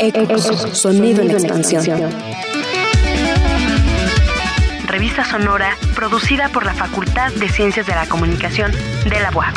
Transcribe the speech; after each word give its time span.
Ecos, 0.00 0.78
sonido 0.78 1.22
en 1.22 1.32
expansión. 1.32 1.84
Revista 4.86 5.24
Sonora, 5.24 5.76
producida 5.96 6.48
por 6.50 6.64
la 6.64 6.72
Facultad 6.72 7.32
de 7.32 7.48
Ciencias 7.48 7.86
de 7.86 7.94
la 7.94 8.06
Comunicación 8.06 8.70
de 9.04 9.20
la 9.20 9.30
UAP. 9.34 9.54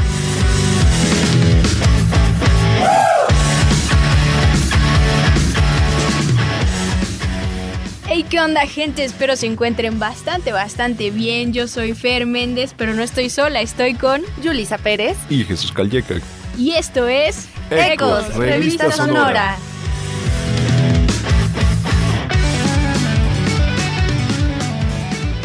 Hey, 8.08 8.26
¿qué 8.28 8.40
onda, 8.42 8.66
gente? 8.66 9.06
Espero 9.06 9.36
se 9.36 9.46
encuentren 9.46 10.00
bastante, 10.00 10.52
bastante 10.52 11.12
bien. 11.12 11.54
Yo 11.54 11.68
soy 11.68 11.94
Fer 11.94 12.26
Méndez, 12.26 12.74
pero 12.76 12.94
no 12.94 13.04
estoy 13.04 13.30
sola, 13.30 13.62
estoy 13.62 13.94
con 13.94 14.22
Yulisa 14.42 14.80
Pérez 14.80 15.18
y 15.30 15.44
Jesús 15.44 15.72
Calleca. 15.72 16.16
Y 16.58 16.72
esto 16.72 17.08
es 17.08 17.48
Ecos, 17.70 18.36
Revista, 18.36 18.40
Revista 18.40 18.92
Sonora. 18.92 19.56
Sonora. 19.56 19.71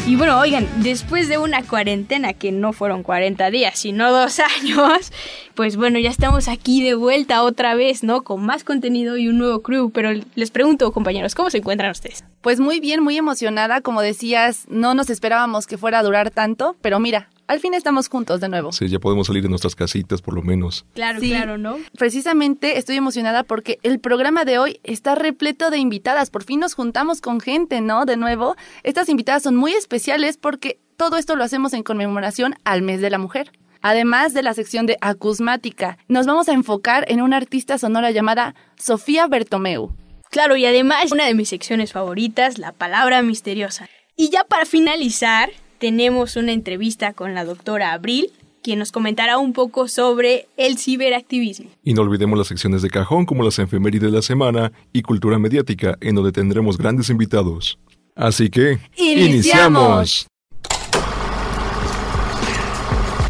Y 0.06 0.14
bueno, 0.14 0.38
oigan, 0.38 0.68
después 0.84 1.28
de 1.28 1.36
una 1.36 1.64
cuarentena 1.64 2.32
que 2.32 2.52
no 2.52 2.72
fueron 2.72 3.02
40 3.02 3.50
días, 3.50 3.76
sino 3.76 4.12
dos 4.12 4.38
años, 4.60 5.10
pues 5.54 5.76
bueno, 5.76 5.98
ya 5.98 6.10
estamos 6.10 6.46
aquí 6.46 6.80
de 6.80 6.94
vuelta 6.94 7.42
otra 7.42 7.74
vez, 7.74 8.04
¿no? 8.04 8.22
Con 8.22 8.46
más 8.46 8.62
contenido 8.62 9.16
y 9.16 9.26
un 9.26 9.38
nuevo 9.38 9.62
crew. 9.62 9.90
Pero 9.90 10.10
les 10.36 10.52
pregunto, 10.52 10.92
compañeros, 10.92 11.34
¿cómo 11.34 11.50
se 11.50 11.58
encuentran 11.58 11.90
ustedes? 11.90 12.22
Pues 12.40 12.60
muy 12.60 12.78
bien, 12.78 13.02
muy 13.02 13.16
emocionada. 13.16 13.80
Como 13.80 14.00
decías, 14.00 14.66
no 14.68 14.94
nos 14.94 15.10
esperábamos 15.10 15.66
que 15.66 15.76
fuera 15.76 15.98
a 15.98 16.02
durar 16.04 16.30
tanto, 16.30 16.76
pero 16.82 17.00
mira, 17.00 17.28
al 17.48 17.60
fin 17.60 17.74
estamos 17.74 18.08
juntos 18.08 18.40
de 18.40 18.48
nuevo. 18.48 18.72
Sí, 18.72 18.88
ya 18.88 18.98
podemos 18.98 19.26
salir 19.26 19.42
de 19.42 19.48
nuestras 19.48 19.74
casitas 19.74 20.22
por 20.22 20.34
lo 20.34 20.42
menos. 20.42 20.84
Claro, 20.94 21.20
claro, 21.20 21.58
¿no? 21.58 21.76
Precisamente 21.96 22.78
estoy 22.78 22.96
emocionada 22.96 23.42
porque 23.42 23.78
el 23.82 24.00
programa 24.00 24.44
de 24.44 24.58
hoy 24.58 24.80
está 24.82 25.14
repleto 25.14 25.70
de 25.70 25.78
invitadas. 25.78 26.30
Por 26.30 26.44
fin 26.44 26.60
nos 26.60 26.74
juntamos 26.74 27.20
con 27.20 27.40
gente, 27.40 27.80
¿no? 27.80 28.04
De 28.04 28.16
nuevo. 28.16 28.56
Estas 28.82 29.08
invitadas 29.08 29.42
son 29.42 29.56
muy 29.56 29.72
especiales 29.72 30.36
porque 30.36 30.78
todo 30.96 31.16
esto 31.16 31.36
lo 31.36 31.44
hacemos 31.44 31.72
en 31.72 31.82
conmemoración 31.82 32.54
al 32.64 32.82
mes 32.82 33.00
de 33.00 33.10
la 33.10 33.18
mujer. 33.18 33.52
Además 33.82 34.34
de 34.34 34.42
la 34.42 34.54
sección 34.54 34.86
de 34.86 34.96
acusmática, 35.00 35.98
nos 36.08 36.26
vamos 36.26 36.48
a 36.48 36.52
enfocar 36.52 37.04
en 37.08 37.20
una 37.22 37.36
artista 37.36 37.78
sonora 37.78 38.10
llamada 38.10 38.54
Sofía 38.76 39.28
Bertomeu. 39.28 39.94
Claro, 40.30 40.56
y 40.56 40.66
además 40.66 41.12
una 41.12 41.26
de 41.26 41.34
mis 41.34 41.50
secciones 41.50 41.92
favoritas, 41.92 42.58
la 42.58 42.72
palabra 42.72 43.22
misteriosa. 43.22 43.88
Y 44.16 44.30
ya 44.30 44.44
para 44.44 44.66
finalizar, 44.66 45.50
tenemos 45.78 46.36
una 46.36 46.52
entrevista 46.52 47.12
con 47.12 47.34
la 47.34 47.44
doctora 47.44 47.92
Abril, 47.92 48.30
quien 48.62 48.78
nos 48.78 48.92
comentará 48.92 49.38
un 49.38 49.52
poco 49.52 49.86
sobre 49.88 50.48
el 50.56 50.78
ciberactivismo. 50.78 51.70
Y 51.84 51.94
no 51.94 52.02
olvidemos 52.02 52.36
las 52.38 52.48
secciones 52.48 52.82
de 52.82 52.90
cajón 52.90 53.24
como 53.24 53.44
las 53.44 53.58
efemérides 53.58 54.10
de 54.10 54.16
la 54.16 54.22
semana 54.22 54.72
y 54.92 55.02
cultura 55.02 55.38
mediática, 55.38 55.96
en 56.00 56.16
donde 56.16 56.32
tendremos 56.32 56.76
grandes 56.76 57.08
invitados. 57.10 57.78
Así 58.16 58.50
que, 58.50 58.78
¡iniciamos! 58.96 60.26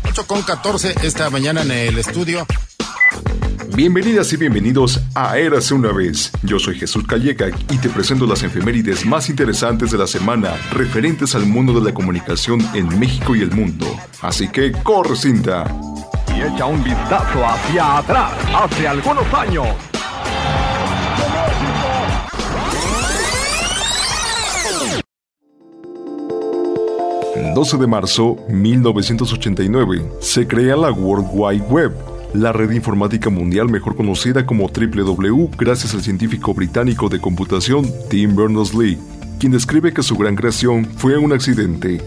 8 0.09 0.27
con 0.27 0.43
14 0.43 0.95
esta 1.03 1.29
mañana 1.29 1.63
en 1.63 1.71
el 1.71 1.99
estudio. 1.99 2.47
Bienvenidas 3.77 4.33
y 4.33 4.39
bienvenidos 4.39 5.03
a 5.15 5.37
Érase 5.37 5.75
una 5.75 5.93
vez. 5.93 6.33
Yo 6.43 6.59
soy 6.59 6.79
Jesús 6.79 7.07
Calleca 7.07 7.51
y 7.71 7.77
te 7.77 7.91
presento 7.91 8.27
las 8.27 8.43
efemérides 8.43 9.05
más 9.05 9.29
interesantes 9.29 9.91
de 9.91 9.99
la 9.99 10.07
semana 10.07 10.55
referentes 10.73 11.35
al 11.35 11.45
mundo 11.45 11.79
de 11.79 11.85
la 11.85 11.93
comunicación 11.93 12.67
en 12.73 12.99
México 12.99 13.37
y 13.37 13.43
el 13.43 13.51
mundo. 13.51 13.85
Así 14.23 14.49
que 14.49 14.73
corre 14.73 15.15
cinta. 15.15 15.67
Y 16.35 16.41
echa 16.41 16.65
un 16.65 16.83
vistazo 16.83 17.47
hacia 17.47 17.99
atrás, 17.99 18.33
hace 18.55 18.89
algunos 18.89 19.35
años. 19.35 19.67
12 27.55 27.77
de 27.77 27.87
marzo 27.87 28.39
1989 28.49 30.13
se 30.21 30.47
crea 30.47 30.77
la 30.77 30.91
World 30.93 31.29
Wide 31.31 31.65
Web 31.69 32.16
la 32.35 32.53
red 32.53 32.71
informática 32.73 33.31
mundial 33.31 33.69
mejor 33.69 33.97
conocida 33.97 34.45
como 34.45 34.69
WW 34.69 35.49
gracias 35.57 35.95
al 35.95 36.03
científico 36.03 36.53
británico 36.55 37.09
de 37.09 37.21
computación 37.21 37.91
Tim 38.11 38.37
Berners-Lee, 38.37 38.99
quien 39.39 39.53
describe 39.53 39.93
que 39.93 40.03
su 40.03 40.17
gran 40.17 40.37
creación 40.37 40.85
fue 40.85 41.17
un 41.17 41.33
accidente. 41.33 42.01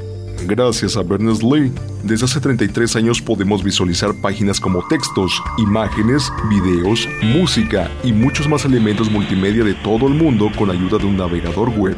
Gracias 0.45 0.95
a 0.97 1.03
Berners-Lee, 1.03 1.71
desde 2.03 2.25
hace 2.25 2.39
33 2.39 2.95
años 2.95 3.21
podemos 3.21 3.63
visualizar 3.63 4.13
páginas 4.21 4.59
como 4.59 4.87
textos, 4.87 5.41
imágenes, 5.57 6.31
videos, 6.49 7.07
música 7.21 7.89
y 8.03 8.13
muchos 8.13 8.47
más 8.47 8.65
elementos 8.65 9.11
multimedia 9.11 9.63
de 9.63 9.73
todo 9.73 10.07
el 10.07 10.13
mundo 10.13 10.49
con 10.57 10.69
ayuda 10.69 10.97
de 10.97 11.05
un 11.05 11.17
navegador 11.17 11.69
web. 11.69 11.97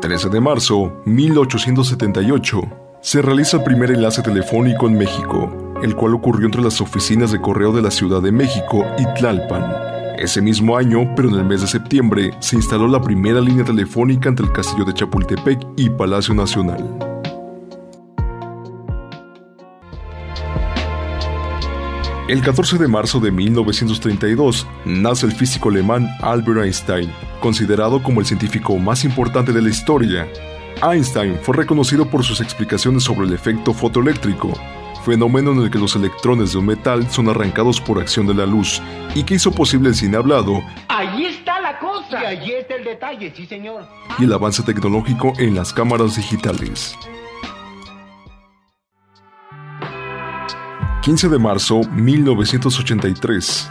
13 0.00 0.28
de 0.30 0.40
marzo 0.40 0.92
1878 1.04 2.81
se 3.02 3.20
realiza 3.20 3.56
el 3.56 3.64
primer 3.64 3.90
enlace 3.90 4.22
telefónico 4.22 4.86
en 4.86 4.96
México, 4.96 5.74
el 5.82 5.96
cual 5.96 6.14
ocurrió 6.14 6.46
entre 6.46 6.62
las 6.62 6.80
oficinas 6.80 7.32
de 7.32 7.40
correo 7.40 7.72
de 7.72 7.82
la 7.82 7.90
Ciudad 7.90 8.22
de 8.22 8.30
México 8.30 8.86
y 8.96 9.04
Tlalpan. 9.18 9.64
Ese 10.18 10.40
mismo 10.40 10.76
año, 10.76 11.12
pero 11.16 11.28
en 11.28 11.34
el 11.34 11.44
mes 11.44 11.62
de 11.62 11.66
septiembre, 11.66 12.30
se 12.38 12.54
instaló 12.54 12.86
la 12.86 13.02
primera 13.02 13.40
línea 13.40 13.64
telefónica 13.64 14.28
entre 14.28 14.46
el 14.46 14.52
Castillo 14.52 14.84
de 14.84 14.94
Chapultepec 14.94 15.60
y 15.76 15.90
Palacio 15.90 16.32
Nacional. 16.32 16.96
El 22.28 22.40
14 22.40 22.78
de 22.78 22.86
marzo 22.86 23.18
de 23.18 23.32
1932 23.32 24.64
nace 24.84 25.26
el 25.26 25.32
físico 25.32 25.70
alemán 25.70 26.08
Albert 26.20 26.62
Einstein, 26.62 27.12
considerado 27.40 28.00
como 28.00 28.20
el 28.20 28.26
científico 28.26 28.78
más 28.78 29.04
importante 29.04 29.52
de 29.52 29.60
la 29.60 29.70
historia, 29.70 30.28
Einstein 30.82 31.38
fue 31.42 31.56
reconocido 31.56 32.06
por 32.06 32.24
sus 32.24 32.40
explicaciones 32.40 33.04
sobre 33.04 33.26
el 33.26 33.32
efecto 33.32 33.72
fotoeléctrico, 33.72 34.52
fenómeno 35.04 35.52
en 35.52 35.62
el 35.62 35.70
que 35.70 35.78
los 35.78 35.94
electrones 35.94 36.52
de 36.52 36.58
un 36.58 36.66
metal 36.66 37.08
son 37.08 37.28
arrancados 37.28 37.80
por 37.80 38.00
acción 38.00 38.26
de 38.26 38.34
la 38.34 38.46
luz 38.46 38.82
y 39.14 39.22
que 39.22 39.34
hizo 39.34 39.52
posible 39.52 39.90
el 39.90 39.94
cine 39.94 40.16
hablado. 40.16 40.60
Ahí 40.88 41.26
está 41.26 41.60
la 41.60 41.78
cosa. 41.78 42.20
Y 42.20 42.24
ahí 42.24 42.52
está 42.52 42.74
el 42.74 42.84
detalle, 42.84 43.32
sí 43.34 43.46
señor. 43.46 43.86
Y 44.18 44.24
el 44.24 44.32
avance 44.32 44.62
tecnológico 44.64 45.32
en 45.38 45.54
las 45.54 45.72
cámaras 45.72 46.16
digitales. 46.16 46.96
15 51.02 51.28
de 51.28 51.38
marzo 51.38 51.80
1983 51.92 53.70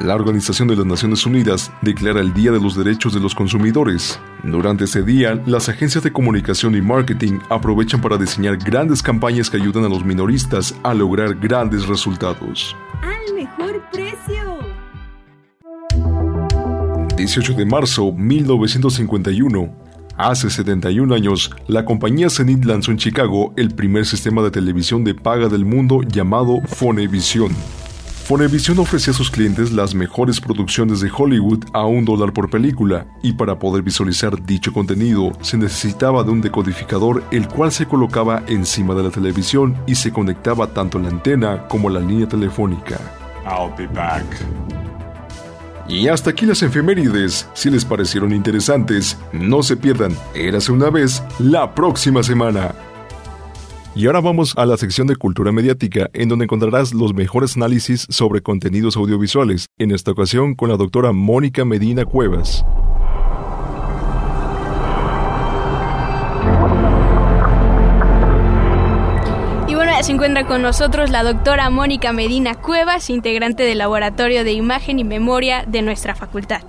la 0.00 0.14
Organización 0.14 0.68
de 0.68 0.76
las 0.76 0.86
Naciones 0.86 1.26
Unidas 1.26 1.70
declara 1.82 2.20
el 2.20 2.32
Día 2.32 2.52
de 2.52 2.60
los 2.60 2.74
Derechos 2.74 3.12
de 3.12 3.20
los 3.20 3.34
Consumidores. 3.34 4.18
Durante 4.42 4.84
ese 4.84 5.02
día, 5.02 5.40
las 5.46 5.68
agencias 5.68 6.02
de 6.02 6.12
comunicación 6.12 6.74
y 6.74 6.80
marketing 6.80 7.38
aprovechan 7.50 8.00
para 8.00 8.16
diseñar 8.16 8.56
grandes 8.56 9.02
campañas 9.02 9.50
que 9.50 9.58
ayudan 9.58 9.84
a 9.84 9.88
los 9.88 10.04
minoristas 10.04 10.74
a 10.82 10.94
lograr 10.94 11.34
grandes 11.34 11.86
resultados. 11.86 12.74
¡Al 13.02 13.34
mejor 13.34 13.82
precio! 13.92 14.58
18 17.16 17.52
de 17.52 17.66
marzo 17.66 18.10
1951. 18.12 19.76
Hace 20.16 20.50
71 20.50 21.14
años, 21.14 21.50
la 21.66 21.84
compañía 21.84 22.30
Zenith 22.30 22.64
lanzó 22.64 22.90
en 22.90 22.98
Chicago 22.98 23.52
el 23.56 23.74
primer 23.74 24.06
sistema 24.06 24.42
de 24.42 24.50
televisión 24.50 25.04
de 25.04 25.14
paga 25.14 25.48
del 25.48 25.66
mundo 25.66 26.02
llamado 26.02 26.60
Fonevisión. 26.66 27.52
Fonevisión 28.30 28.78
ofrecía 28.78 29.12
a 29.12 29.16
sus 29.16 29.28
clientes 29.28 29.72
las 29.72 29.92
mejores 29.92 30.40
producciones 30.40 31.00
de 31.00 31.10
Hollywood 31.12 31.64
a 31.72 31.84
un 31.84 32.04
dólar 32.04 32.32
por 32.32 32.48
película, 32.48 33.04
y 33.24 33.32
para 33.32 33.58
poder 33.58 33.82
visualizar 33.82 34.40
dicho 34.46 34.72
contenido 34.72 35.32
se 35.40 35.58
necesitaba 35.58 36.22
de 36.22 36.30
un 36.30 36.40
decodificador 36.40 37.24
el 37.32 37.48
cual 37.48 37.72
se 37.72 37.86
colocaba 37.86 38.44
encima 38.46 38.94
de 38.94 39.02
la 39.02 39.10
televisión 39.10 39.76
y 39.84 39.96
se 39.96 40.12
conectaba 40.12 40.68
tanto 40.68 41.00
la 41.00 41.08
antena 41.08 41.66
como 41.66 41.90
la 41.90 41.98
línea 41.98 42.28
telefónica. 42.28 43.00
I'll 43.44 43.74
be 43.76 43.88
back. 43.88 44.24
Y 45.88 46.06
hasta 46.06 46.30
aquí 46.30 46.46
las 46.46 46.62
efemérides. 46.62 47.48
Si 47.52 47.68
les 47.68 47.84
parecieron 47.84 48.32
interesantes, 48.32 49.18
no 49.32 49.64
se 49.64 49.76
pierdan 49.76 50.16
Érase 50.36 50.70
una 50.70 50.88
vez 50.88 51.20
la 51.40 51.74
próxima 51.74 52.22
semana. 52.22 52.76
Y 53.92 54.06
ahora 54.06 54.20
vamos 54.20 54.54
a 54.56 54.66
la 54.66 54.76
sección 54.76 55.08
de 55.08 55.16
cultura 55.16 55.50
mediática, 55.50 56.08
en 56.12 56.28
donde 56.28 56.44
encontrarás 56.44 56.94
los 56.94 57.12
mejores 57.12 57.56
análisis 57.56 58.06
sobre 58.08 58.40
contenidos 58.40 58.96
audiovisuales, 58.96 59.66
en 59.78 59.90
esta 59.90 60.12
ocasión 60.12 60.54
con 60.54 60.68
la 60.68 60.76
doctora 60.76 61.10
Mónica 61.12 61.64
Medina 61.64 62.04
Cuevas. 62.04 62.64
Y 69.66 69.74
bueno, 69.74 69.92
se 70.02 70.12
encuentra 70.12 70.46
con 70.46 70.62
nosotros 70.62 71.10
la 71.10 71.24
doctora 71.24 71.68
Mónica 71.68 72.12
Medina 72.12 72.54
Cuevas, 72.54 73.10
integrante 73.10 73.64
del 73.64 73.78
Laboratorio 73.78 74.44
de 74.44 74.52
Imagen 74.52 75.00
y 75.00 75.04
Memoria 75.04 75.64
de 75.66 75.82
nuestra 75.82 76.14
facultad. 76.14 76.62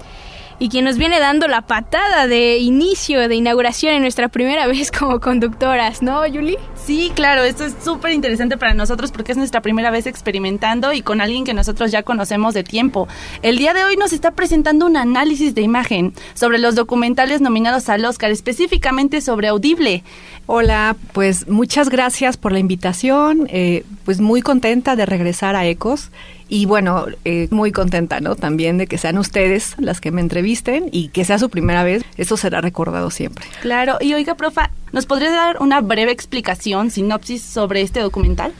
Y 0.61 0.69
quien 0.69 0.85
nos 0.85 0.99
viene 0.99 1.19
dando 1.19 1.47
la 1.47 1.63
patada 1.63 2.27
de 2.27 2.59
inicio, 2.59 3.27
de 3.27 3.33
inauguración 3.33 3.95
en 3.95 4.03
nuestra 4.03 4.27
primera 4.27 4.67
vez 4.67 4.91
como 4.91 5.19
conductoras, 5.19 6.03
¿no, 6.03 6.21
Julie? 6.31 6.59
Sí, 6.75 7.11
claro, 7.15 7.43
esto 7.43 7.65
es 7.65 7.73
súper 7.83 8.11
interesante 8.11 8.57
para 8.57 8.75
nosotros 8.75 9.11
porque 9.11 9.31
es 9.31 9.39
nuestra 9.39 9.61
primera 9.61 9.89
vez 9.89 10.05
experimentando 10.05 10.93
y 10.93 11.01
con 11.01 11.19
alguien 11.19 11.45
que 11.45 11.55
nosotros 11.55 11.91
ya 11.91 12.03
conocemos 12.03 12.53
de 12.53 12.63
tiempo. 12.63 13.07
El 13.41 13.57
día 13.57 13.73
de 13.73 13.83
hoy 13.83 13.95
nos 13.97 14.13
está 14.13 14.35
presentando 14.35 14.85
un 14.85 14.97
análisis 14.97 15.55
de 15.55 15.63
imagen 15.63 16.13
sobre 16.35 16.59
los 16.59 16.75
documentales 16.75 17.41
nominados 17.41 17.89
al 17.89 18.05
Oscar, 18.05 18.29
específicamente 18.29 19.21
sobre 19.21 19.47
Audible. 19.47 20.03
Hola, 20.45 20.95
pues 21.13 21.47
muchas 21.47 21.89
gracias 21.89 22.37
por 22.37 22.51
la 22.51 22.59
invitación, 22.59 23.47
eh, 23.49 23.83
pues 24.05 24.21
muy 24.21 24.43
contenta 24.43 24.95
de 24.95 25.07
regresar 25.07 25.55
a 25.55 25.65
Ecos 25.65 26.11
y 26.51 26.65
bueno, 26.65 27.05
eh, 27.23 27.47
muy 27.49 27.71
contenta, 27.71 28.19
¿no? 28.19 28.35
También 28.35 28.77
de 28.77 28.85
que 28.85 28.97
sean 28.97 29.17
ustedes 29.17 29.75
las 29.79 30.01
que 30.01 30.11
me 30.11 30.19
entrevisten 30.19 30.89
y 30.91 31.07
que 31.07 31.23
sea 31.23 31.39
su 31.39 31.49
primera 31.49 31.85
vez, 31.85 32.03
eso 32.17 32.35
será 32.35 32.59
recordado 32.59 33.09
siempre. 33.09 33.45
Claro, 33.61 33.97
y 34.01 34.13
oiga, 34.13 34.35
profa, 34.35 34.69
¿nos 34.91 35.05
podría 35.05 35.31
dar 35.31 35.61
una 35.61 35.79
breve 35.79 36.11
explicación, 36.11 36.91
sinopsis 36.91 37.41
sobre 37.41 37.81
este 37.81 38.01
documental? 38.01 38.51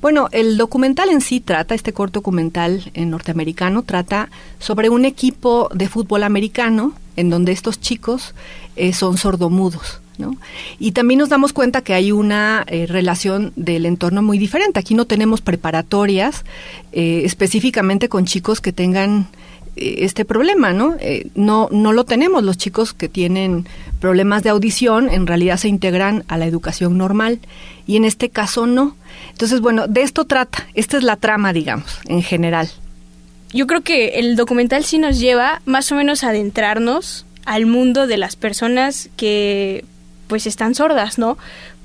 Bueno, 0.00 0.30
el 0.32 0.58
documental 0.58 1.10
en 1.10 1.20
sí 1.20 1.38
trata, 1.38 1.76
este 1.76 1.92
corto 1.92 2.18
documental 2.18 2.90
en 2.92 3.10
norteamericano, 3.10 3.84
trata 3.84 4.28
sobre 4.58 4.88
un 4.88 5.04
equipo 5.04 5.70
de 5.72 5.88
fútbol 5.88 6.24
americano 6.24 6.92
en 7.14 7.30
donde 7.30 7.52
estos 7.52 7.80
chicos 7.80 8.34
eh, 8.74 8.92
son 8.92 9.16
sordomudos. 9.16 10.01
Y 10.78 10.92
también 10.92 11.18
nos 11.18 11.28
damos 11.28 11.52
cuenta 11.52 11.82
que 11.82 11.94
hay 11.94 12.12
una 12.12 12.64
eh, 12.66 12.86
relación 12.86 13.52
del 13.56 13.86
entorno 13.86 14.22
muy 14.22 14.38
diferente. 14.38 14.78
Aquí 14.78 14.94
no 14.94 15.06
tenemos 15.06 15.40
preparatorias 15.40 16.44
eh, 16.92 17.22
específicamente 17.24 18.08
con 18.08 18.24
chicos 18.24 18.60
que 18.60 18.72
tengan 18.72 19.28
este 19.74 20.26
problema, 20.26 20.74
¿no? 20.74 20.96
no 21.34 21.68
no 21.72 21.92
lo 21.94 22.04
tenemos. 22.04 22.44
Los 22.44 22.58
chicos 22.58 22.92
que 22.92 23.08
tienen 23.08 23.66
problemas 24.00 24.42
de 24.42 24.50
audición 24.50 25.08
en 25.08 25.26
realidad 25.26 25.56
se 25.56 25.68
integran 25.68 26.24
a 26.28 26.36
la 26.36 26.44
educación 26.44 26.98
normal 26.98 27.38
y 27.86 27.96
en 27.96 28.04
este 28.04 28.28
caso 28.28 28.66
no. 28.66 28.96
Entonces, 29.30 29.60
bueno, 29.60 29.86
de 29.86 30.02
esto 30.02 30.26
trata. 30.26 30.66
Esta 30.74 30.98
es 30.98 31.04
la 31.04 31.16
trama, 31.16 31.52
digamos, 31.52 32.00
en 32.06 32.22
general. 32.22 32.68
Yo 33.52 33.66
creo 33.66 33.82
que 33.82 34.18
el 34.18 34.36
documental 34.36 34.84
sí 34.84 34.98
nos 34.98 35.18
lleva 35.18 35.60
más 35.66 35.92
o 35.92 35.94
menos 35.94 36.24
a 36.24 36.30
adentrarnos 36.30 37.26
al 37.44 37.66
mundo 37.66 38.06
de 38.06 38.16
las 38.16 38.36
personas 38.36 39.10
que 39.16 39.84
pues 40.32 40.46
están 40.46 40.74
sordas, 40.74 41.18
¿no? 41.18 41.36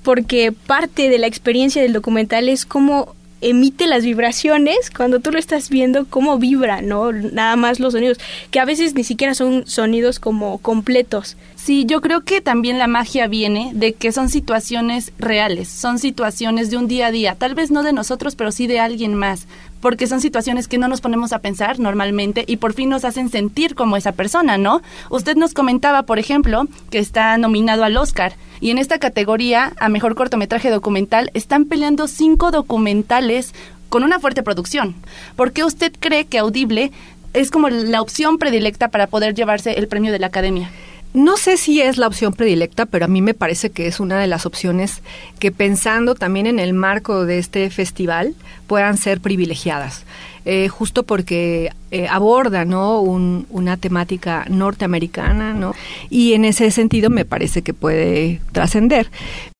Porque 0.03 0.53
parte 0.53 1.09
de 1.09 1.17
la 1.17 1.27
experiencia 1.27 1.81
del 1.81 1.91
documental 1.91 2.47
es 2.47 2.65
cómo 2.65 3.13
emite 3.41 3.87
las 3.87 4.05
vibraciones 4.05 4.89
cuando 4.89 5.19
tú 5.19 5.31
lo 5.31 5.37
estás 5.37 5.69
viendo 5.69 6.05
cómo 6.05 6.37
vibra, 6.37 6.81
¿no? 6.81 7.11
Nada 7.11 7.57
más 7.57 7.81
los 7.81 7.91
sonidos, 7.91 8.17
que 8.49 8.61
a 8.61 8.65
veces 8.65 8.95
ni 8.95 9.03
siquiera 9.03 9.35
son 9.35 9.67
sonidos 9.67 10.21
como 10.21 10.59
completos. 10.59 11.35
Sí, 11.55 11.83
yo 11.85 11.99
creo 11.99 12.21
que 12.21 12.39
también 12.39 12.77
la 12.77 12.87
magia 12.87 13.27
viene 13.27 13.71
de 13.73 13.91
que 13.91 14.13
son 14.13 14.29
situaciones 14.29 15.11
reales, 15.19 15.67
son 15.67 15.99
situaciones 15.99 16.69
de 16.69 16.77
un 16.77 16.87
día 16.87 17.07
a 17.07 17.11
día, 17.11 17.35
tal 17.35 17.53
vez 17.53 17.69
no 17.69 17.83
de 17.83 17.91
nosotros, 17.91 18.37
pero 18.37 18.53
sí 18.53 18.65
de 18.65 18.79
alguien 18.79 19.13
más, 19.13 19.45
porque 19.81 20.07
son 20.07 20.21
situaciones 20.21 20.67
que 20.67 20.77
no 20.77 20.87
nos 20.87 21.01
ponemos 21.01 21.33
a 21.33 21.39
pensar 21.39 21.79
normalmente 21.79 22.43
y 22.47 22.57
por 22.57 22.73
fin 22.73 22.89
nos 22.89 23.05
hacen 23.05 23.29
sentir 23.29 23.75
como 23.75 23.97
esa 23.97 24.11
persona, 24.11 24.57
¿no? 24.57 24.81
Usted 25.09 25.35
nos 25.35 25.53
comentaba, 25.53 26.03
por 26.03 26.19
ejemplo, 26.19 26.67
que 26.89 26.99
está 26.99 27.37
nominado 27.37 27.83
al 27.83 27.97
Oscar 27.97 28.33
y 28.59 28.71
en 28.71 28.77
esta 28.77 28.97
categoría, 28.99 29.73
a 29.79 29.89
mejor 29.89 30.15
cortometraje 30.15 30.69
documental, 30.69 31.29
están 31.33 31.65
peleando 31.65 32.07
cinco 32.07 32.51
documentales 32.51 33.53
con 33.89 34.03
una 34.03 34.19
fuerte 34.19 34.43
producción. 34.43 34.95
¿Por 35.35 35.51
qué 35.51 35.63
usted 35.63 35.93
cree 35.99 36.25
que 36.25 36.39
Audible 36.39 36.91
es 37.33 37.51
como 37.51 37.69
la 37.69 38.01
opción 38.01 38.37
predilecta 38.37 38.89
para 38.89 39.07
poder 39.07 39.35
llevarse 39.35 39.73
el 39.73 39.87
premio 39.87 40.11
de 40.11 40.19
la 40.19 40.27
Academia? 40.27 40.69
No 41.13 41.37
sé 41.37 41.57
si 41.57 41.81
es 41.81 41.97
la 41.97 42.07
opción 42.07 42.33
predilecta, 42.33 42.85
pero 42.85 43.05
a 43.05 43.07
mí 43.07 43.21
me 43.21 43.33
parece 43.33 43.71
que 43.71 43.87
es 43.87 43.99
una 43.99 44.19
de 44.19 44.27
las 44.27 44.45
opciones 44.45 45.01
que 45.39 45.51
pensando 45.51 46.15
también 46.15 46.45
en 46.45 46.59
el 46.59 46.73
marco 46.73 47.25
de 47.25 47.39
este 47.39 47.69
festival 47.69 48.35
puedan 48.67 48.97
ser 48.97 49.19
privilegiadas. 49.19 50.05
Eh, 50.49 50.69
justo 50.69 51.03
porque 51.03 51.71
eh, 51.91 52.07
aborda 52.07 52.63
¿no? 52.63 53.01
una 53.01 53.75
temática 53.75 54.45
norteamericana 54.47 55.53
¿no? 55.53 55.73
y 56.09 56.33
en 56.33 56.45
ese 56.45 56.71
sentido 56.71 57.09
me 57.09 57.25
parece 57.25 57.63
que 57.63 57.73
puede 57.73 58.39
trascender. 58.53 59.11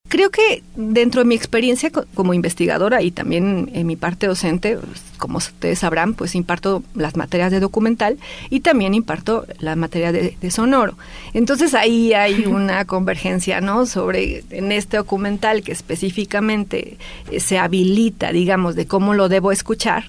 Creo 0.08 0.30
que 0.30 0.64
dentro 0.76 1.22
de 1.22 1.26
mi 1.26 1.36
experiencia 1.36 1.92
como 1.92 2.34
investigadora 2.34 3.02
y 3.02 3.12
también 3.12 3.70
en 3.74 3.86
mi 3.88 3.98
parte 3.98 4.28
docente, 4.28 4.78
pues, 4.78 5.02
como 5.18 5.38
ustedes 5.38 5.80
sabrán, 5.80 6.14
pues 6.14 6.34
imparto 6.36 6.84
las 6.96 7.18
materias 7.18 7.52
de 7.52 7.60
documental 7.60 8.18
y 8.50 8.62
también 8.62 8.94
imparto 8.94 9.46
la 9.60 9.76
materia 9.76 10.12
de, 10.12 10.52
sonoro. 10.52 10.98
Entonces 11.34 11.74
ahí 11.74 12.14
hay 12.14 12.46
una 12.48 12.86
convergencia, 12.86 13.60
¿no? 13.60 13.86
Sobre 13.86 14.44
en 14.50 14.72
este 14.72 14.98
documental 14.98 15.62
que 15.62 15.74
específicamente 15.74 16.98
eh, 17.30 17.40
se 17.42 17.58
habilita, 17.58 18.32
digamos, 18.32 18.76
de 18.76 18.88
cómo 18.88 19.14
lo 19.14 19.28
debo 19.28 19.52
escuchar, 19.52 20.06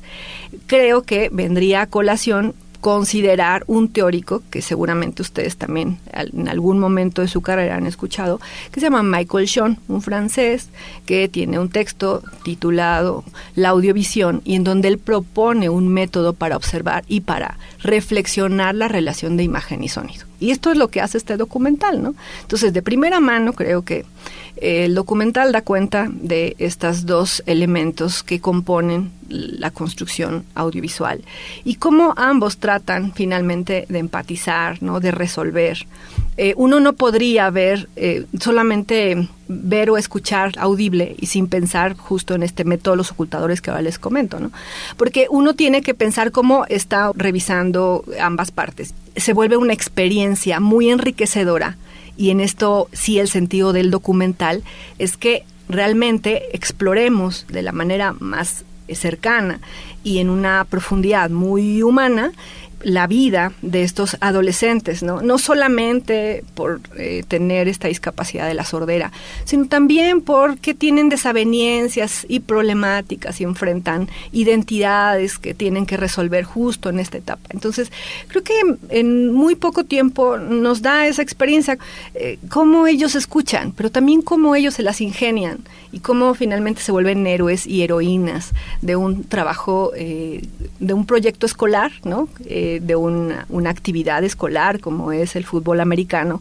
creo 0.66 1.02
que 1.02 1.28
vendría 1.32 1.82
a 1.82 1.86
colación 1.86 2.54
considerar 2.80 3.64
un 3.66 3.88
teórico 3.88 4.42
que 4.50 4.62
seguramente 4.62 5.22
ustedes 5.22 5.56
también 5.56 5.98
en 6.12 6.48
algún 6.48 6.78
momento 6.78 7.22
de 7.22 7.28
su 7.28 7.40
carrera 7.40 7.76
han 7.76 7.86
escuchado, 7.86 8.40
que 8.70 8.80
se 8.80 8.86
llama 8.86 9.02
Michael 9.02 9.48
Sean, 9.48 9.78
un 9.88 10.00
francés 10.00 10.68
que 11.04 11.28
tiene 11.28 11.58
un 11.58 11.70
texto 11.70 12.22
titulado 12.44 13.24
La 13.56 13.70
audiovisión 13.70 14.42
y 14.44 14.54
en 14.54 14.64
donde 14.64 14.88
él 14.88 14.98
propone 14.98 15.68
un 15.68 15.88
método 15.88 16.34
para 16.34 16.56
observar 16.56 17.04
y 17.08 17.20
para 17.20 17.58
reflexionar 17.80 18.74
la 18.74 18.88
relación 18.88 19.36
de 19.36 19.42
imagen 19.42 19.82
y 19.82 19.88
sonido. 19.88 20.26
Y 20.40 20.52
esto 20.52 20.70
es 20.70 20.76
lo 20.76 20.88
que 20.88 21.00
hace 21.00 21.18
este 21.18 21.36
documental, 21.36 22.00
¿no? 22.00 22.14
Entonces, 22.42 22.72
de 22.72 22.82
primera 22.82 23.18
mano 23.18 23.54
creo 23.54 23.82
que 23.82 24.04
el 24.60 24.94
documental 24.94 25.52
da 25.52 25.62
cuenta 25.62 26.08
de 26.10 26.56
estos 26.58 27.06
dos 27.06 27.42
elementos 27.46 28.22
que 28.22 28.40
componen 28.40 29.10
la 29.28 29.70
construcción 29.70 30.44
audiovisual 30.54 31.22
y 31.64 31.74
cómo 31.74 32.14
ambos 32.16 32.58
tratan 32.58 33.12
finalmente 33.12 33.86
de 33.88 33.98
empatizar, 33.98 34.82
¿no? 34.82 35.00
de 35.00 35.10
resolver. 35.10 35.86
Eh, 36.36 36.54
uno 36.56 36.80
no 36.80 36.94
podría 36.94 37.50
ver 37.50 37.88
eh, 37.96 38.24
solamente 38.40 39.28
ver 39.48 39.90
o 39.90 39.96
escuchar 39.96 40.52
audible 40.58 41.16
y 41.18 41.26
sin 41.26 41.48
pensar 41.48 41.96
justo 41.96 42.34
en 42.34 42.42
este 42.42 42.64
método 42.64 42.96
los 42.96 43.10
ocultadores 43.10 43.60
que 43.60 43.70
ahora 43.70 43.82
les 43.82 43.98
comento, 43.98 44.38
¿no? 44.38 44.52
Porque 44.96 45.26
uno 45.30 45.54
tiene 45.54 45.82
que 45.82 45.94
pensar 45.94 46.30
cómo 46.30 46.64
está 46.68 47.10
revisando 47.14 48.04
ambas 48.20 48.50
partes. 48.50 48.94
Se 49.16 49.32
vuelve 49.32 49.56
una 49.56 49.72
experiencia 49.72 50.60
muy 50.60 50.90
enriquecedora 50.90 51.76
y 52.18 52.30
en 52.30 52.40
esto 52.40 52.88
sí 52.92 53.18
el 53.18 53.28
sentido 53.28 53.72
del 53.72 53.90
documental 53.90 54.62
es 54.98 55.16
que 55.16 55.44
realmente 55.68 56.54
exploremos 56.54 57.46
de 57.48 57.62
la 57.62 57.72
manera 57.72 58.14
más 58.18 58.64
cercana 58.92 59.60
y 60.02 60.18
en 60.18 60.28
una 60.28 60.66
profundidad 60.68 61.30
muy 61.30 61.82
humana 61.82 62.32
la 62.82 63.06
vida 63.06 63.52
de 63.62 63.82
estos 63.82 64.16
adolescentes, 64.20 65.02
¿no? 65.02 65.20
No 65.20 65.38
solamente 65.38 66.44
por 66.54 66.80
eh, 66.96 67.24
tener 67.26 67.68
esta 67.68 67.88
discapacidad 67.88 68.46
de 68.46 68.54
la 68.54 68.64
sordera, 68.64 69.12
sino 69.44 69.66
también 69.66 70.20
porque 70.20 70.74
tienen 70.74 71.08
desavenencias 71.08 72.24
y 72.28 72.40
problemáticas 72.40 73.40
y 73.40 73.44
enfrentan 73.44 74.08
identidades 74.32 75.38
que 75.38 75.54
tienen 75.54 75.86
que 75.86 75.96
resolver 75.96 76.44
justo 76.44 76.88
en 76.88 77.00
esta 77.00 77.18
etapa. 77.18 77.48
Entonces, 77.50 77.90
creo 78.28 78.44
que 78.44 78.54
en 78.90 79.32
muy 79.32 79.56
poco 79.56 79.84
tiempo 79.84 80.38
nos 80.38 80.82
da 80.82 81.06
esa 81.06 81.22
experiencia, 81.22 81.78
eh, 82.14 82.38
cómo 82.48 82.86
ellos 82.86 83.14
escuchan, 83.14 83.72
pero 83.72 83.90
también 83.90 84.22
cómo 84.22 84.54
ellos 84.54 84.74
se 84.74 84.82
las 84.82 85.00
ingenian 85.00 85.58
y 85.90 86.00
cómo 86.00 86.34
finalmente 86.34 86.82
se 86.82 86.92
vuelven 86.92 87.26
héroes 87.26 87.66
y 87.66 87.82
heroínas 87.82 88.52
de 88.82 88.96
un 88.96 89.24
trabajo, 89.24 89.92
eh, 89.96 90.42
de 90.78 90.94
un 90.94 91.06
proyecto 91.06 91.46
escolar, 91.46 91.92
¿no? 92.04 92.28
De 92.80 92.96
una, 92.96 93.46
actividad 93.68 94.24
escolar 94.24 94.80
como 94.80 95.12
es 95.12 95.36
el 95.36 95.44
fútbol 95.44 95.80
americano 95.80 96.40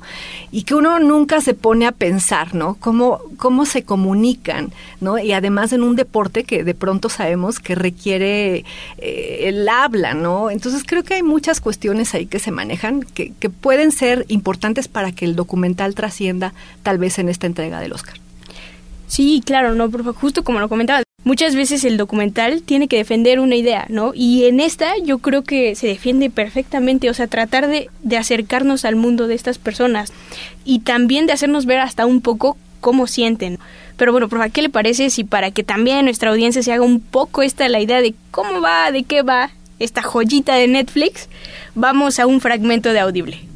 y 0.52 0.64
que 0.64 0.76
uno 0.76 1.00
nunca 1.00 1.42
se 1.42 1.54
pone 1.54 1.88
a 1.88 1.92
pensar, 1.92 2.54
¿no? 2.54 2.76
Cómo, 2.80 3.20
cómo 3.38 3.66
se 3.66 3.84
comunican, 3.84 4.72
¿no? 5.02 5.18
Y 5.18 5.34
además 5.34 5.74
en 5.74 5.84
un 5.84 5.96
deporte 5.96 6.44
que 6.44 6.64
de 6.64 6.74
pronto 6.74 7.10
sabemos 7.10 7.60
que 7.60 7.76
requiere 7.76 8.66
eh, 8.98 9.40
el 9.44 9.68
habla, 9.68 10.14
¿no? 10.14 10.50
Entonces 10.50 10.84
creo 10.86 11.04
que 11.04 11.16
hay 11.16 11.24
muchas 11.24 11.60
cuestiones 11.60 12.14
ahí 12.14 12.28
que 12.28 12.40
se 12.40 12.52
manejan 12.52 13.02
que, 13.02 13.34
que 13.40 13.50
pueden 13.50 13.92
ser 13.92 14.26
importantes 14.28 14.88
para 14.88 15.12
que 15.12 15.26
el 15.26 15.36
documental 15.36 15.96
trascienda 15.96 16.54
tal 16.84 16.98
vez 16.98 17.20
en 17.20 17.30
esta 17.30 17.48
entrega 17.48 17.80
del 17.80 17.94
Oscar. 17.94 18.16
Sí, 19.08 19.42
claro, 19.46 19.74
no, 19.74 19.90
justo 20.14 20.44
como 20.44 20.60
lo 20.60 20.68
comentaba, 20.68 21.02
muchas 21.28 21.56
veces 21.56 21.84
el 21.84 21.98
documental 21.98 22.64
tiene 22.64 22.88
que 22.88 22.96
defender 22.96 23.42
una 23.42 23.56
idea, 23.56 23.86
¿no? 23.90 24.14
Y 24.16 24.46
en 24.46 24.62
esta 24.62 24.94
yo 25.04 25.18
creo 25.18 25.44
que 25.44 25.76
se 25.76 25.86
defiende 25.86 26.30
perfectamente, 26.30 27.10
o 27.10 27.14
sea, 27.14 27.28
tratar 27.28 27.68
de, 27.68 27.90
acercarnos 28.18 28.86
al 28.86 28.96
mundo 28.96 29.28
de 29.28 29.36
estas 29.36 29.58
personas 29.58 30.14
y 30.64 30.80
también 30.80 31.28
de 31.28 31.34
hacernos 31.34 31.66
ver 31.66 31.80
hasta 31.80 32.06
un 32.06 32.22
poco 32.22 32.56
cómo 32.80 33.08
sienten. 33.08 33.60
Pero 33.98 34.14
bueno, 34.14 34.30
profe, 34.30 34.52
¿qué 34.52 34.62
le 34.62 34.70
parece 34.70 35.10
si 35.10 35.26
para 35.26 35.52
que 35.52 35.64
también 35.64 36.06
nuestra 36.06 36.30
audiencia 36.30 36.64
se 36.64 36.72
haga 36.72 36.84
un 36.84 37.02
poco 37.02 37.44
esta 37.44 37.68
la 37.68 37.82
idea 37.82 38.02
de 38.02 38.16
cómo 38.32 38.62
va, 38.62 38.90
de 38.94 39.04
qué 39.04 39.22
va 39.22 39.52
esta 39.80 40.02
joyita 40.02 40.56
de 40.56 40.70
Netflix, 40.70 41.28
vamos 41.76 42.20
a 42.20 42.26
un 42.26 42.40
fragmento 42.40 42.94
de 42.94 43.00
audible. 43.00 43.47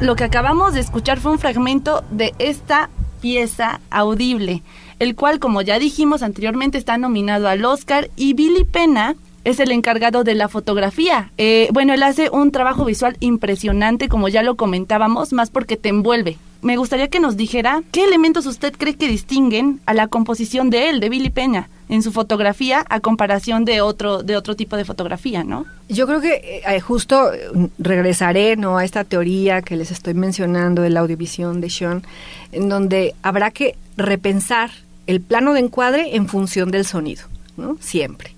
Lo 0.00 0.16
que 0.16 0.24
acabamos 0.24 0.72
de 0.72 0.80
escuchar 0.80 1.20
fue 1.20 1.32
un 1.32 1.38
fragmento 1.38 2.02
de 2.10 2.34
esta 2.38 2.88
pieza 3.20 3.80
audible, 3.90 4.62
el 4.98 5.14
cual, 5.14 5.38
como 5.38 5.60
ya 5.60 5.78
dijimos 5.78 6.22
anteriormente, 6.22 6.78
está 6.78 6.96
nominado 6.96 7.48
al 7.48 7.64
Oscar 7.64 8.10
y 8.16 8.32
Billy 8.32 8.64
Pena 8.64 9.14
es 9.44 9.60
el 9.60 9.70
encargado 9.72 10.24
de 10.24 10.34
la 10.34 10.48
fotografía. 10.48 11.32
Eh, 11.36 11.68
bueno, 11.72 11.92
él 11.92 12.02
hace 12.02 12.30
un 12.30 12.50
trabajo 12.50 12.86
visual 12.86 13.16
impresionante, 13.20 14.08
como 14.08 14.28
ya 14.28 14.42
lo 14.42 14.56
comentábamos, 14.56 15.32
más 15.32 15.50
porque 15.50 15.76
te 15.76 15.90
envuelve. 15.90 16.38
Me 16.62 16.76
gustaría 16.76 17.08
que 17.08 17.20
nos 17.20 17.36
dijera 17.36 17.82
qué 17.90 18.04
elementos 18.04 18.44
usted 18.44 18.74
cree 18.76 18.94
que 18.94 19.08
distinguen 19.08 19.80
a 19.86 19.94
la 19.94 20.08
composición 20.08 20.68
de 20.68 20.90
él, 20.90 21.00
de 21.00 21.08
Billy 21.08 21.30
Peña, 21.30 21.70
en 21.88 22.02
su 22.02 22.12
fotografía 22.12 22.84
a 22.88 23.00
comparación 23.00 23.64
de 23.64 23.80
otro, 23.80 24.22
de 24.22 24.36
otro 24.36 24.54
tipo 24.56 24.76
de 24.76 24.84
fotografía, 24.84 25.42
¿no? 25.42 25.64
Yo 25.88 26.06
creo 26.06 26.20
que 26.20 26.62
eh, 26.66 26.80
justo 26.80 27.30
regresaré 27.78 28.56
¿no? 28.56 28.76
a 28.76 28.84
esta 28.84 29.04
teoría 29.04 29.62
que 29.62 29.76
les 29.76 29.90
estoy 29.90 30.14
mencionando 30.14 30.82
de 30.82 30.90
la 30.90 31.00
audiovisión 31.00 31.60
de 31.60 31.70
Sean, 31.70 32.02
en 32.52 32.68
donde 32.68 33.14
habrá 33.22 33.50
que 33.50 33.76
repensar 33.96 34.70
el 35.06 35.20
plano 35.20 35.54
de 35.54 35.60
encuadre 35.60 36.14
en 36.14 36.28
función 36.28 36.70
del 36.70 36.84
sonido, 36.84 37.24
¿no? 37.56 37.76
Siempre. 37.80 38.34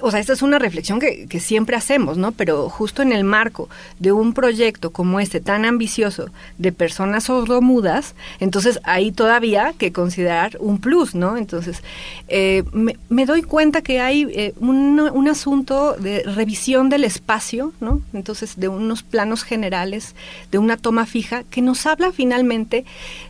O 0.00 0.10
sea, 0.10 0.20
esta 0.20 0.32
es 0.32 0.42
una 0.42 0.58
reflexión 0.58 1.00
que, 1.00 1.40
siempre 1.40 1.76
hacemos, 1.76 2.18
¿no? 2.18 2.32
Pero 2.32 2.68
justo 2.68 3.02
en 3.02 3.12
el 3.12 3.24
marco 3.24 3.68
de 3.98 4.12
un 4.12 4.34
proyecto 4.34 4.90
como 4.90 5.20
este 5.20 5.40
tan 5.40 5.64
ambicioso 5.64 6.30
de 6.58 6.70
personas 6.70 7.24
sordomudas, 7.24 8.14
entonces 8.40 8.78
hay 8.84 9.10
todavía 9.10 9.72
que 9.78 9.90
considerar 9.92 10.56
un 10.60 10.80
plus, 10.80 11.14
¿no? 11.14 11.36
Entonces, 11.36 11.82
eh, 12.28 12.62
me, 12.72 13.26
doy 13.26 13.42
cuenta 13.42 13.80
que 13.80 14.00
hay 14.00 14.26
eh, 14.30 14.54
un, 14.60 15.00
un, 15.00 15.28
asunto 15.28 15.94
de 15.98 16.22
revisión 16.24 16.88
del 16.88 17.04
espacio, 17.04 17.72
¿no? 17.80 18.02
Entonces, 18.12 18.54
de 18.56 18.68
unos 18.68 19.02
planos 19.02 19.44
generales, 19.44 20.14
de 20.50 20.58
una 20.58 20.76
toma 20.76 21.06
fija, 21.06 21.44
que 21.44 21.62
nos 21.62 21.86
habla 21.86 22.12
finalmente 22.12 22.84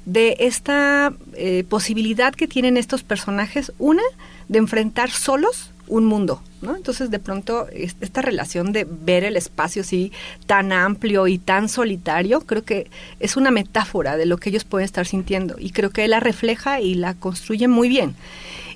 de 0.04 0.37
esta 0.40 1.12
eh, 1.34 1.64
posibilidad 1.68 2.34
que 2.34 2.49
tienen 2.49 2.76
estos 2.76 3.02
personajes, 3.02 3.72
una, 3.78 4.02
de 4.49 4.58
enfrentar 4.58 5.10
solos 5.10 5.69
un 5.90 6.06
mundo. 6.06 6.40
Entonces, 6.62 7.11
de 7.11 7.18
pronto, 7.18 7.66
esta 7.73 8.23
relación 8.23 8.73
de 8.73 8.87
ver 8.88 9.25
el 9.25 9.37
espacio 9.37 9.82
así 9.82 10.12
tan 10.47 10.73
amplio 10.73 11.26
y 11.26 11.38
tan 11.38 11.68
solitario, 11.68 12.40
creo 12.42 12.64
que 12.64 12.90
es 13.18 13.37
una 13.37 13.50
metáfora 13.50 14.16
de 14.16 14.26
lo 14.26 14.38
que 14.38 14.50
ellos 14.50 14.64
pueden 14.64 14.85
estar 14.85 15.06
sintiendo 15.06 15.56
y 15.59 15.70
creo 15.70 15.90
que 15.90 16.06
la 16.06 16.20
refleja 16.20 16.80
y 16.80 16.94
la 16.94 17.14
construye 17.14 17.66
muy 17.66 17.88
bien. 17.88 18.14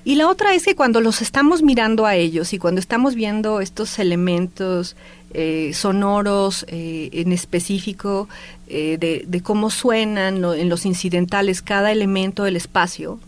Y 0.03 0.15
la 0.15 0.27
otra 0.27 0.53
es 0.53 0.65
que 0.65 0.75
cuando 0.75 1.01
los 1.01 1.21
estamos 1.23 1.63
mirando 1.63 2.05
a 2.05 2.15
ellos 2.15 2.53
y 2.53 2.59
cuando 2.59 2.79
estamos 2.79 3.15
viendo 3.15 3.59
estos 3.59 3.97
elementos 3.97 4.95
eh, 5.33 5.71
sonoros 5.73 6.63
eh, 6.67 7.09
en 7.11 7.31
específico, 7.31 8.29
eh, 8.67 9.25
de, 9.27 9.41
cómo 9.41 9.71
suenan 9.71 10.43
en 10.43 10.69
los 10.69 10.85
incidentales 10.85 11.63
cada 11.63 11.91
elemento 11.91 12.43
del 12.43 12.55
espacio, 12.55 13.19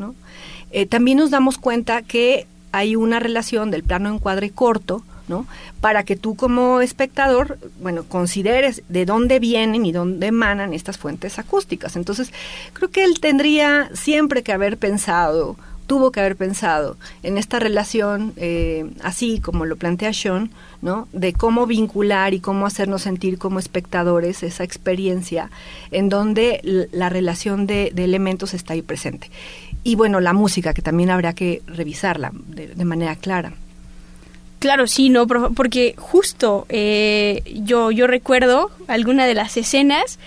también 0.89 1.17
nos 1.17 1.31
damos 1.31 1.57
cuenta 1.57 2.03
que 2.03 2.45
hay 2.71 2.95
una 2.95 3.19
relación 3.19 3.71
del 3.71 3.83
plano 3.83 4.13
encuadre 4.13 4.51
corto, 4.51 5.03
¿no? 5.27 5.45
Para 5.81 6.03
que 6.03 6.15
tú 6.15 6.35
como 6.35 6.81
espectador, 6.81 7.57
bueno, 7.81 8.03
consideres 8.03 8.83
de 8.87 9.05
dónde 9.05 9.39
vienen 9.39 9.85
y 9.85 9.91
dónde 9.91 10.27
emanan 10.27 10.73
estas 10.73 10.97
fuentes 10.97 11.37
acústicas. 11.39 11.95
Entonces, 11.95 12.31
creo 12.73 12.89
que 12.89 13.03
él 13.03 13.19
tendría 13.19 13.89
siempre 13.93 14.43
que 14.43 14.53
haber 14.53 14.77
pensado, 14.77 15.57
tuvo 15.87 16.11
que 16.11 16.19
haber 16.19 16.35
pensado 16.35 16.97
en 17.23 17.37
esta 17.37 17.59
relación, 17.59 18.33
eh, 18.35 18.89
así 19.01 19.39
como 19.39 19.65
lo 19.65 19.77
plantea 19.77 20.13
Sean, 20.13 20.51
¿no? 20.81 21.07
De 21.13 21.33
cómo 21.33 21.65
vincular 21.65 22.33
y 22.33 22.41
cómo 22.41 22.65
hacernos 22.65 23.03
sentir 23.03 23.37
como 23.37 23.57
espectadores 23.57 24.43
esa 24.43 24.63
experiencia 24.63 25.49
en 25.91 26.09
donde 26.09 26.87
la 26.91 27.09
relación 27.09 27.67
de, 27.67 27.91
de 27.95 28.03
elementos 28.03 28.53
está 28.53 28.73
ahí 28.73 28.81
presente 28.81 29.31
y 29.83 29.95
bueno, 29.95 30.19
la 30.19 30.33
música, 30.33 30.73
que 30.73 30.81
también 30.81 31.09
habrá 31.09 31.33
que 31.33 31.61
revisarla 31.67 32.31
de, 32.33 32.67
de 32.67 32.85
manera 32.85 33.15
clara. 33.15 33.53
Claro, 34.59 34.87
sí, 34.87 35.09
no, 35.09 35.27
porque 35.27 35.93
justo 35.97 36.65
eh, 36.69 37.43
yo, 37.63 37.91
yo 37.91 38.07
recuerdo 38.07 38.71
alguna 38.87 39.27
de 39.27 39.35
las 39.35 39.55
escenas 39.55 40.17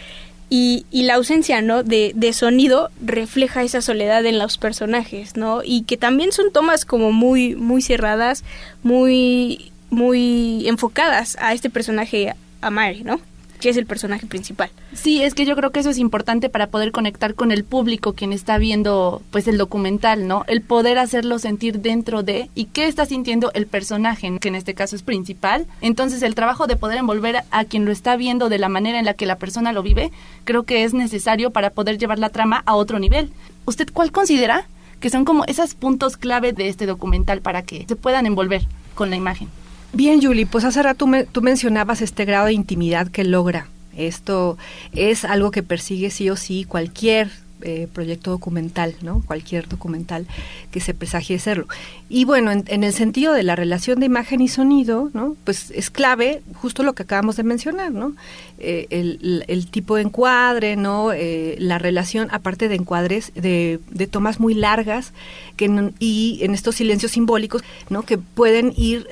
y, 0.49 0.87
y 0.93 1.03
la 1.03 1.15
ausencia 1.15 1.63
¿no? 1.63 1.83
de, 1.83 2.13
de, 2.15 2.33
sonido 2.33 2.91
refleja 3.05 3.65
esa 3.65 3.83
soledad 3.83 4.25
en 4.27 4.39
los 4.39 4.57
personajes, 4.57 5.37
¿no? 5.37 5.63
Y 5.65 5.83
que 5.83 5.97
también 5.97 6.31
son 6.31 6.53
tomas 6.53 6.85
como 6.85 7.11
muy, 7.11 7.57
muy 7.57 7.83
cerradas, 7.83 8.45
muy, 8.85 9.73
muy 9.91 10.69
enfocadas 10.69 11.37
a 11.41 11.53
este 11.53 11.69
personaje 11.69 12.35
Amari, 12.61 13.03
¿no? 13.03 13.21
Que 13.61 13.69
es 13.69 13.77
el 13.77 13.87
personaje 13.87 14.27
principal. 14.27 14.71
Sí, 14.93 15.23
es 15.23 15.35
que 15.35 15.45
yo 15.45 15.55
creo 15.55 15.71
que 15.71 15.81
eso 15.81 15.91
es 15.91 15.99
importante 15.99 16.49
para 16.49 16.69
poder 16.69 16.93
conectar 16.93 17.35
con 17.35 17.53
el 17.53 17.65
público 17.65 18.15
quien 18.15 18.33
está 18.33 18.59
viendo 18.59 19.23
pues 19.31 19.47
el 19.47 19.59
documental, 19.59 20.27
¿no? 20.27 20.45
El 20.49 20.63
poder 20.63 20.99
hacerlo 20.99 21.39
sentir 21.39 21.81
dentro 21.81 22.23
de 22.23 22.51
y 22.55 22.65
qué 22.67 22.87
está 22.87 23.07
sintiendo 23.07 23.53
el 23.55 23.67
personaje, 23.67 24.39
que 24.41 24.49
en 24.49 24.55
este 24.55 24.75
caso 24.75 24.97
es 24.97 25.03
principal. 25.03 25.67
Entonces, 25.81 26.23
el 26.23 26.35
trabajo 26.35 26.67
de 26.67 26.77
poder 26.77 26.99
envolver 26.99 27.43
a 27.51 27.65
quien 27.65 27.85
lo 27.85 27.93
está 27.93 28.17
viendo 28.17 28.49
de 28.49 28.59
la 28.59 28.69
manera 28.69 28.99
en 28.99 29.05
la 29.05 29.15
que 29.15 29.27
la 29.27 29.37
persona 29.37 29.73
lo 29.73 29.83
vive, 29.83 30.11
creo 30.45 30.65
que 30.65 30.85
es 30.85 30.95
necesario 30.95 31.51
para 31.51 31.71
poder 31.71 31.99
llevar 31.99 32.19
la 32.19 32.31
trama 32.31 32.63
a 32.67 32.75
otro 32.75 32.99
nivel. 32.99 33.31
¿Usted 33.67 33.89
cuál 33.93 34.11
considera 34.11 34.67
que 35.01 35.11
son 35.11 35.25
como 35.25 35.45
esos 35.45 35.75
puntos 35.75 36.17
clave 36.17 36.53
de 36.53 36.69
este 36.69 36.87
documental 36.87 37.41
para 37.41 37.63
que 37.63 37.85
se 37.87 37.97
puedan 37.97 38.27
envolver 38.27 38.63
con 38.95 39.11
la 39.11 39.17
imagen? 39.17 39.49
Bien, 39.93 40.23
Julie, 40.23 40.47
pues 40.47 40.65
hace 40.65 40.83
rato 40.83 41.07
me, 41.07 41.25
tú 41.25 41.43
mencionabas 41.43 42.01
este 42.01 42.25
grado 42.25 42.47
de 42.47 42.53
intimidad 42.53 43.09
que 43.09 43.25
logra. 43.25 43.67
Esto 43.97 44.57
es 44.93 45.25
algo 45.25 45.51
que 45.51 45.63
persigue 45.63 46.11
sí 46.11 46.31
o 46.31 46.37
sí 46.37 46.65
cualquier 46.65 47.31
eh, 47.63 47.89
proyecto 47.93 48.31
documental, 48.31 48.95
¿no? 49.03 49.23
Cualquier 49.27 49.69
documental 49.69 50.27
que 50.71 50.81
se 50.81 50.95
presagie 50.95 51.39
serlo. 51.39 51.67
Y 52.09 52.25
bueno, 52.25 52.51
en, 52.53 52.85
el 52.85 52.93
sentido 52.93 53.33
de 53.33 53.43
la 53.43 53.57
relación 53.57 54.01
de 54.01 54.07
imagen 54.07 54.41
y 54.41 54.49
sonido, 54.49 55.11
¿no? 55.15 55.37
Pues 55.45 55.71
es 55.71 55.91
clave 55.91 56.43
justo 56.55 56.83
lo 56.83 56.95
que 56.95 57.05
acabamos 57.05 57.37
de 57.37 57.43
mencionar, 57.43 57.93
¿no? 57.93 58.15
Eh, 58.59 58.87
el, 58.91 59.67
tipo 59.67 59.97
de 59.97 60.03
encuadre, 60.03 60.77
¿no? 60.77 61.13
Eh, 61.13 61.57
la 61.59 61.79
relación, 61.79 62.29
aparte 62.31 62.69
de 62.69 62.75
encuadres, 62.75 63.33
de, 63.35 63.81
tomas 64.11 64.41
muy 64.41 64.55
largas 64.55 65.13
que, 65.57 65.91
y 65.99 66.41
en 66.43 66.55
estos 66.55 66.77
silencios 66.77 67.13
simbólicos, 67.13 67.63
¿no? 67.89 68.03
Que 68.03 68.19
pueden 68.19 68.73
ir 68.77 69.07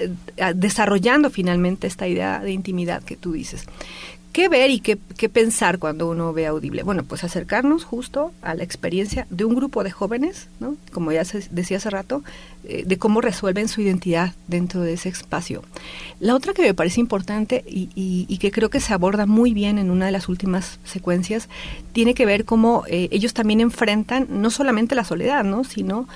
desarrollando 0.54 1.30
finalmente 1.30 1.86
esta 1.86 2.08
idea 2.08 2.40
de 2.40 2.52
intimidad 2.52 3.02
que 3.02 3.16
tú 3.16 3.32
dices. 3.32 3.66
¿Qué 4.38 4.48
ver 4.48 4.70
y 4.70 4.78
qué, 4.78 4.96
pensar 5.28 5.80
cuando 5.80 6.08
uno 6.08 6.32
ve 6.32 6.46
audible? 6.46 6.84
Bueno, 6.84 7.02
pues 7.02 7.24
acercarnos 7.24 7.82
justo 7.82 8.30
a 8.40 8.54
la 8.54 8.62
experiencia 8.62 9.26
de 9.30 9.44
un 9.44 9.56
grupo 9.56 9.82
de 9.82 9.90
jóvenes, 9.90 10.46
como 10.92 11.10
ya 11.10 11.24
decía 11.50 11.78
hace 11.78 11.90
rato, 11.90 12.22
eh, 12.62 12.84
de 12.86 12.98
cómo 12.98 13.20
resuelven 13.20 13.66
su 13.66 13.80
identidad 13.80 14.34
dentro 14.46 14.82
de 14.82 14.92
ese 14.92 15.08
espacio. 15.08 15.64
La 16.20 16.36
otra 16.36 16.54
que 16.54 16.62
me 16.62 16.72
parece 16.72 17.00
importante 17.00 17.64
y, 17.66 18.38
que 18.38 18.52
creo 18.52 18.70
que 18.70 18.78
se 18.78 18.94
aborda 18.94 19.26
muy 19.26 19.54
bien 19.54 19.76
en 19.76 19.90
una 19.90 20.06
de 20.06 20.12
las 20.12 20.28
últimas 20.28 20.78
secuencias, 20.84 21.48
tiene 21.90 22.14
que 22.14 22.24
ver 22.24 22.44
cómo 22.44 22.84
eh, 22.86 23.08
ellos 23.10 23.34
también 23.34 23.60
enfrentan 23.60 24.28
no 24.30 24.50
solamente 24.50 24.94
la 24.94 25.02
soledad, 25.02 25.42
¿no? 25.42 25.64
sino 25.64 26.06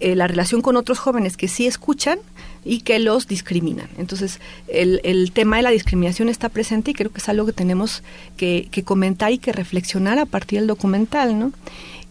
eh, 0.00 0.16
la 0.16 0.26
relación 0.26 0.62
con 0.62 0.76
otros 0.76 0.98
jóvenes 0.98 1.36
que 1.36 1.46
sí 1.46 1.68
escuchan, 1.68 2.18
y 2.64 2.80
que 2.80 2.98
los 2.98 3.26
discriminan. 3.26 3.88
Entonces, 3.98 4.40
el, 4.68 5.00
el, 5.04 5.32
tema 5.32 5.56
de 5.56 5.62
la 5.62 5.70
discriminación 5.70 6.28
está 6.28 6.48
presente 6.48 6.90
y 6.90 6.94
creo 6.94 7.12
que 7.12 7.18
es 7.18 7.28
algo 7.28 7.46
que 7.46 7.52
tenemos 7.52 8.02
que, 8.36 8.68
que 8.70 8.82
comentar 8.82 9.32
y 9.32 9.38
que 9.38 9.52
reflexionar 9.52 10.18
a 10.18 10.26
partir 10.26 10.58
del 10.60 10.68
documental, 10.68 11.38
¿no? 11.38 11.52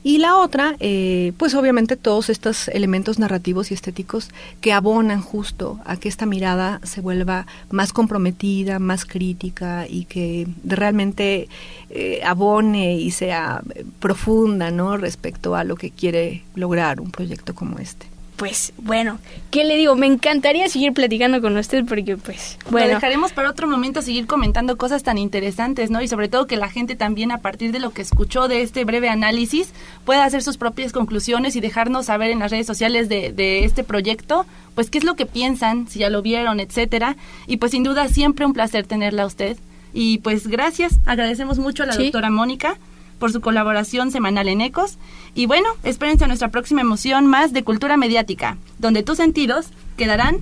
Y 0.08 0.20
la 0.20 0.38
otra, 0.38 0.78
eh, 0.80 1.34
pues 1.38 1.54
obviamente 1.54 1.98
todos 1.98 2.30
estos 2.30 2.70
elementos 2.70 3.20
narrativos 3.20 3.72
y 3.72 3.74
estéticos 3.74 4.30
que 4.62 4.72
abonan 4.72 5.22
justo 5.22 5.82
a 5.84 5.98
que 5.98 6.08
esta 6.08 6.26
mirada 6.26 6.80
se 6.84 7.02
vuelva 7.02 7.46
más 7.72 7.92
comprometida, 7.92 8.80
más 8.80 9.04
crítica 9.04 9.86
y 9.86 10.06
que 10.06 10.48
realmente 10.64 11.50
eh, 11.90 12.22
abone 12.24 12.96
y 12.96 13.12
sea 13.12 13.62
profunda, 14.00 14.72
¿no? 14.72 14.96
Respecto 14.96 15.56
a 15.56 15.66
lo 15.66 15.76
que 15.76 15.92
quiere 15.92 16.44
lograr 16.56 17.02
un 17.02 17.12
proyecto 17.12 17.54
como 17.54 17.80
este 17.80 18.08
pues 18.38 18.72
bueno, 18.78 19.18
¿qué 19.50 19.64
le 19.64 19.76
digo? 19.76 19.96
Me 19.96 20.06
encantaría 20.06 20.70
seguir 20.70 20.94
platicando 20.94 21.42
con 21.42 21.58
usted 21.58 21.84
porque 21.86 22.18
pues 22.18 22.60
bueno. 22.70 22.88
Lo 22.88 22.94
dejaremos 22.94 23.34
para 23.34 23.50
otro 23.50 23.68
momento 23.68 24.04
seguir 24.04 24.28
comentando 24.28 24.78
cosas 24.78 25.02
tan 25.02 25.18
interesantes, 25.18 25.90
¿no? 25.90 26.04
Y 26.04 26.08
sobre 26.08 26.30
todo 26.30 26.46
que 26.46 26.56
la 26.56 26.70
gente 26.70 26.96
también 26.96 27.32
a 27.32 27.40
partir 27.40 27.72
de 27.72 27.80
lo 27.80 27.90
que 27.90 28.04
escuchó 28.04 28.48
de 28.48 28.62
este 28.62 28.86
breve 28.86 29.10
análisis 29.10 29.74
pueda 30.06 30.24
hacer 30.24 30.44
sus 30.44 30.58
propias 30.58 30.94
conclusiones 30.94 31.56
y 31.56 31.62
dejarnos 31.62 32.06
saber 32.06 32.30
en 32.30 32.40
las 32.40 32.52
redes 32.52 32.68
sociales 32.68 33.10
de, 33.10 33.34
de 33.34 33.66
este 33.66 33.84
proyecto, 33.84 34.46
pues 34.76 34.92
qué 34.92 35.00
es 35.00 35.04
lo 35.04 35.16
que 35.16 35.26
piensan, 35.26 35.88
si 35.88 36.00
ya 36.00 36.12
lo 36.12 36.22
vieron, 36.22 36.60
etcétera. 36.60 37.18
Y 37.48 37.58
pues 37.58 37.72
sin 37.72 37.84
duda 37.84 38.08
siempre 38.08 38.46
un 38.46 38.54
placer 38.54 38.86
tenerla 38.86 39.24
a 39.24 39.28
usted. 39.28 39.58
Y 39.94 40.20
pues 40.20 40.48
gracias, 40.48 41.00
agradecemos 41.08 41.58
mucho 41.58 41.82
a 41.82 41.88
la 41.88 41.96
doctora 41.96 42.30
Mónica 42.30 42.78
por 43.18 43.32
su 43.32 43.42
colaboración 43.42 44.12
semanal 44.12 44.48
en 44.48 44.62
Ecos. 44.62 44.98
Y 45.38 45.46
bueno, 45.46 45.70
espérense 45.84 46.24
a 46.24 46.28
nuestra 46.28 46.50
próxima 46.50 46.82
emoción 46.82 47.28
más 47.28 47.54
de 47.54 47.64
cultura 47.64 47.96
mediática, 47.96 48.58
donde 48.80 49.04
tus 49.04 49.18
sentidos 49.18 49.68
quedarán 49.96 50.40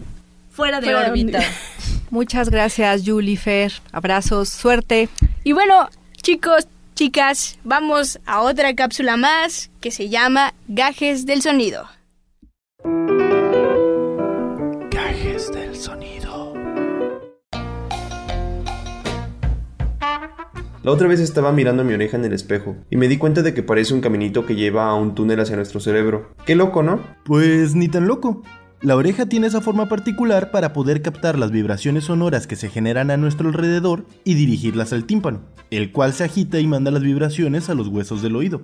fuera 0.51 0.79
de 0.79 0.95
órbita. 0.95 1.41
Muchas 2.11 2.49
gracias, 2.49 3.01
Julie 3.05 3.35
Fer. 3.35 3.73
Abrazos, 3.91 4.47
suerte. 4.47 5.09
Y 5.43 5.51
bueno, 5.51 5.89
chicos, 6.21 6.69
chicas, 6.95 7.57
vamos 7.65 8.21
a 8.25 8.39
otra 8.39 8.73
cápsula 8.73 9.17
más 9.17 9.69
que 9.81 9.91
se 9.91 10.07
llama 10.07 10.53
Gajes 10.69 11.25
del 11.25 11.41
Sonido. 11.41 11.89
Gajes 14.91 15.51
del 15.51 15.75
Sonido. 15.75 16.54
La 20.85 20.91
otra 20.91 21.07
vez 21.07 21.19
estaba 21.19 21.51
mirando 21.51 21.83
mi 21.83 21.95
oreja 21.95 22.15
en 22.15 22.25
el 22.25 22.33
espejo 22.33 22.75
y 22.91 22.95
me 22.95 23.07
di 23.07 23.17
cuenta 23.17 23.41
de 23.41 23.55
que 23.55 23.63
parece 23.63 23.95
un 23.95 24.01
caminito 24.01 24.45
que 24.45 24.53
lleva 24.53 24.87
a 24.87 24.93
un 24.93 25.15
túnel 25.15 25.39
hacia 25.39 25.55
nuestro 25.55 25.79
cerebro. 25.79 26.29
Qué 26.45 26.53
loco, 26.53 26.83
¿no? 26.83 26.99
Pues 27.23 27.73
ni 27.73 27.87
tan 27.87 28.05
loco. 28.05 28.43
La 28.81 28.95
oreja 28.95 29.25
tiene 29.25 29.47
esa 29.47 29.61
forma 29.61 29.89
particular 29.89 30.51
para 30.51 30.73
poder 30.73 31.01
captar 31.01 31.39
las 31.39 31.49
vibraciones 31.49 32.03
sonoras 32.03 32.45
que 32.45 32.55
se 32.55 32.69
generan 32.69 33.09
a 33.09 33.17
nuestro 33.17 33.47
alrededor 33.47 34.05
y 34.23 34.35
dirigirlas 34.35 34.93
al 34.93 35.05
tímpano, 35.05 35.41
el 35.71 35.91
cual 35.91 36.13
se 36.13 36.23
agita 36.23 36.59
y 36.59 36.67
manda 36.67 36.91
las 36.91 37.01
vibraciones 37.01 37.67
a 37.71 37.73
los 37.73 37.87
huesos 37.87 38.21
del 38.21 38.35
oído. 38.35 38.61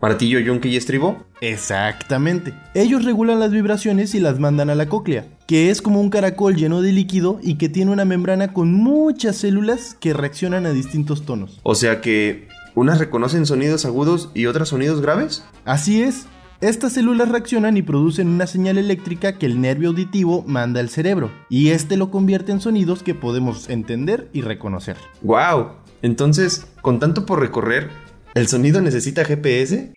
¿Martillo, 0.00 0.38
yunque 0.38 0.68
y 0.68 0.76
estribo? 0.76 1.24
Exactamente. 1.40 2.54
Ellos 2.74 3.04
regulan 3.04 3.40
las 3.40 3.50
vibraciones 3.50 4.14
y 4.14 4.20
las 4.20 4.38
mandan 4.38 4.70
a 4.70 4.76
la 4.76 4.88
cóclea, 4.88 5.26
que 5.46 5.70
es 5.70 5.82
como 5.82 6.00
un 6.00 6.08
caracol 6.08 6.54
lleno 6.54 6.82
de 6.82 6.92
líquido 6.92 7.40
y 7.42 7.56
que 7.56 7.68
tiene 7.68 7.90
una 7.90 8.04
membrana 8.04 8.52
con 8.52 8.72
muchas 8.72 9.38
células 9.38 9.96
que 9.98 10.12
reaccionan 10.12 10.66
a 10.66 10.70
distintos 10.70 11.24
tonos. 11.24 11.58
O 11.64 11.74
sea 11.74 12.00
que 12.00 12.46
unas 12.76 13.00
reconocen 13.00 13.44
sonidos 13.44 13.84
agudos 13.84 14.30
y 14.34 14.46
otras 14.46 14.68
sonidos 14.68 15.00
graves. 15.00 15.44
Así 15.64 16.00
es. 16.00 16.26
Estas 16.60 16.92
células 16.92 17.28
reaccionan 17.28 17.76
y 17.76 17.82
producen 17.82 18.28
una 18.28 18.46
señal 18.46 18.78
eléctrica 18.78 19.36
que 19.36 19.46
el 19.46 19.60
nervio 19.60 19.90
auditivo 19.90 20.44
manda 20.46 20.80
al 20.80 20.88
cerebro, 20.88 21.30
y 21.48 21.68
este 21.68 21.96
lo 21.96 22.10
convierte 22.10 22.50
en 22.50 22.60
sonidos 22.60 23.04
que 23.04 23.14
podemos 23.14 23.68
entender 23.68 24.28
y 24.32 24.42
reconocer. 24.42 24.96
¡Wow! 25.22 25.68
Entonces, 26.02 26.66
con 26.82 26.98
tanto 26.98 27.26
por 27.26 27.38
recorrer, 27.40 27.90
¿El 28.34 28.46
sonido 28.48 28.80
necesita 28.80 29.24
GPS? 29.24 29.92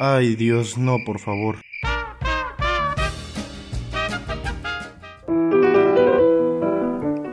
Ay 0.00 0.36
Dios, 0.36 0.78
no, 0.78 0.98
por 1.04 1.18
favor. 1.18 1.60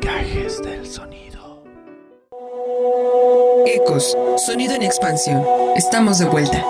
Cajes 0.01 0.61
del 0.61 0.85
sonido. 0.85 1.63
Ecos, 3.65 4.15
sonido 4.45 4.75
en 4.75 4.83
expansión. 4.83 5.43
Estamos 5.75 6.19
de 6.19 6.25
vuelta. 6.25 6.63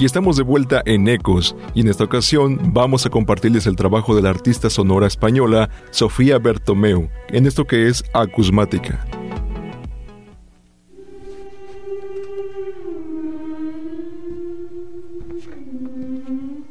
Y 0.00 0.06
estamos 0.06 0.38
de 0.38 0.44
vuelta 0.44 0.80
en 0.86 1.06
Ecos, 1.08 1.54
y 1.74 1.82
en 1.82 1.88
esta 1.88 2.04
ocasión 2.04 2.72
vamos 2.72 3.04
a 3.04 3.10
compartirles 3.10 3.66
el 3.66 3.76
trabajo 3.76 4.16
de 4.16 4.22
la 4.22 4.30
artista 4.30 4.70
sonora 4.70 5.06
española 5.06 5.68
Sofía 5.90 6.38
Bertomeu, 6.38 7.10
en 7.28 7.44
esto 7.44 7.66
que 7.66 7.86
es 7.86 8.02
Acusmática. 8.14 9.06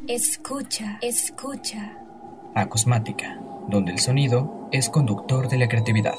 Escucha, 0.08 0.98
escucha. 1.00 1.96
Acusmática, 2.56 3.40
donde 3.68 3.92
el 3.92 4.00
sonido 4.00 4.68
es 4.72 4.88
conductor 4.88 5.48
de 5.48 5.56
la 5.56 5.68
creatividad. 5.68 6.16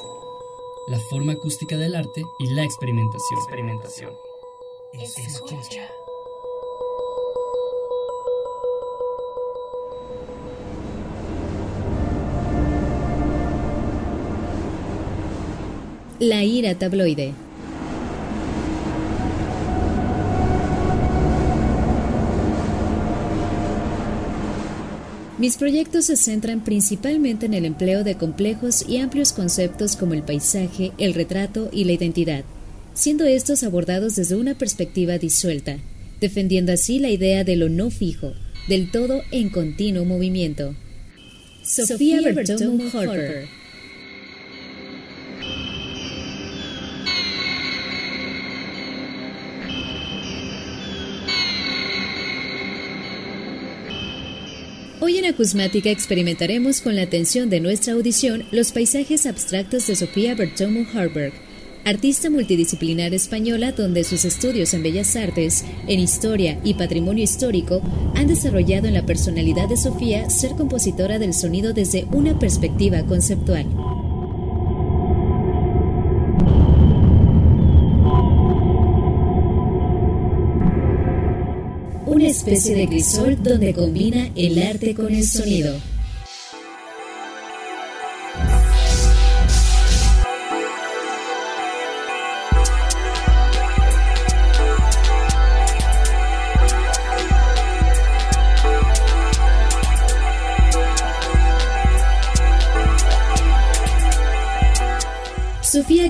La 0.88 0.98
forma 1.10 1.34
acústica 1.34 1.76
del 1.76 1.94
arte 1.94 2.22
y 2.38 2.54
la 2.54 2.64
experimentación. 2.64 3.38
Experimentación. 3.38 4.10
Escucha. 4.94 6.01
La 16.22 16.44
ira 16.44 16.76
tabloide. 16.76 17.32
Mis 25.38 25.56
proyectos 25.56 26.04
se 26.04 26.16
centran 26.16 26.62
principalmente 26.62 27.46
en 27.46 27.54
el 27.54 27.64
empleo 27.64 28.04
de 28.04 28.14
complejos 28.14 28.88
y 28.88 28.98
amplios 28.98 29.32
conceptos 29.32 29.96
como 29.96 30.14
el 30.14 30.22
paisaje, 30.22 30.92
el 30.96 31.14
retrato 31.14 31.68
y 31.72 31.86
la 31.86 31.92
identidad, 31.94 32.44
siendo 32.94 33.24
estos 33.24 33.64
abordados 33.64 34.14
desde 34.14 34.36
una 34.36 34.56
perspectiva 34.56 35.18
disuelta, 35.18 35.78
defendiendo 36.20 36.72
así 36.72 37.00
la 37.00 37.10
idea 37.10 37.42
de 37.42 37.56
lo 37.56 37.68
no 37.68 37.90
fijo, 37.90 38.32
del 38.68 38.92
todo 38.92 39.22
en 39.32 39.50
continuo 39.50 40.04
movimiento. 40.04 40.76
Sofía 41.64 42.20
Bertomu 42.20 42.84
Harper. 42.96 43.61
Acusmática 55.32 55.88
experimentaremos 55.88 56.82
con 56.82 56.94
la 56.94 57.04
atención 57.04 57.48
de 57.48 57.58
nuestra 57.58 57.94
audición 57.94 58.44
los 58.50 58.70
paisajes 58.70 59.24
abstractos 59.24 59.86
de 59.86 59.96
Sofía 59.96 60.34
Bertomu 60.34 60.84
Harburg, 60.92 61.32
artista 61.86 62.28
multidisciplinar 62.28 63.14
española 63.14 63.72
donde 63.72 64.04
sus 64.04 64.26
estudios 64.26 64.74
en 64.74 64.82
bellas 64.82 65.16
artes, 65.16 65.64
en 65.88 66.00
historia 66.00 66.60
y 66.64 66.74
patrimonio 66.74 67.24
histórico 67.24 67.80
han 68.14 68.26
desarrollado 68.26 68.88
en 68.88 68.94
la 68.94 69.06
personalidad 69.06 69.70
de 69.70 69.78
Sofía 69.78 70.28
ser 70.28 70.50
compositora 70.50 71.18
del 71.18 71.32
sonido 71.32 71.72
desde 71.72 72.04
una 72.12 72.38
perspectiva 72.38 73.02
conceptual. 73.06 73.64
Especie 82.42 82.74
de 82.74 82.88
crisol 82.88 83.40
donde 83.40 83.72
combina 83.72 84.28
el 84.34 84.60
arte 84.60 84.96
con 84.96 85.14
el 85.14 85.24
sonido. 85.24 85.91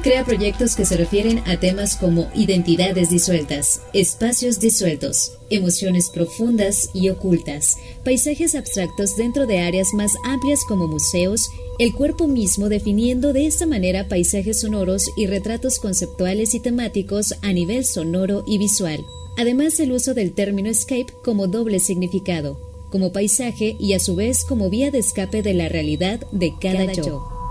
Crea 0.02 0.24
proyectos 0.24 0.74
que 0.74 0.84
se 0.84 0.96
refieren 0.96 1.38
a 1.46 1.58
temas 1.58 1.96
como 1.96 2.28
identidades 2.34 3.08
disueltas, 3.08 3.80
espacios 3.92 4.58
disueltos, 4.58 5.38
emociones 5.48 6.10
profundas 6.10 6.90
y 6.92 7.08
ocultas, 7.08 7.76
paisajes 8.04 8.54
abstractos 8.54 9.16
dentro 9.16 9.46
de 9.46 9.60
áreas 9.60 9.94
más 9.94 10.10
amplias 10.24 10.60
como 10.66 10.88
museos, 10.88 11.48
el 11.78 11.94
cuerpo 11.94 12.26
mismo 12.26 12.68
definiendo 12.68 13.32
de 13.32 13.46
esta 13.46 13.64
manera 13.64 14.08
paisajes 14.08 14.60
sonoros 14.60 15.04
y 15.16 15.26
retratos 15.26 15.78
conceptuales 15.78 16.54
y 16.54 16.60
temáticos 16.60 17.34
a 17.42 17.52
nivel 17.52 17.84
sonoro 17.84 18.42
y 18.46 18.58
visual. 18.58 19.04
Además, 19.38 19.78
el 19.80 19.92
uso 19.92 20.14
del 20.14 20.32
término 20.32 20.68
escape 20.68 21.06
como 21.24 21.46
doble 21.46 21.78
significado, 21.78 22.58
como 22.90 23.12
paisaje 23.12 23.76
y 23.78 23.94
a 23.94 24.00
su 24.00 24.16
vez 24.16 24.44
como 24.44 24.68
vía 24.68 24.90
de 24.90 24.98
escape 24.98 25.42
de 25.42 25.54
la 25.54 25.68
realidad 25.68 26.20
de 26.32 26.52
cada, 26.60 26.92
yo. 26.92 27.41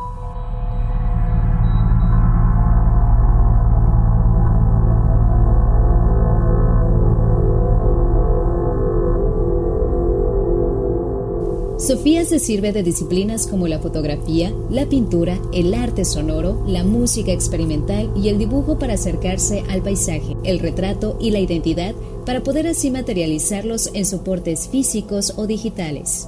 Sofía 12.02 12.26
se 12.26 12.40
sirve 12.40 12.72
de 12.72 12.82
disciplinas 12.82 13.46
como 13.46 13.68
la 13.68 13.78
fotografía, 13.78 14.52
la 14.72 14.90
pintura, 14.90 15.40
el 15.54 15.72
arte 15.76 16.04
sonoro, 16.04 16.66
la 16.68 16.84
música 16.84 17.32
experimental 17.32 18.12
y 18.16 18.30
el 18.30 18.40
dibujo 18.40 18.80
para 18.80 18.96
acercarse 18.96 19.64
al 19.70 19.84
paisaje, 19.84 20.36
el 20.44 20.58
retrato 20.58 21.16
y 21.22 21.30
la 21.30 21.38
identidad 21.38 21.94
para 22.26 22.42
poder 22.42 22.66
así 22.66 22.90
materializarlos 22.90 23.92
en 23.94 24.08
soportes 24.08 24.68
físicos 24.68 25.34
o 25.38 25.46
digitales. 25.46 26.28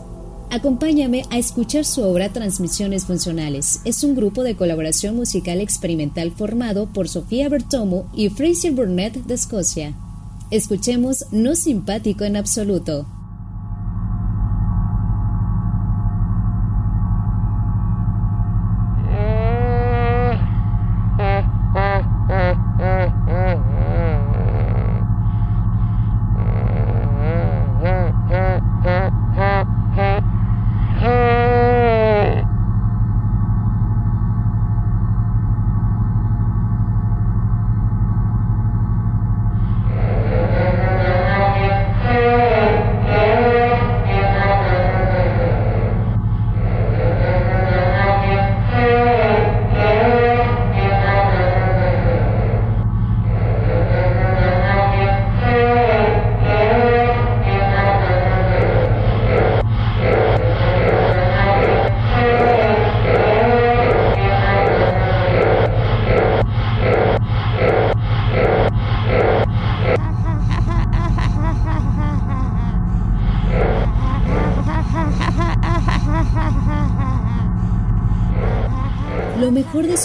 Acompáñame 0.52 1.24
a 1.32 1.40
escuchar 1.40 1.86
su 1.86 2.04
obra 2.04 2.32
Transmisiones 2.32 3.06
Funcionales. 3.06 3.82
Es 3.84 4.04
un 4.04 4.14
grupo 4.14 4.44
de 4.44 4.56
colaboración 4.56 5.16
musical 5.16 5.60
experimental 5.60 6.34
formado 6.34 6.86
por 6.86 7.10
Sofía 7.10 7.50
Bertomo 7.50 8.06
y 8.14 8.30
Fraser 8.30 8.74
Burnett 8.74 9.16
de 9.26 9.34
Escocia. 9.34 9.96
Escuchemos 10.52 11.26
No 11.32 11.56
Simpático 11.56 12.26
en 12.26 12.38
Absoluto. 12.38 13.08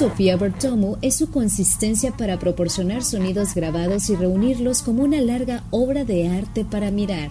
Sofía 0.08 0.38
Bertomo 0.38 0.96
es 1.02 1.16
su 1.16 1.30
consistencia 1.30 2.16
para 2.16 2.38
proporcionar 2.38 3.04
sonidos 3.04 3.54
grabados 3.54 4.08
y 4.08 4.16
reunirlos 4.16 4.80
como 4.80 5.02
una 5.02 5.20
larga 5.20 5.64
obra 5.70 6.04
de 6.04 6.28
arte 6.28 6.64
para 6.64 6.90
mirar. 6.90 7.30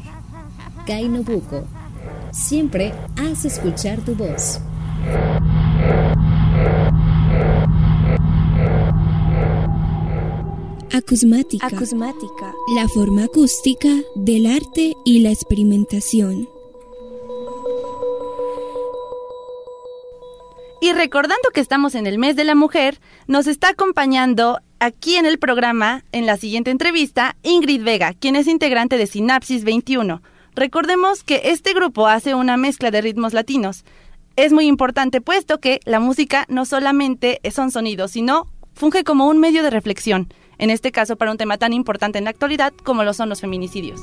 Kai 0.85 1.09
Nobuko, 1.09 1.63
siempre 2.31 2.93
haz 3.15 3.45
escuchar 3.45 3.99
tu 4.01 4.13
voz. 4.13 4.59
Acusmática. 10.93 11.65
Acusmática. 11.65 12.53
La 12.75 12.87
forma 12.87 13.23
acústica 13.23 13.89
del 14.13 14.45
arte 14.45 14.93
y 15.03 15.21
la 15.21 15.31
experimentación. 15.31 16.47
Recordando 20.97 21.49
que 21.53 21.61
estamos 21.61 21.95
en 21.95 22.07
el 22.07 22.17
mes 22.17 22.35
de 22.35 22.43
la 22.43 22.55
mujer, 22.55 22.99
nos 23.27 23.47
está 23.47 23.69
acompañando 23.69 24.59
aquí 24.79 25.15
en 25.15 25.25
el 25.25 25.39
programa, 25.39 26.03
en 26.11 26.25
la 26.25 26.37
siguiente 26.37 26.71
entrevista, 26.71 27.35
Ingrid 27.43 27.83
Vega, 27.83 28.13
quien 28.13 28.35
es 28.35 28.47
integrante 28.47 28.97
de 28.97 29.07
Sinapsis 29.07 29.63
21. 29.63 30.21
Recordemos 30.55 31.23
que 31.23 31.41
este 31.45 31.73
grupo 31.73 32.07
hace 32.07 32.33
una 32.33 32.57
mezcla 32.57 32.89
de 32.91 33.01
ritmos 33.01 33.33
latinos. 33.33 33.85
Es 34.35 34.51
muy 34.51 34.65
importante 34.65 35.21
puesto 35.21 35.59
que 35.59 35.79
la 35.85 35.99
música 35.99 36.45
no 36.49 36.65
solamente 36.65 37.39
son 37.51 37.71
sonidos, 37.71 38.11
sino 38.11 38.47
funge 38.73 39.03
como 39.03 39.27
un 39.27 39.39
medio 39.39 39.63
de 39.63 39.69
reflexión, 39.69 40.33
en 40.57 40.71
este 40.71 40.91
caso 40.91 41.15
para 41.15 41.31
un 41.31 41.37
tema 41.37 41.57
tan 41.57 41.73
importante 41.73 42.17
en 42.17 42.23
la 42.23 42.31
actualidad 42.31 42.73
como 42.83 43.03
lo 43.03 43.13
son 43.13 43.29
los 43.29 43.41
feminicidios. 43.41 44.01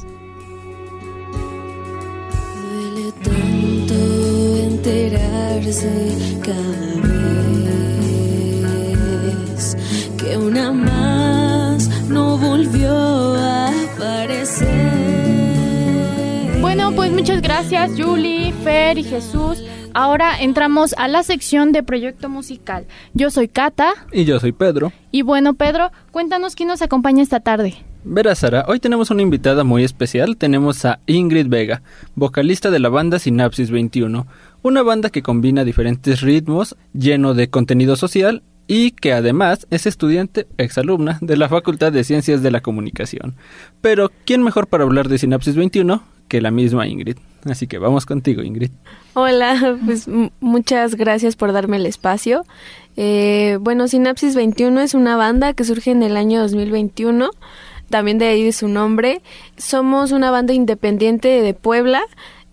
Enterarse 5.54 6.16
cada 6.42 6.62
vez 9.52 9.76
que 10.18 10.36
una 10.36 10.72
más 10.72 11.88
no 12.08 12.36
volvió 12.38 13.34
a 13.34 13.68
aparecer. 13.68 14.68
Bueno, 16.60 16.92
pues 16.92 17.12
muchas 17.12 17.40
gracias 17.40 17.92
Julie, 17.96 18.52
Fer 18.64 18.98
y 18.98 19.04
Jesús. 19.04 19.62
Ahora 19.96 20.40
entramos 20.40 20.92
a 20.98 21.06
la 21.06 21.22
sección 21.22 21.70
de 21.70 21.84
proyecto 21.84 22.28
musical. 22.28 22.86
Yo 23.12 23.30
soy 23.30 23.46
Cata. 23.46 23.92
Y 24.10 24.24
yo 24.24 24.40
soy 24.40 24.50
Pedro. 24.50 24.92
Y 25.12 25.22
bueno, 25.22 25.54
Pedro, 25.54 25.92
cuéntanos 26.10 26.56
quién 26.56 26.68
nos 26.68 26.82
acompaña 26.82 27.22
esta 27.22 27.38
tarde. 27.38 27.76
Verás, 28.06 28.40
Sara, 28.40 28.66
hoy 28.68 28.80
tenemos 28.80 29.10
una 29.10 29.22
invitada 29.22 29.64
muy 29.64 29.82
especial. 29.82 30.36
Tenemos 30.36 30.84
a 30.84 30.98
Ingrid 31.06 31.46
Vega, 31.46 31.80
vocalista 32.14 32.70
de 32.70 32.78
la 32.78 32.90
banda 32.90 33.18
Sinapsis 33.18 33.70
21, 33.70 34.26
una 34.64 34.82
banda 34.82 35.10
que 35.10 35.22
combina 35.22 35.62
diferentes 35.62 36.22
ritmos, 36.22 36.74
lleno 36.94 37.34
de 37.34 37.50
contenido 37.50 37.96
social 37.96 38.42
y 38.66 38.92
que 38.92 39.12
además 39.12 39.66
es 39.70 39.86
estudiante 39.86 40.46
exalumna 40.56 41.18
de 41.20 41.36
la 41.36 41.50
Facultad 41.50 41.92
de 41.92 42.02
Ciencias 42.02 42.42
de 42.42 42.50
la 42.50 42.62
Comunicación. 42.62 43.36
Pero, 43.82 44.10
¿quién 44.24 44.42
mejor 44.42 44.66
para 44.66 44.84
hablar 44.84 45.10
de 45.10 45.18
Sinapsis 45.18 45.54
21 45.54 46.02
que 46.28 46.40
la 46.40 46.50
misma 46.50 46.88
Ingrid? 46.88 47.18
Así 47.44 47.66
que 47.66 47.76
vamos 47.76 48.06
contigo, 48.06 48.42
Ingrid. 48.42 48.70
Hola, 49.12 49.76
pues 49.84 50.08
muchas 50.40 50.94
gracias 50.94 51.36
por 51.36 51.52
darme 51.52 51.76
el 51.76 51.84
espacio. 51.84 52.46
Eh, 52.96 53.58
bueno, 53.60 53.86
Sinapsis 53.86 54.34
21 54.34 54.80
es 54.80 54.94
una 54.94 55.18
banda 55.18 55.52
que 55.52 55.64
surge 55.64 55.90
en 55.90 56.02
el 56.02 56.16
año 56.16 56.40
2021 56.40 57.28
también 57.90 58.16
de 58.16 58.28
ahí 58.28 58.42
de 58.42 58.52
su 58.52 58.66
nombre. 58.66 59.20
Somos 59.58 60.10
una 60.10 60.30
banda 60.30 60.54
independiente 60.54 61.28
de 61.28 61.52
Puebla. 61.52 62.02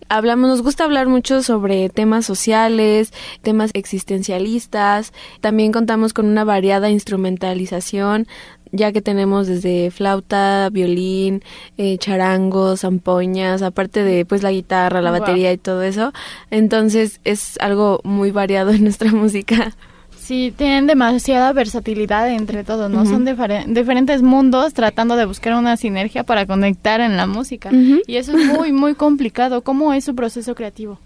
Hablamos, 0.08 0.48
nos 0.48 0.62
gusta 0.62 0.84
hablar 0.84 1.08
mucho 1.08 1.42
sobre 1.42 1.88
temas 1.88 2.26
sociales, 2.26 3.12
temas 3.42 3.70
existencialistas. 3.74 5.12
También 5.40 5.72
contamos 5.72 6.12
con 6.12 6.26
una 6.26 6.44
variada 6.44 6.90
instrumentalización, 6.90 8.26
ya 8.72 8.92
que 8.92 9.02
tenemos 9.02 9.46
desde 9.46 9.90
flauta, 9.90 10.68
violín, 10.70 11.42
eh, 11.76 11.98
charangos, 11.98 12.80
zampoñas, 12.80 13.62
aparte 13.62 14.02
de 14.02 14.24
pues 14.24 14.42
la 14.42 14.50
guitarra, 14.50 15.02
la 15.02 15.10
batería 15.10 15.52
y 15.52 15.58
todo 15.58 15.82
eso. 15.82 16.12
Entonces 16.50 17.20
es 17.24 17.58
algo 17.60 18.00
muy 18.04 18.30
variado 18.30 18.70
en 18.70 18.82
nuestra 18.82 19.12
música. 19.12 19.74
Sí, 20.22 20.54
tienen 20.56 20.86
demasiada 20.86 21.52
versatilidad 21.52 22.30
entre 22.30 22.62
todos, 22.62 22.88
¿no? 22.88 23.04
Son 23.04 23.24
diferentes 23.24 24.22
mundos 24.22 24.72
tratando 24.72 25.16
de 25.16 25.24
buscar 25.24 25.54
una 25.54 25.76
sinergia 25.76 26.22
para 26.22 26.46
conectar 26.46 27.00
en 27.00 27.16
la 27.16 27.26
música. 27.26 27.70
Y 28.06 28.16
eso 28.16 28.38
es 28.38 28.46
muy, 28.46 28.70
muy 28.70 28.94
complicado. 28.94 29.62
¿Cómo 29.62 29.92
es 29.92 30.04
su 30.04 30.14
proceso 30.14 30.54
creativo? 30.54 31.00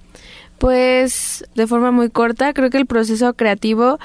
Pues 0.59 1.47
de 1.55 1.67
forma 1.67 1.93
muy 1.93 2.11
corta, 2.11 2.53
creo 2.53 2.69
que 2.69 2.77
el 2.77 2.85
proceso 2.85 3.33
creativo, 3.33 3.99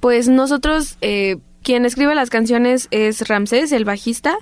pues 0.00 0.28
nosotros, 0.28 0.98
eh, 1.00 1.38
quien 1.62 1.86
escribe 1.86 2.14
las 2.14 2.28
canciones 2.28 2.88
es 2.90 3.26
Ramsés, 3.26 3.72
el 3.72 3.86
bajista, 3.86 4.36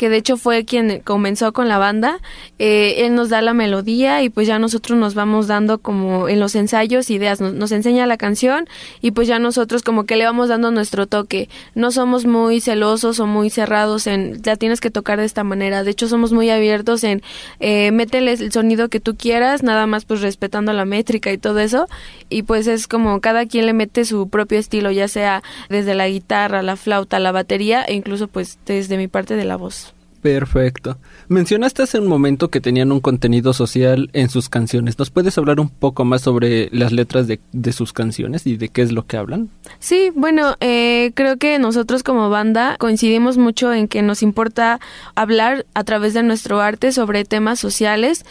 que 0.00 0.08
de 0.08 0.16
hecho 0.16 0.38
fue 0.38 0.64
quien 0.64 1.00
comenzó 1.00 1.52
con 1.52 1.68
la 1.68 1.76
banda. 1.76 2.20
Eh, 2.58 3.04
él 3.04 3.14
nos 3.14 3.28
da 3.28 3.42
la 3.42 3.52
melodía 3.52 4.22
y 4.22 4.30
pues 4.30 4.46
ya 4.46 4.58
nosotros 4.58 4.98
nos 4.98 5.14
vamos 5.14 5.46
dando 5.46 5.76
como 5.76 6.26
en 6.26 6.40
los 6.40 6.54
ensayos 6.54 7.10
ideas, 7.10 7.42
nos, 7.42 7.70
enseña 7.70 8.06
la 8.06 8.16
canción 8.16 8.66
y 9.02 9.10
pues 9.10 9.28
ya 9.28 9.38
nosotros 9.38 9.82
como 9.82 10.06
que 10.06 10.16
le 10.16 10.24
vamos 10.24 10.48
dando 10.48 10.70
nuestro 10.70 11.06
toque. 11.06 11.50
No 11.74 11.90
somos 11.90 12.24
muy 12.24 12.62
celosos 12.62 13.20
o 13.20 13.26
muy 13.26 13.50
cerrados 13.50 14.06
en 14.06 14.40
ya 14.42 14.56
tienes 14.56 14.80
que 14.80 14.90
tocar 14.90 15.18
de 15.18 15.26
esta 15.26 15.44
manera. 15.44 15.84
De 15.84 15.90
hecho 15.90 16.08
somos 16.08 16.32
muy 16.32 16.48
abiertos 16.48 17.04
en 17.04 17.20
eh, 17.58 17.92
métele 17.92 18.32
el 18.32 18.52
sonido 18.52 18.88
que 18.88 19.00
tú 19.00 19.16
quieras, 19.18 19.62
nada 19.62 19.86
más 19.86 20.06
pues 20.06 20.22
respetando 20.22 20.72
la 20.72 20.86
métrica 20.86 21.30
y 21.30 21.36
todo 21.36 21.58
eso. 21.58 21.88
Y 22.30 22.44
pues 22.44 22.68
es 22.68 22.88
como 22.88 23.20
cada 23.20 23.44
quien 23.44 23.66
le 23.66 23.74
mete 23.74 24.06
su 24.06 24.30
propio 24.30 24.58
estilo, 24.58 24.92
ya 24.92 25.08
sea 25.08 25.42
desde 25.68 25.94
la 25.94 26.08
guitarra, 26.08 26.62
la 26.62 26.76
flauta, 26.76 27.18
la 27.18 27.32
batería 27.32 27.82
e 27.82 27.92
incluso 27.92 28.28
pues 28.28 28.58
desde 28.64 28.96
mi 28.96 29.06
parte 29.06 29.36
de 29.36 29.44
la 29.44 29.56
voz. 29.56 29.89
Perfecto. 30.22 30.98
Mencionaste 31.28 31.82
hace 31.82 31.98
un 31.98 32.06
momento 32.06 32.48
que 32.48 32.60
tenían 32.60 32.92
un 32.92 33.00
contenido 33.00 33.54
social 33.54 34.10
en 34.12 34.28
sus 34.28 34.48
canciones. 34.48 34.98
¿Nos 34.98 35.10
puedes 35.10 35.38
hablar 35.38 35.60
un 35.60 35.70
poco 35.70 36.04
más 36.04 36.22
sobre 36.22 36.68
las 36.72 36.92
letras 36.92 37.26
de, 37.26 37.40
de 37.52 37.72
sus 37.72 37.92
canciones 37.92 38.46
y 38.46 38.56
de 38.56 38.68
qué 38.68 38.82
es 38.82 38.92
lo 38.92 39.06
que 39.06 39.16
hablan? 39.16 39.48
Sí, 39.78 40.10
bueno, 40.14 40.56
eh, 40.60 41.12
creo 41.14 41.38
que 41.38 41.58
nosotros 41.58 42.02
como 42.02 42.28
banda 42.28 42.76
coincidimos 42.78 43.38
mucho 43.38 43.72
en 43.72 43.88
que 43.88 44.02
nos 44.02 44.22
importa 44.22 44.78
hablar 45.14 45.64
a 45.72 45.84
través 45.84 46.12
de 46.12 46.22
nuestro 46.22 46.60
arte 46.60 46.92
sobre 46.92 47.24
temas 47.24 47.58
sociales 47.58 48.24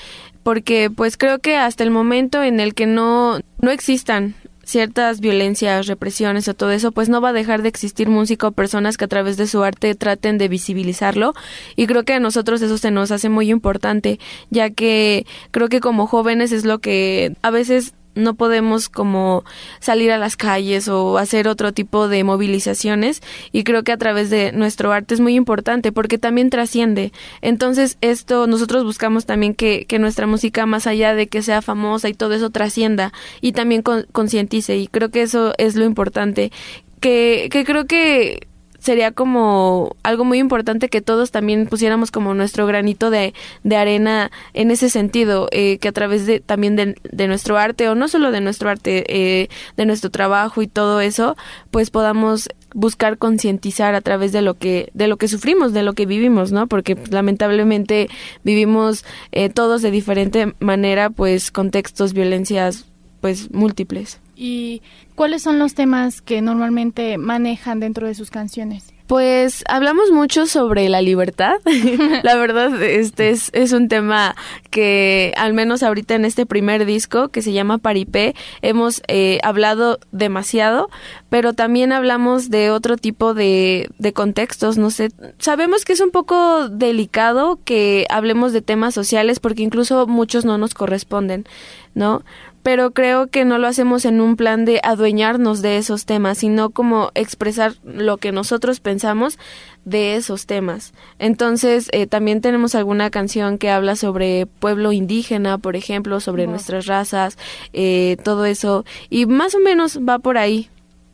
porque 0.43 0.89
pues 0.89 1.17
creo 1.17 1.39
que 1.39 1.57
hasta 1.57 1.83
el 1.83 1.91
momento 1.91 2.43
en 2.43 2.59
el 2.59 2.73
que 2.73 2.87
no, 2.87 3.39
no 3.61 3.71
existan 3.71 4.35
ciertas 4.69 5.19
violencias, 5.19 5.87
represiones 5.87 6.47
o 6.47 6.53
todo 6.53 6.71
eso, 6.71 6.91
pues 6.91 7.09
no 7.09 7.21
va 7.21 7.29
a 7.29 7.33
dejar 7.33 7.61
de 7.63 7.69
existir 7.69 8.07
música 8.07 8.47
o 8.47 8.51
personas 8.51 8.97
que 8.97 9.05
a 9.05 9.07
través 9.07 9.35
de 9.35 9.47
su 9.47 9.63
arte 9.63 9.95
traten 9.95 10.37
de 10.37 10.47
visibilizarlo. 10.47 11.33
Y 11.75 11.87
creo 11.87 12.03
que 12.03 12.13
a 12.13 12.19
nosotros 12.19 12.61
eso 12.61 12.77
se 12.77 12.91
nos 12.91 13.11
hace 13.11 13.29
muy 13.29 13.49
importante, 13.49 14.19
ya 14.49 14.69
que 14.69 15.25
creo 15.51 15.69
que 15.69 15.79
como 15.79 16.07
jóvenes 16.07 16.51
es 16.51 16.65
lo 16.65 16.79
que 16.79 17.35
a 17.41 17.49
veces 17.49 17.93
no 18.19 18.35
podemos 18.35 18.89
como 18.89 19.43
salir 19.79 20.11
a 20.11 20.17
las 20.17 20.35
calles 20.35 20.87
o 20.87 21.17
hacer 21.17 21.47
otro 21.47 21.71
tipo 21.73 22.07
de 22.07 22.23
movilizaciones 22.23 23.21
y 23.51 23.63
creo 23.63 23.83
que 23.83 23.91
a 23.91 23.97
través 23.97 24.29
de 24.29 24.51
nuestro 24.51 24.91
arte 24.91 25.13
es 25.13 25.19
muy 25.19 25.35
importante 25.35 25.91
porque 25.91 26.17
también 26.17 26.49
trasciende. 26.49 27.11
Entonces 27.41 27.97
esto 28.01 28.47
nosotros 28.47 28.83
buscamos 28.83 29.25
también 29.25 29.53
que, 29.53 29.85
que 29.85 29.99
nuestra 29.99 30.27
música 30.27 30.65
más 30.65 30.87
allá 30.87 31.15
de 31.15 31.27
que 31.27 31.41
sea 31.41 31.61
famosa 31.61 32.09
y 32.09 32.13
todo 32.13 32.33
eso 32.33 32.49
trascienda 32.49 33.13
y 33.41 33.53
también 33.53 33.81
concientice 33.81 34.77
y 34.77 34.87
creo 34.87 35.09
que 35.09 35.21
eso 35.21 35.53
es 35.57 35.75
lo 35.75 35.85
importante. 35.85 36.51
Que, 36.99 37.47
que 37.49 37.63
creo 37.63 37.85
que 37.85 38.48
sería 38.79 39.11
como 39.11 39.95
algo 40.03 40.25
muy 40.25 40.39
importante 40.39 40.89
que 40.89 41.01
todos 41.01 41.31
también 41.31 41.67
pusiéramos 41.67 42.11
como 42.11 42.33
nuestro 42.33 42.65
granito 42.65 43.09
de, 43.09 43.33
de 43.63 43.75
arena 43.75 44.31
en 44.53 44.71
ese 44.71 44.89
sentido, 44.89 45.47
eh, 45.51 45.77
que 45.77 45.89
a 45.89 45.91
través 45.91 46.25
de 46.25 46.39
también 46.39 46.75
de, 46.75 46.95
de, 47.03 47.27
nuestro 47.27 47.57
arte, 47.57 47.89
o 47.89 47.95
no 47.95 48.07
solo 48.07 48.31
de 48.31 48.41
nuestro 48.41 48.69
arte, 48.69 49.05
eh, 49.07 49.49
de 49.77 49.85
nuestro 49.85 50.09
trabajo 50.09 50.61
y 50.61 50.67
todo 50.67 51.01
eso, 51.01 51.35
pues 51.71 51.91
podamos 51.91 52.49
buscar 52.73 53.17
concientizar 53.17 53.95
a 53.95 54.01
través 54.01 54.31
de 54.31 54.41
lo 54.41 54.53
que 54.55 54.89
de 54.93 55.07
lo 55.07 55.17
que 55.17 55.27
sufrimos 55.27 55.73
de 55.73 55.81
lo 55.81 55.93
que 55.93 56.05
vivimos 56.05 56.51
no 56.51 56.67
porque 56.67 56.95
lamentablemente 57.09 58.09
vivimos 58.43 59.05
eh, 59.31 59.49
todos 59.49 59.81
de 59.81 59.89
diferente 59.89 60.53
manera 60.59 61.09
pues 61.09 61.51
contextos 61.51 62.13
violencias 62.13 62.85
pues 63.21 63.51
múltiples 63.51 64.19
¿Y 64.41 64.81
cuáles 65.15 65.41
son 65.43 65.59
los 65.59 65.73
temas 65.73 66.21
que 66.21 66.41
normalmente 66.41 67.17
manejan 67.17 67.81
dentro 67.81 68.07
de 68.07 68.15
sus 68.15 68.31
canciones? 68.31 68.93
Pues 69.05 69.63
hablamos 69.67 70.11
mucho 70.11 70.45
sobre 70.45 70.87
la 70.87 71.01
libertad. 71.01 71.55
la 72.23 72.35
verdad, 72.35 72.81
este 72.81 73.31
es, 73.31 73.49
es, 73.53 73.73
un 73.73 73.89
tema 73.89 74.37
que 74.69 75.33
al 75.35 75.53
menos 75.53 75.83
ahorita 75.83 76.15
en 76.15 76.23
este 76.23 76.45
primer 76.45 76.85
disco 76.85 77.27
que 77.29 77.41
se 77.41 77.51
llama 77.51 77.79
Paripé 77.79 78.33
hemos 78.61 79.01
eh, 79.09 79.39
hablado 79.43 79.99
demasiado, 80.13 80.89
pero 81.29 81.51
también 81.53 81.91
hablamos 81.91 82.49
de 82.49 82.71
otro 82.71 82.95
tipo 82.95 83.33
de, 83.33 83.89
de 83.97 84.13
contextos. 84.13 84.77
No 84.77 84.89
sé, 84.89 85.09
sabemos 85.39 85.83
que 85.83 85.93
es 85.93 85.99
un 85.99 86.11
poco 86.11 86.69
delicado 86.69 87.59
que 87.65 88.05
hablemos 88.09 88.53
de 88.53 88.61
temas 88.61 88.93
sociales 88.93 89.41
porque 89.41 89.63
incluso 89.63 90.07
muchos 90.07 90.45
no 90.45 90.57
nos 90.57 90.75
corresponden, 90.75 91.45
¿no? 91.93 92.23
Pero 92.63 92.91
creo 92.91 93.27
que 93.27 93.45
no 93.45 93.57
lo 93.57 93.67
hacemos 93.67 94.05
en 94.05 94.21
un 94.21 94.35
plan 94.35 94.65
de 94.65 94.79
adueñarnos 94.83 95.61
de 95.61 95.77
esos 95.77 96.05
temas, 96.05 96.39
sino 96.39 96.69
como 96.69 97.11
expresar 97.15 97.73
lo 97.83 98.17
que 98.17 98.31
nosotros 98.31 98.79
pensamos 98.79 99.37
de 99.85 100.15
esos 100.15 100.45
temas. 100.45 100.93
Entonces, 101.17 101.89
eh, 101.91 102.07
también 102.07 102.41
tenemos 102.41 102.75
alguna 102.75 103.09
canción 103.09 103.57
que 103.57 103.69
habla 103.69 103.95
sobre 103.95 104.45
pueblo 104.45 104.91
indígena, 104.91 105.57
por 105.57 105.75
ejemplo, 105.75 106.19
sobre 106.19 106.47
nuestras 106.47 106.85
razas, 106.85 107.37
eh, 107.73 108.17
todo 108.23 108.45
eso, 108.45 108.85
y 109.09 109.25
más 109.25 109.55
o 109.55 109.59
menos 109.59 109.99
va 110.07 110.19
por 110.19 110.37
ahí. 110.37 110.69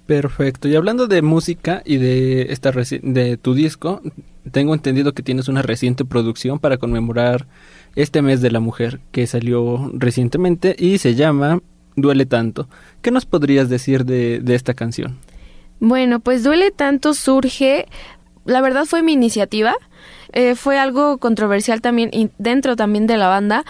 Perfecto. 0.06 0.68
Y 0.68 0.76
hablando 0.76 1.08
de 1.08 1.22
música 1.22 1.82
y 1.84 1.98
de 1.98 2.44
esta 2.52 2.72
de 2.72 3.38
tu 3.38 3.56
disco, 3.56 4.02
tengo 4.52 4.74
entendido 4.74 5.14
que 5.14 5.24
tienes 5.24 5.48
una 5.48 5.64
reciente 5.64 6.06
producción 6.06 6.60
para 6.60 6.78
conmemorar 6.78 7.48
este 7.96 8.22
mes 8.22 8.42
de 8.42 8.52
la 8.52 8.60
mujer 8.60 9.00
que 9.12 9.28
salió 9.28 9.92
recientemente 9.94 10.76
y 10.78 10.98
se 10.98 11.16
llama 11.16 11.62
Duele 11.96 12.26
tanto. 12.26 12.68
¿Qué 13.02 13.12
nos 13.12 13.26
podrías 13.26 13.70
decir 13.70 14.06
de, 14.06 14.42
esta 14.48 14.74
canción? 14.74 15.18
Bueno, 15.80 16.20
pues 16.20 16.44
Duele 16.44 16.72
tanto 16.72 17.14
surge, 17.14 17.88
la 18.46 18.62
verdad 18.62 18.86
fue 18.86 19.02
mi 19.02 19.14
iniciativa, 19.14 19.76
eh, 20.34 20.56
fue 20.56 20.78
algo 20.78 21.18
controversial 21.18 21.82
también 21.82 22.32
dentro 22.38 22.76
también 22.76 23.08
de 23.08 23.18
la 23.18 23.28
banda, 23.28 23.66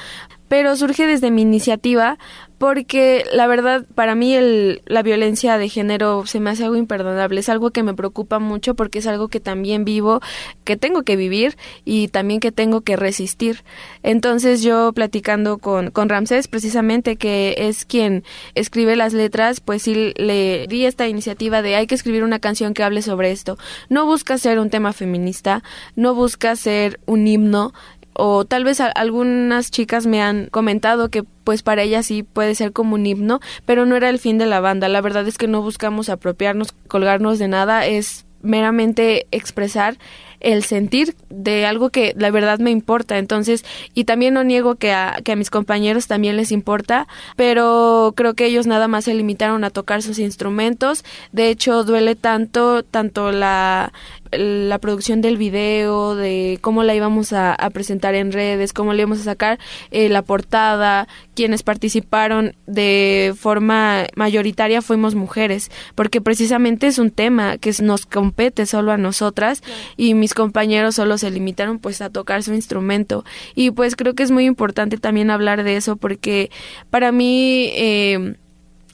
pero 0.48 0.76
surge 0.76 1.08
desde 1.08 1.32
mi 1.32 1.42
iniciativa 1.42 2.18
porque 2.58 3.26
la 3.34 3.48
verdad 3.48 3.86
para 3.96 4.16
mí 4.16 4.34
el, 4.34 4.82
la 4.86 5.04
violencia 5.04 5.58
de 5.58 5.68
género 5.68 6.26
se 6.26 6.40
me 6.40 6.50
hace 6.50 6.64
algo 6.64 6.78
imperdonable, 6.78 7.40
es 7.40 7.50
algo 7.50 7.72
que 7.72 7.84
me 7.84 7.94
preocupa 7.94 8.40
mucho 8.40 8.76
porque 8.76 9.00
es 9.00 9.08
algo 9.08 9.28
que 9.28 9.40
también 9.40 9.84
vivo, 9.84 10.22
que 10.64 10.78
tengo 10.78 11.04
que 11.04 11.16
vivir 11.16 11.58
y 11.84 12.08
también 12.08 12.40
que 12.40 12.52
tengo 12.52 12.82
que 12.82 12.96
resistir. 12.96 13.64
Entonces 14.04 14.64
yo 14.64 14.94
platicando 14.94 15.58
con, 15.58 15.92
con 15.92 16.08
Ramsés 16.08 16.48
precisamente 16.48 17.18
que 17.18 17.56
es 17.58 17.86
quien 17.86 18.24
escribe 18.54 18.96
las 18.96 19.14
letras, 19.14 19.60
pues 19.60 19.84
sí 19.84 20.14
le 20.16 20.66
di 20.68 20.86
esta 20.86 21.08
iniciativa 21.08 21.62
de 21.62 21.76
hay 21.76 21.88
que 21.88 21.96
escribir 21.96 22.24
una 22.24 22.40
canción 22.40 22.74
que 22.74 22.84
hable 22.84 23.02
sobre 23.02 23.32
esto. 23.32 23.58
No 23.90 24.06
busca 24.06 24.38
ser 24.38 24.60
un 24.60 24.70
tema 24.70 24.94
feminista, 24.94 25.62
no 25.96 26.16
busca 26.16 26.56
ser 26.56 27.00
un 27.06 27.28
himno, 27.28 27.74
o 28.16 28.46
tal 28.46 28.64
vez 28.64 28.80
algunas 28.80 29.72
chicas 29.72 30.08
me 30.08 30.22
han 30.22 30.48
comentado 30.48 31.10
que 31.10 31.24
pues 31.44 31.64
para 31.64 31.84
ellas 31.84 32.06
sí 32.08 32.24
puede 32.24 32.56
ser 32.56 32.72
como 32.72 32.96
un 32.96 33.06
himno, 33.06 33.40
pero 33.66 33.86
no 33.86 33.96
era 33.96 34.10
el 34.10 34.20
fin 34.20 34.38
de 34.38 34.46
la 34.46 34.62
banda. 34.62 34.88
La 34.88 35.02
verdad 35.02 35.28
es 35.28 35.38
que 35.38 35.48
no 35.48 35.62
buscamos 35.62 36.10
apropiarnos, 36.10 36.74
colgarnos 36.88 37.40
de 37.40 37.48
nada, 37.50 37.86
es 37.86 38.26
meramente 38.42 39.28
expresar 39.32 39.98
el 40.40 40.64
sentir 40.64 41.16
de 41.30 41.66
algo 41.66 41.90
que 41.90 42.14
la 42.18 42.30
verdad 42.30 42.60
me 42.60 42.72
importa. 42.72 43.18
Entonces, 43.18 43.66
y 43.94 44.04
también 44.04 44.36
no 44.36 44.44
niego 44.44 44.76
que 44.76 44.92
a, 44.94 45.18
que 45.24 45.32
a 45.32 45.36
mis 45.36 45.50
compañeros 45.50 46.08
también 46.08 46.38
les 46.38 46.52
importa, 46.52 47.08
pero 47.36 48.14
creo 48.16 48.36
que 48.36 48.46
ellos 48.46 48.68
nada 48.68 48.88
más 48.88 49.06
se 49.06 49.14
limitaron 49.14 49.64
a 49.64 49.72
tocar 49.72 50.02
sus 50.04 50.20
instrumentos. 50.20 51.04
De 51.32 51.50
hecho, 51.50 51.84
duele 51.84 52.16
tanto, 52.16 52.84
tanto 52.84 53.32
la 53.32 53.92
la 54.32 54.80
producción 54.80 55.22
del 55.22 55.38
video, 55.38 56.16
de 56.16 56.58
cómo 56.62 56.84
la 56.84 56.96
íbamos 56.96 57.34
a, 57.34 57.56
presentar 57.74 58.16
en 58.16 58.32
redes, 58.32 58.74
cómo 58.74 58.94
le 58.94 59.02
íbamos 59.02 59.20
a 59.22 59.24
sacar 59.24 59.60
eh, 59.92 60.10
la 60.10 60.22
portada, 60.22 61.08
quienes 61.34 61.64
participaron 61.64 62.56
de 62.68 63.34
forma 63.38 64.06
mayoritaria 64.16 64.82
fuimos 64.82 65.16
mujeres, 65.16 65.72
porque 65.96 66.22
precisamente 66.22 66.88
es 66.88 66.98
un 67.00 67.12
tema 67.12 67.58
que 67.58 67.74
nos 67.82 68.06
compete 68.06 68.66
solo 68.66 68.92
a 68.92 68.98
nosotras 68.98 69.64
y 69.98 70.14
mis 70.14 70.34
compañeros 70.34 70.96
solo 70.96 71.18
se 71.18 71.32
limitaron 71.32 71.80
pues 71.80 72.02
a 72.02 72.10
tocar 72.10 72.44
su 72.44 72.54
instrumento. 72.54 73.26
Y 73.56 73.72
pues 73.72 73.96
creo 73.96 74.14
que 74.14 74.24
es 74.24 74.32
muy 74.32 74.46
importante 74.46 74.98
también 74.98 75.30
hablar 75.30 75.64
de 75.64 75.78
eso 75.78 75.96
porque 75.98 76.52
para 76.90 77.12
mí 77.12 77.70
eh, 77.74 78.36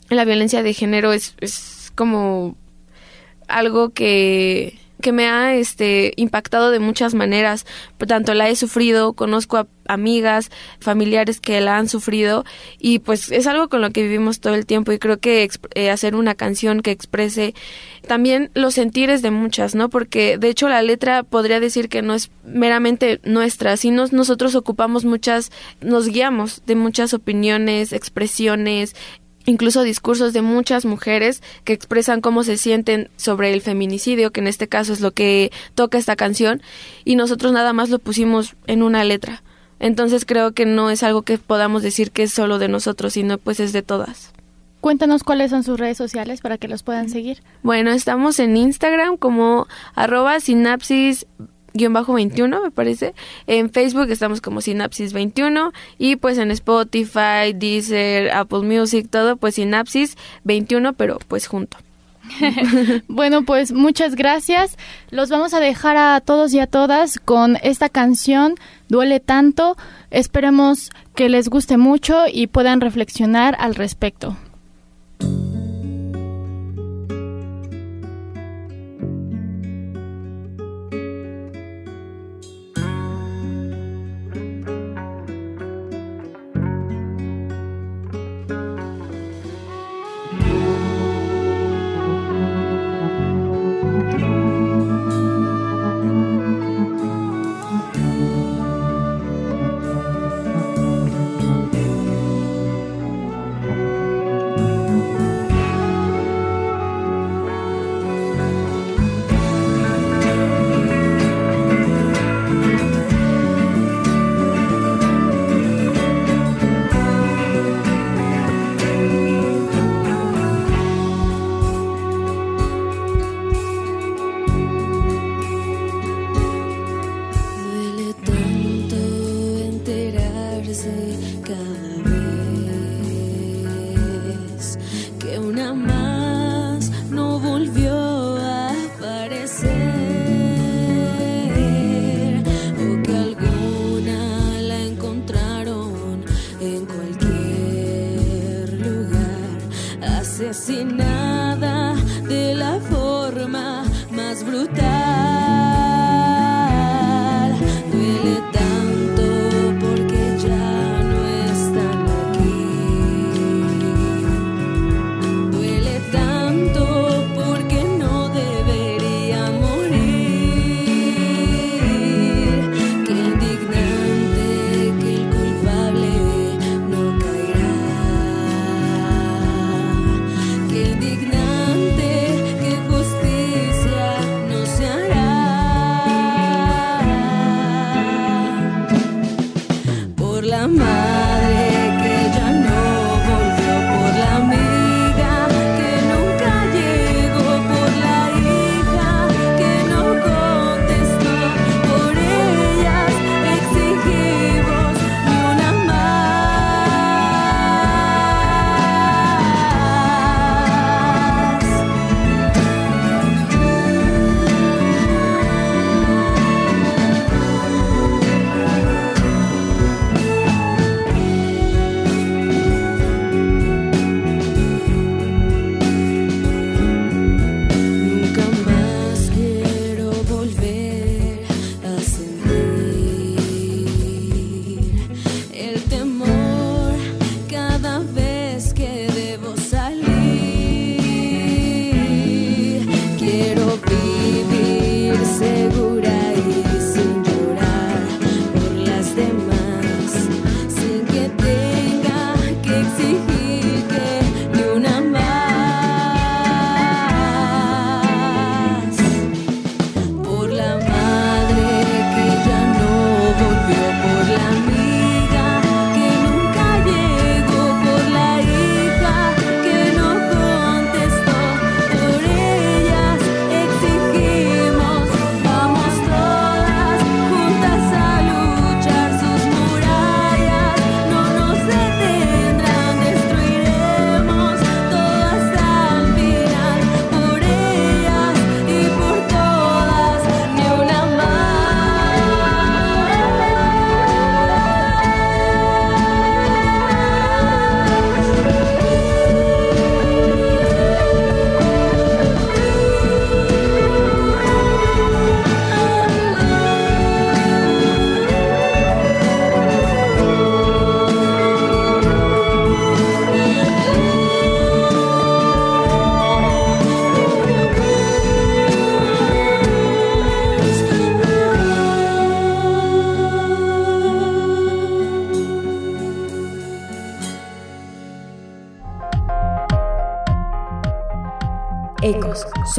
la 0.10 0.26
violencia 0.26 0.63
de 0.63 0.74
género 0.74 1.13
es, 1.13 1.36
es 1.39 1.91
como 1.96 2.58
algo 3.48 3.89
que 3.91 4.81
que 5.02 5.12
me 5.12 5.28
ha 5.28 5.56
este 5.56 6.14
impactado 6.16 6.72
de 6.72 6.80
muchas 6.80 7.14
maneras. 7.14 7.66
Tanto 8.08 8.34
la 8.34 8.50
he 8.50 8.56
sufrido, 8.56 9.14
conozco 9.14 9.58
a 9.58 9.68
amigas, 9.88 10.52
familiares 10.80 11.40
que 11.40 11.60
la 11.62 11.78
han 11.78 11.90
sufrido 11.90 12.46
y 12.80 13.00
pues 13.00 13.32
es 13.32 13.48
algo 13.48 13.70
con 13.70 13.82
lo 13.82 13.92
que 13.92 14.04
vivimos 14.04 14.40
todo 14.40 14.56
el 14.56 14.66
tiempo 14.66 14.92
y 14.92 15.00
creo 15.00 15.20
que 15.20 15.48
eh, 15.76 15.90
hacer 15.90 16.16
una 16.16 16.36
canción 16.36 16.82
que 16.82 16.92
exprese 16.92 17.54
también 18.08 18.50
los 18.54 18.74
sentires 18.74 19.22
de 19.22 19.32
muchas, 19.32 19.76
¿no? 19.76 19.90
Porque 19.90 20.38
de 20.38 20.50
hecho 20.50 20.70
la 20.70 20.82
letra 20.82 21.24
podría 21.24 21.60
decir 21.60 21.90
que 21.90 22.02
no 22.02 22.14
es 22.14 22.32
meramente 22.44 23.20
nuestra, 23.24 23.78
sino 23.78 24.06
nosotros 24.12 24.56
ocupamos 24.56 25.06
muchas, 25.06 25.52
nos 25.82 26.08
guiamos 26.08 26.64
de 26.66 26.76
muchas 26.76 27.14
opiniones, 27.14 27.94
expresiones, 27.94 28.96
incluso 29.45 29.84
discursos 29.84 30.34
de 30.34 30.41
muchas 30.41 30.86
mujeres 30.86 31.41
que 31.63 31.73
expresan 31.73 32.21
cómo 32.21 32.43
se 32.43 32.58
sienten 32.58 33.10
sobre 33.17 33.54
el 33.54 33.62
feminicidio, 33.62 34.32
que 34.32 34.41
en 34.41 34.47
este 34.47 34.67
caso 34.67 34.93
es 34.93 35.01
lo 35.01 35.12
que 35.12 35.51
toca 35.75 35.97
esta 35.97 36.15
canción, 36.15 36.62
y 37.06 37.15
nosotros 37.15 37.51
nada 37.51 37.73
más 37.73 37.89
lo 37.89 37.99
pusimos 37.99 38.56
en 38.67 38.84
una 38.84 39.04
letra. 39.04 39.43
Entonces 39.80 40.25
creo 40.25 40.51
que 40.51 40.65
no 40.65 40.89
es 40.89 41.01
algo 41.01 41.23
que 41.23 41.38
podamos 41.38 41.82
decir 41.82 42.12
que 42.12 42.23
es 42.23 42.32
solo 42.32 42.60
de 42.60 42.67
nosotros, 42.67 43.13
sino 43.13 43.38
pues 43.38 43.60
es 43.60 43.73
de 43.73 43.82
todas. 43.82 44.32
Cuéntanos 44.80 45.23
cuáles 45.23 45.51
son 45.51 45.63
sus 45.63 45.80
redes 45.80 45.97
sociales 45.97 46.41
para 46.41 46.58
que 46.58 46.67
los 46.67 46.82
puedan 46.82 47.10
seguir. 47.10 47.43
Bueno, 47.62 47.91
estamos 47.91 48.39
en 48.39 48.58
Instagram 48.58 49.17
como 49.17 49.67
arroba 49.93 50.39
sinapsis 50.39 51.27
guion 51.74 51.94
bajo 51.94 52.14
21 52.14 52.62
me 52.62 52.72
parece. 52.72 53.14
En 53.48 53.70
Facebook 53.70 54.10
estamos 54.10 54.42
como 54.42 54.62
Sinapsis 54.62 55.14
21 55.14 55.72
y 55.98 56.16
pues 56.16 56.38
en 56.38 56.52
Spotify, 56.52 57.54
Deezer, 57.54 58.32
Apple 58.32 58.62
Music, 58.62 59.08
todo 59.10 59.38
pues 59.38 59.56
Sinapsis 59.56 60.18
21 60.44 60.94
pero 60.94 61.20
pues 61.28 61.48
junto. 61.48 61.78
bueno, 63.08 63.44
pues 63.44 63.72
muchas 63.72 64.16
gracias. 64.16 64.78
Los 65.10 65.30
vamos 65.30 65.54
a 65.54 65.60
dejar 65.60 65.98
a 65.98 66.22
todos 66.22 66.54
y 66.54 66.60
a 66.60 66.68
todas 66.68 67.20
con 67.20 67.58
esta 67.64 67.90
canción, 67.90 68.56
Duele 68.90 69.22
tanto. 69.22 69.78
Esperemos 70.10 70.90
que 71.16 71.30
les 71.30 71.48
guste 71.48 71.78
mucho 71.78 72.26
y 72.32 72.48
puedan 72.48 72.82
reflexionar 72.82 73.56
al 73.58 73.76
respecto. 73.76 74.36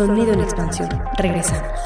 Sonido 0.07 0.33
en 0.33 0.41
expansión. 0.41 0.89
Regresamos. 1.17 1.79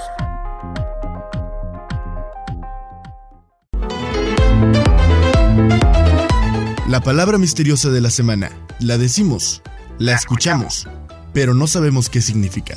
La 6.89 7.01
palabra 7.01 7.37
misteriosa 7.37 7.91
de 7.91 8.01
la 8.01 8.09
semana. 8.09 8.51
La 8.81 8.97
decimos, 8.97 9.63
la 9.99 10.15
escuchamos, 10.15 10.89
pero 11.35 11.53
no 11.53 11.67
sabemos 11.67 12.09
qué 12.09 12.23
significa. 12.23 12.77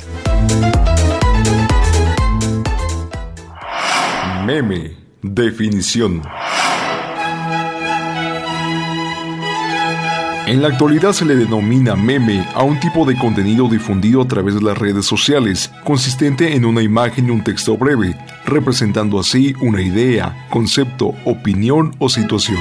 Meme. 4.44 4.98
Definición. 5.22 6.22
En 10.50 10.62
la 10.62 10.66
actualidad 10.66 11.12
se 11.12 11.24
le 11.24 11.36
denomina 11.36 11.94
meme 11.94 12.44
a 12.56 12.64
un 12.64 12.80
tipo 12.80 13.06
de 13.06 13.16
contenido 13.16 13.68
difundido 13.68 14.20
a 14.20 14.26
través 14.26 14.56
de 14.56 14.60
las 14.60 14.76
redes 14.76 15.06
sociales, 15.06 15.70
consistente 15.84 16.56
en 16.56 16.64
una 16.64 16.82
imagen 16.82 17.28
y 17.28 17.30
un 17.30 17.44
texto 17.44 17.76
breve, 17.76 18.16
representando 18.46 19.20
así 19.20 19.54
una 19.60 19.80
idea, 19.80 20.48
concepto, 20.50 21.14
opinión 21.24 21.94
o 22.00 22.08
situación. 22.08 22.58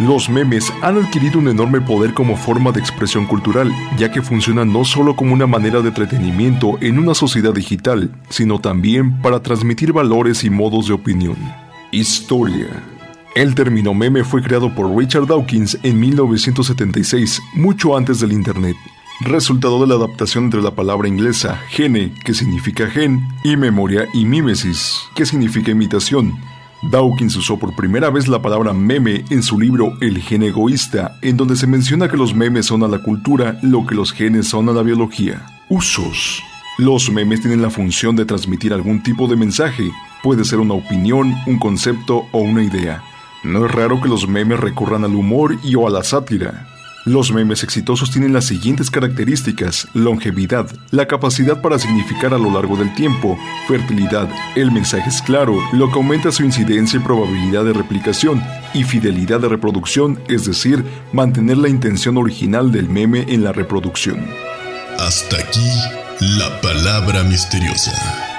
Los 0.00 0.28
memes 0.28 0.70
han 0.82 0.98
adquirido 0.98 1.38
un 1.38 1.48
enorme 1.48 1.80
poder 1.80 2.12
como 2.12 2.36
forma 2.36 2.72
de 2.72 2.80
expresión 2.80 3.24
cultural, 3.24 3.72
ya 3.96 4.12
que 4.12 4.20
funcionan 4.20 4.70
no 4.70 4.84
solo 4.84 5.16
como 5.16 5.32
una 5.32 5.46
manera 5.46 5.80
de 5.80 5.88
entretenimiento 5.88 6.76
en 6.82 6.98
una 6.98 7.14
sociedad 7.14 7.54
digital, 7.54 8.10
sino 8.28 8.60
también 8.60 9.18
para 9.22 9.42
transmitir 9.42 9.94
valores 9.94 10.44
y 10.44 10.50
modos 10.50 10.88
de 10.88 10.92
opinión. 10.92 11.38
Historia. 11.90 12.89
El 13.36 13.54
término 13.54 13.94
meme 13.94 14.24
fue 14.24 14.42
creado 14.42 14.74
por 14.74 14.96
Richard 14.96 15.28
Dawkins 15.28 15.78
en 15.84 16.00
1976, 16.00 17.40
mucho 17.54 17.96
antes 17.96 18.18
del 18.18 18.32
Internet, 18.32 18.76
resultado 19.20 19.80
de 19.80 19.86
la 19.86 19.94
adaptación 19.94 20.44
entre 20.44 20.60
la 20.60 20.72
palabra 20.72 21.06
inglesa 21.06 21.60
gene, 21.68 22.12
que 22.24 22.34
significa 22.34 22.90
gen, 22.90 23.28
y 23.44 23.56
memoria 23.56 24.08
y 24.12 24.24
mímesis, 24.24 24.98
que 25.14 25.26
significa 25.26 25.70
imitación. 25.70 26.40
Dawkins 26.90 27.36
usó 27.36 27.56
por 27.56 27.76
primera 27.76 28.10
vez 28.10 28.26
la 28.26 28.42
palabra 28.42 28.72
meme 28.72 29.24
en 29.30 29.44
su 29.44 29.60
libro 29.60 29.92
El 30.00 30.18
gen 30.20 30.42
egoísta, 30.42 31.16
en 31.22 31.36
donde 31.36 31.54
se 31.54 31.68
menciona 31.68 32.08
que 32.08 32.16
los 32.16 32.34
memes 32.34 32.66
son 32.66 32.82
a 32.82 32.88
la 32.88 32.98
cultura 32.98 33.60
lo 33.62 33.86
que 33.86 33.94
los 33.94 34.12
genes 34.12 34.48
son 34.48 34.68
a 34.70 34.72
la 34.72 34.82
biología. 34.82 35.46
Usos. 35.68 36.42
Los 36.78 37.10
memes 37.12 37.42
tienen 37.42 37.62
la 37.62 37.70
función 37.70 38.16
de 38.16 38.24
transmitir 38.24 38.72
algún 38.72 39.04
tipo 39.04 39.28
de 39.28 39.36
mensaje, 39.36 39.88
puede 40.20 40.44
ser 40.44 40.58
una 40.58 40.74
opinión, 40.74 41.32
un 41.46 41.58
concepto 41.60 42.26
o 42.32 42.38
una 42.40 42.64
idea. 42.64 43.04
No 43.42 43.64
es 43.64 43.72
raro 43.72 44.00
que 44.00 44.08
los 44.08 44.28
memes 44.28 44.60
recurran 44.60 45.04
al 45.04 45.14
humor 45.14 45.56
y 45.62 45.74
o 45.74 45.86
a 45.86 45.90
la 45.90 46.04
sátira. 46.04 46.66
Los 47.06 47.32
memes 47.32 47.62
exitosos 47.62 48.10
tienen 48.10 48.34
las 48.34 48.44
siguientes 48.44 48.90
características, 48.90 49.88
longevidad, 49.94 50.70
la 50.90 51.06
capacidad 51.06 51.62
para 51.62 51.78
significar 51.78 52.34
a 52.34 52.38
lo 52.38 52.52
largo 52.52 52.76
del 52.76 52.94
tiempo, 52.94 53.38
fertilidad, 53.66 54.28
el 54.54 54.70
mensaje 54.70 55.08
es 55.08 55.22
claro, 55.22 55.58
lo 55.72 55.90
que 55.90 55.94
aumenta 55.94 56.30
su 56.30 56.44
incidencia 56.44 57.00
y 57.00 57.02
probabilidad 57.02 57.64
de 57.64 57.72
replicación, 57.72 58.42
y 58.74 58.84
fidelidad 58.84 59.40
de 59.40 59.48
reproducción, 59.48 60.20
es 60.28 60.44
decir, 60.44 60.84
mantener 61.14 61.56
la 61.56 61.70
intención 61.70 62.18
original 62.18 62.70
del 62.70 62.90
meme 62.90 63.24
en 63.28 63.44
la 63.44 63.52
reproducción. 63.52 64.22
Hasta 64.98 65.38
aquí 65.38 65.70
la 66.20 66.60
palabra 66.60 67.22
misteriosa. 67.24 68.29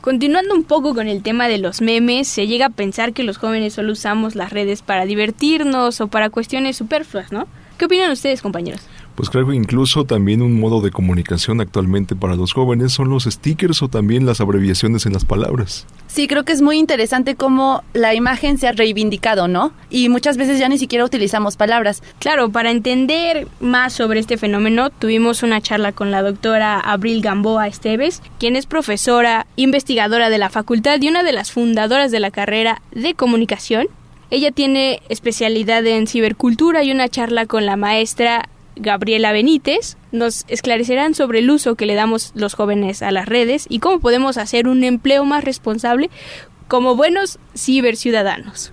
Continuando 0.00 0.54
un 0.54 0.64
poco 0.64 0.94
con 0.94 1.08
el 1.08 1.22
tema 1.22 1.46
de 1.46 1.58
los 1.58 1.82
memes, 1.82 2.26
se 2.26 2.46
llega 2.46 2.66
a 2.66 2.70
pensar 2.70 3.12
que 3.12 3.22
los 3.22 3.36
jóvenes 3.36 3.74
solo 3.74 3.92
usamos 3.92 4.34
las 4.34 4.50
redes 4.50 4.80
para 4.80 5.04
divertirnos 5.04 6.00
o 6.00 6.08
para 6.08 6.30
cuestiones 6.30 6.78
superfluas, 6.78 7.32
¿no? 7.32 7.46
¿Qué 7.76 7.84
opinan 7.84 8.10
ustedes, 8.10 8.40
compañeros? 8.40 8.80
Pues 9.20 9.28
creo 9.28 9.46
que 9.46 9.54
incluso 9.54 10.06
también 10.06 10.40
un 10.40 10.58
modo 10.58 10.80
de 10.80 10.90
comunicación 10.90 11.60
actualmente 11.60 12.16
para 12.16 12.36
los 12.36 12.54
jóvenes 12.54 12.94
son 12.94 13.10
los 13.10 13.24
stickers 13.24 13.82
o 13.82 13.88
también 13.88 14.24
las 14.24 14.40
abreviaciones 14.40 15.04
en 15.04 15.12
las 15.12 15.26
palabras. 15.26 15.86
Sí, 16.06 16.26
creo 16.26 16.46
que 16.46 16.52
es 16.52 16.62
muy 16.62 16.78
interesante 16.78 17.34
cómo 17.34 17.82
la 17.92 18.14
imagen 18.14 18.56
se 18.56 18.66
ha 18.66 18.72
reivindicado, 18.72 19.46
¿no? 19.46 19.74
Y 19.90 20.08
muchas 20.08 20.38
veces 20.38 20.58
ya 20.58 20.70
ni 20.70 20.78
siquiera 20.78 21.04
utilizamos 21.04 21.58
palabras. 21.58 22.02
Claro, 22.18 22.48
para 22.48 22.70
entender 22.70 23.46
más 23.60 23.92
sobre 23.92 24.20
este 24.20 24.38
fenómeno, 24.38 24.88
tuvimos 24.88 25.42
una 25.42 25.60
charla 25.60 25.92
con 25.92 26.10
la 26.10 26.22
doctora 26.22 26.80
Abril 26.80 27.20
Gamboa 27.20 27.68
Esteves, 27.68 28.22
quien 28.38 28.56
es 28.56 28.64
profesora, 28.64 29.46
investigadora 29.54 30.30
de 30.30 30.38
la 30.38 30.48
facultad 30.48 30.98
y 30.98 31.10
una 31.10 31.24
de 31.24 31.32
las 31.32 31.52
fundadoras 31.52 32.10
de 32.10 32.20
la 32.20 32.30
carrera 32.30 32.80
de 32.92 33.12
comunicación. 33.12 33.86
Ella 34.30 34.50
tiene 34.50 35.02
especialidad 35.10 35.84
en 35.86 36.06
cibercultura 36.06 36.84
y 36.84 36.90
una 36.90 37.10
charla 37.10 37.44
con 37.44 37.66
la 37.66 37.76
maestra 37.76 38.48
Gabriela 38.80 39.32
Benítez 39.32 39.96
nos 40.10 40.44
esclarecerán 40.48 41.14
sobre 41.14 41.40
el 41.40 41.50
uso 41.50 41.74
que 41.74 41.86
le 41.86 41.94
damos 41.94 42.32
los 42.34 42.54
jóvenes 42.54 43.02
a 43.02 43.10
las 43.10 43.28
redes 43.28 43.66
y 43.68 43.78
cómo 43.78 44.00
podemos 44.00 44.38
hacer 44.38 44.68
un 44.68 44.84
empleo 44.84 45.24
más 45.24 45.44
responsable 45.44 46.10
como 46.66 46.96
buenos 46.96 47.38
ciberciudadanos. 47.54 48.72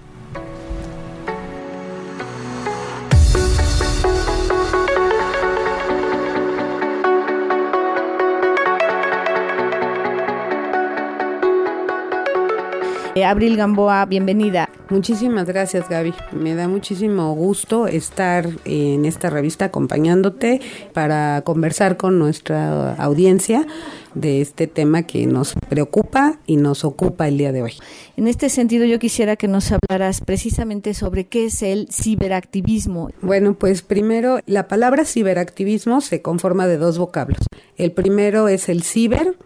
Abril 13.25 13.57
Gamboa, 13.57 14.05
bienvenida. 14.05 14.69
Muchísimas 14.89 15.45
gracias 15.47 15.89
Gaby. 15.89 16.13
Me 16.31 16.55
da 16.55 16.67
muchísimo 16.67 17.33
gusto 17.33 17.87
estar 17.87 18.47
en 18.65 19.05
esta 19.05 19.29
revista 19.29 19.65
acompañándote 19.65 20.61
para 20.93 21.41
conversar 21.41 21.97
con 21.97 22.19
nuestra 22.19 22.95
audiencia 22.95 23.65
de 24.13 24.41
este 24.41 24.67
tema 24.67 25.03
que 25.03 25.25
nos 25.27 25.53
preocupa 25.69 26.39
y 26.45 26.55
nos 26.55 26.85
ocupa 26.85 27.27
el 27.27 27.37
día 27.37 27.51
de 27.51 27.63
hoy. 27.63 27.73
En 28.15 28.27
este 28.27 28.49
sentido, 28.49 28.85
yo 28.85 28.99
quisiera 28.99 29.35
que 29.35 29.47
nos 29.47 29.71
hablaras 29.71 30.21
precisamente 30.21 30.93
sobre 30.93 31.27
qué 31.27 31.45
es 31.45 31.61
el 31.61 31.87
ciberactivismo. 31.91 33.09
Bueno, 33.21 33.53
pues 33.53 33.81
primero, 33.81 34.39
la 34.45 34.67
palabra 34.67 35.05
ciberactivismo 35.05 36.01
se 36.01 36.21
conforma 36.21 36.67
de 36.67 36.77
dos 36.77 36.97
vocablos. 36.97 37.39
El 37.75 37.91
primero 37.91 38.47
es 38.47 38.69
el 38.69 38.83
ciber, 38.83 39.37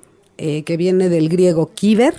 eh, 0.43 0.63
que 0.63 0.75
viene 0.75 1.07
del 1.07 1.29
griego 1.29 1.69
kiber, 1.71 2.15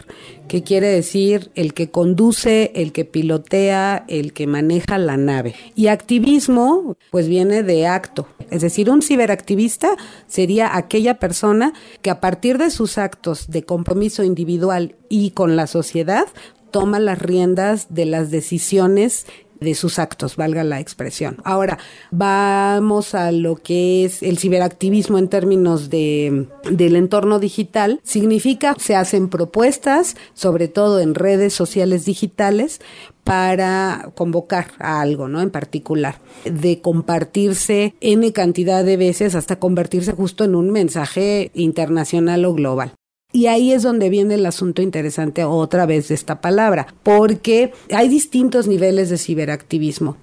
que 0.46 0.62
quiere 0.62 0.86
decir 0.86 1.50
el 1.56 1.74
que 1.74 1.90
conduce, 1.90 2.70
el 2.76 2.92
que 2.92 3.04
pilotea, 3.04 4.04
el 4.06 4.32
que 4.32 4.46
maneja 4.46 4.96
la 4.98 5.16
nave. 5.16 5.56
Y 5.74 5.88
activismo, 5.88 6.96
pues 7.10 7.26
viene 7.26 7.64
de 7.64 7.88
acto. 7.88 8.28
Es 8.48 8.62
decir, 8.62 8.90
un 8.90 9.02
ciberactivista 9.02 9.96
sería 10.28 10.76
aquella 10.76 11.18
persona 11.18 11.72
que 12.00 12.10
a 12.10 12.20
partir 12.20 12.58
de 12.58 12.70
sus 12.70 12.96
actos 12.96 13.50
de 13.50 13.64
compromiso 13.64 14.22
individual 14.22 14.94
y 15.08 15.32
con 15.32 15.56
la 15.56 15.66
sociedad, 15.66 16.26
toma 16.70 17.00
las 17.00 17.18
riendas 17.18 17.92
de 17.92 18.06
las 18.06 18.30
decisiones 18.30 19.26
de 19.62 19.74
sus 19.74 19.98
actos, 19.98 20.36
valga 20.36 20.64
la 20.64 20.80
expresión. 20.80 21.36
Ahora, 21.44 21.78
vamos 22.10 23.14
a 23.14 23.32
lo 23.32 23.56
que 23.56 24.04
es 24.04 24.22
el 24.22 24.38
ciberactivismo 24.38 25.18
en 25.18 25.28
términos 25.28 25.90
de, 25.90 26.48
del 26.70 26.96
entorno 26.96 27.38
digital. 27.38 28.00
Significa, 28.02 28.74
se 28.78 28.96
hacen 28.96 29.28
propuestas, 29.28 30.16
sobre 30.34 30.68
todo 30.68 31.00
en 31.00 31.14
redes 31.14 31.54
sociales 31.54 32.04
digitales, 32.04 32.80
para 33.24 34.10
convocar 34.14 34.72
a 34.78 35.00
algo, 35.00 35.28
¿no? 35.28 35.40
En 35.40 35.50
particular, 35.50 36.20
de 36.44 36.80
compartirse 36.80 37.94
N 38.00 38.32
cantidad 38.32 38.84
de 38.84 38.96
veces 38.96 39.34
hasta 39.34 39.58
convertirse 39.58 40.12
justo 40.12 40.44
en 40.44 40.54
un 40.54 40.70
mensaje 40.70 41.50
internacional 41.54 42.44
o 42.44 42.54
global. 42.54 42.94
Y 43.34 43.46
ahí 43.46 43.72
es 43.72 43.82
donde 43.82 44.10
viene 44.10 44.34
el 44.34 44.44
asunto 44.44 44.82
interesante 44.82 45.42
otra 45.44 45.86
vez 45.86 46.08
de 46.08 46.14
esta 46.14 46.42
palabra, 46.42 46.94
porque 47.02 47.72
hay 47.90 48.10
distintos 48.10 48.68
niveles 48.68 49.08
de 49.08 49.16
ciberactivismo. 49.16 50.18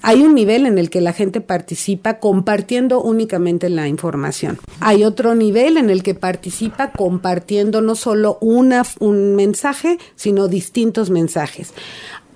Hay 0.00 0.22
un 0.22 0.34
nivel 0.34 0.66
en 0.66 0.78
el 0.78 0.88
que 0.88 1.00
la 1.00 1.12
gente 1.12 1.40
participa 1.40 2.20
compartiendo 2.20 3.02
únicamente 3.02 3.68
la 3.68 3.88
información. 3.88 4.60
Hay 4.78 5.02
otro 5.02 5.34
nivel 5.34 5.76
en 5.76 5.90
el 5.90 6.04
que 6.04 6.14
participa 6.14 6.92
compartiendo 6.92 7.82
no 7.82 7.96
solo 7.96 8.38
una, 8.40 8.84
un 9.00 9.34
mensaje, 9.34 9.98
sino 10.14 10.46
distintos 10.46 11.10
mensajes 11.10 11.74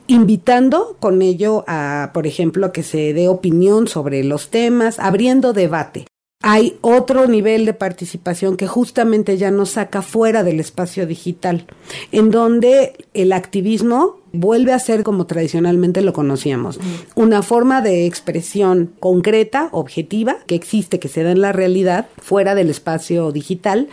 invitando 0.09 0.97
con 1.01 1.21
ello 1.21 1.65
a, 1.67 2.11
por 2.15 2.29
ejemplo, 2.29 2.67
a 2.67 2.73
que 2.73 2.85
se 2.85 3.13
dé 3.13 3.27
opinión 3.27 3.89
sobre 3.89 4.23
los 4.23 4.51
temas, 4.51 5.01
abriendo 5.01 5.53
debate 5.53 6.07
hay 6.43 6.79
otro 6.81 7.27
nivel 7.27 7.65
de 7.65 7.75
participación 7.75 8.57
que 8.57 8.67
justamente 8.67 9.37
ya 9.37 9.51
nos 9.51 9.71
saca 9.71 10.03
fuera 10.03 10.45
del 10.45 10.61
espacio 10.61 11.07
digital, 11.07 11.67
en 12.13 12.31
donde 12.31 12.93
el 13.15 13.33
activismo 13.33 14.21
vuelve 14.33 14.73
a 14.73 14.79
ser 14.79 15.03
como 15.03 15.27
tradicionalmente 15.27 16.03
lo 16.03 16.13
conocíamos, 16.13 16.79
una 17.15 17.43
forma 17.43 17.81
de 17.81 18.07
expresión 18.07 18.93
concreta, 19.01 19.71
objetiva, 19.73 20.37
que 20.47 20.55
existe, 20.55 21.01
que 21.01 21.09
se 21.09 21.23
da 21.23 21.33
en 21.33 21.41
la 21.41 21.53
realidad, 21.53 22.07
fuera 22.19 22.55
del 22.55 22.71
espacio 22.71 23.33
digital 23.33 23.89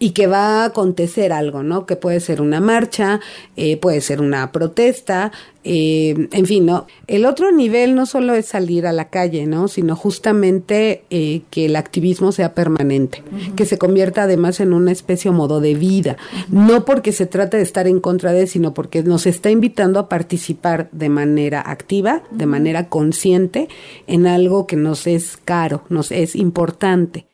y 0.00 0.10
que 0.10 0.26
va 0.26 0.62
a 0.62 0.64
acontecer 0.64 1.32
algo, 1.32 1.62
¿no? 1.62 1.84
Que 1.84 1.94
puede 1.94 2.20
ser 2.20 2.40
una 2.40 2.58
marcha, 2.58 3.20
eh, 3.56 3.76
puede 3.76 4.00
ser 4.00 4.22
una 4.22 4.50
protesta, 4.50 5.30
eh, 5.62 6.28
en 6.32 6.46
fin, 6.46 6.64
¿no? 6.64 6.86
El 7.06 7.26
otro 7.26 7.52
nivel 7.52 7.94
no 7.94 8.06
solo 8.06 8.34
es 8.34 8.46
salir 8.46 8.86
a 8.86 8.92
la 8.92 9.10
calle, 9.10 9.46
¿no? 9.46 9.68
Sino 9.68 9.94
justamente 9.94 11.04
eh, 11.10 11.42
que 11.50 11.66
el 11.66 11.76
activismo 11.76 12.32
sea 12.32 12.54
permanente, 12.54 13.22
que 13.56 13.66
se 13.66 13.76
convierta 13.76 14.22
además 14.22 14.60
en 14.60 14.72
una 14.72 14.90
especie 14.90 15.30
o 15.30 15.34
modo 15.34 15.60
de 15.60 15.74
vida, 15.74 16.16
no 16.48 16.86
porque 16.86 17.12
se 17.12 17.26
trate 17.26 17.58
de 17.58 17.62
estar 17.62 17.86
en 17.86 18.00
contra 18.00 18.32
de, 18.32 18.46
sino 18.46 18.72
porque 18.72 19.02
nos 19.02 19.26
está 19.26 19.50
invitando 19.50 20.00
a 20.00 20.08
participar 20.08 20.88
de 20.92 21.10
manera 21.10 21.62
activa, 21.64 22.22
de 22.30 22.46
manera 22.46 22.88
consciente, 22.88 23.68
en 24.06 24.26
algo 24.26 24.66
que 24.66 24.76
nos 24.76 25.06
es 25.06 25.36
caro, 25.44 25.82
nos 25.90 26.10
es 26.10 26.36
importante. 26.36 27.29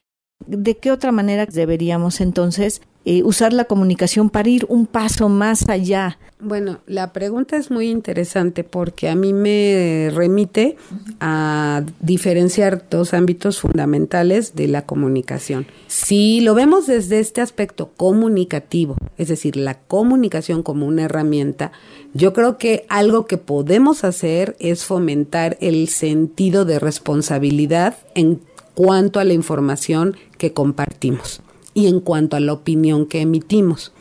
¿De 0.47 0.77
qué 0.77 0.93
otra 0.93 1.11
manera 1.11 1.47
deberíamos 1.47 2.21
entonces 2.21 2.81
eh, 3.05 3.23
usar 3.25 3.53
la 3.53 3.65
comunicación 3.65 4.31
para 4.31 4.49
ir 4.49 4.65
un 4.69 4.87
paso 4.87 5.29
más 5.29 5.69
allá? 5.69 6.19
Bueno, 6.39 6.79
la 6.87 7.13
pregunta 7.13 7.57
es 7.57 7.71
muy 7.71 7.89
interesante 7.89 8.63
porque 8.63 9.09
a 9.09 9.17
mí 9.17 9.33
me 9.33 10.11
remite 10.15 10.77
a 11.19 11.83
diferenciar 12.01 12.85
dos 12.89 13.13
ámbitos 13.13 13.61
fundamentales 13.61 14.55
de 14.55 14.69
la 14.69 14.87
comunicación. 14.87 15.67
Si 15.89 16.41
lo 16.43 16.55
vemos 16.55 16.87
desde 16.87 17.19
este 17.19 17.41
aspecto 17.41 17.91
comunicativo, 17.97 18.97
es 19.19 19.29
decir, 19.29 19.57
la 19.57 19.79
comunicación 19.79 20.63
como 20.63 20.87
una 20.87 21.05
herramienta, 21.05 21.73
yo 22.13 22.33
creo 22.35 22.57
que 22.57 22.85
algo 22.89 23.27
que 23.27 23.39
podemos 23.39 24.05
hacer 24.05 24.55
es 24.61 24.85
fomentar 24.85 25.57
el 25.61 25.89
sentido 25.89 26.65
de 26.65 26.79
responsabilidad 26.79 27.97
en 28.15 28.41
cuanto 28.77 29.21
a 29.21 29.25
la 29.25 29.33
información 29.33 30.17
que 30.37 30.53
compartimos 30.53 31.41
y 31.73 31.89
en 31.89 31.99
cuanto 31.99 32.37
a 32.37 32.41
la 32.41 32.53
opinión 32.53 33.07
que 33.07 33.23
emitimos. 33.23 33.93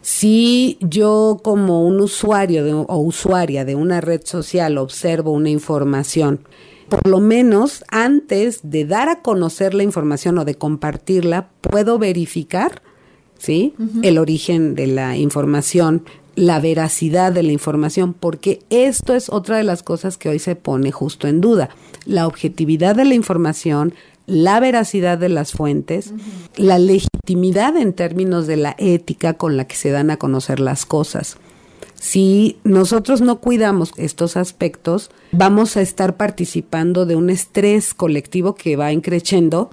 Si 0.00 0.78
yo 0.80 1.38
como 1.44 1.86
un 1.86 2.00
usuario 2.00 2.80
o 2.80 2.98
usuaria 2.98 3.66
de 3.66 3.74
una 3.74 4.00
red 4.00 4.22
social 4.24 4.78
observo 4.78 5.32
una 5.32 5.50
información, 5.50 6.40
por 6.88 7.06
lo 7.06 7.20
menos 7.20 7.84
antes 7.88 8.60
de 8.62 8.86
dar 8.86 9.10
a 9.10 9.20
conocer 9.20 9.74
la 9.74 9.82
información 9.82 10.38
o 10.38 10.46
de 10.46 10.54
compartirla, 10.54 11.50
puedo 11.60 11.98
verificar 11.98 12.82
¿sí? 13.38 13.74
el 14.02 14.16
origen 14.16 14.74
de 14.74 14.86
la 14.86 15.16
información, 15.16 16.04
la 16.36 16.60
veracidad 16.60 17.32
de 17.32 17.42
la 17.42 17.52
información, 17.52 18.14
porque 18.14 18.60
esto 18.70 19.14
es 19.14 19.28
otra 19.28 19.56
de 19.56 19.64
las 19.64 19.82
cosas 19.82 20.18
que 20.18 20.28
hoy 20.28 20.38
se 20.38 20.56
pone 20.56 20.92
justo 20.92 21.28
en 21.28 21.40
duda. 21.40 21.70
La 22.06 22.26
objetividad 22.26 22.96
de 22.96 23.04
la 23.04 23.14
información, 23.14 23.94
la 24.26 24.60
veracidad 24.60 25.18
de 25.18 25.28
las 25.28 25.52
fuentes, 25.52 26.12
la 26.56 26.78
legitimidad 26.78 27.76
en 27.76 27.92
términos 27.92 28.46
de 28.46 28.56
la 28.56 28.74
ética 28.78 29.34
con 29.34 29.56
la 29.56 29.66
que 29.66 29.76
se 29.76 29.90
dan 29.90 30.10
a 30.10 30.16
conocer 30.16 30.60
las 30.60 30.86
cosas. 30.86 31.36
Si 31.94 32.58
nosotros 32.64 33.22
no 33.22 33.40
cuidamos 33.40 33.92
estos 33.96 34.36
aspectos, 34.36 35.10
vamos 35.32 35.76
a 35.78 35.80
estar 35.80 36.16
participando 36.16 37.06
de 37.06 37.16
un 37.16 37.30
estrés 37.30 37.94
colectivo 37.94 38.54
que 38.54 38.76
va 38.76 38.92
increciendo 38.92 39.70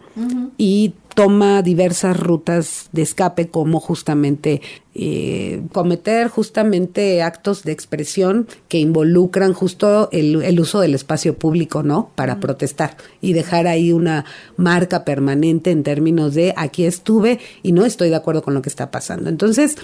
y 0.57 0.93
toma 1.13 1.61
diversas 1.61 2.17
rutas 2.17 2.89
de 2.91 3.01
escape 3.01 3.49
como 3.49 3.79
justamente 3.79 4.61
eh, 4.93 5.61
cometer 5.71 6.27
justamente 6.27 7.21
actos 7.21 7.63
de 7.63 7.71
expresión 7.71 8.47
que 8.67 8.79
involucran 8.79 9.53
justo 9.53 10.09
el, 10.11 10.59
uso 10.59 10.79
del 10.81 10.95
espacio 10.95 11.35
público, 11.37 11.83
¿no? 11.83 12.11
Para 12.15 12.39
protestar 12.39 12.97
y 13.21 13.33
dejar 13.33 13.67
ahí 13.67 13.91
una 13.91 14.25
marca 14.57 15.05
permanente 15.05 15.71
en 15.71 15.83
términos 15.83 16.33
de 16.33 16.53
aquí 16.57 16.85
estuve 16.85 17.39
y 17.63 17.71
no 17.71 17.85
estoy 17.85 18.09
de 18.09 18.15
acuerdo 18.15 18.41
con 18.41 18.53
lo 18.53 18.61
que 18.61 18.69
está 18.69 18.91
pasando. 18.91 19.29
Entonces, 19.29 19.77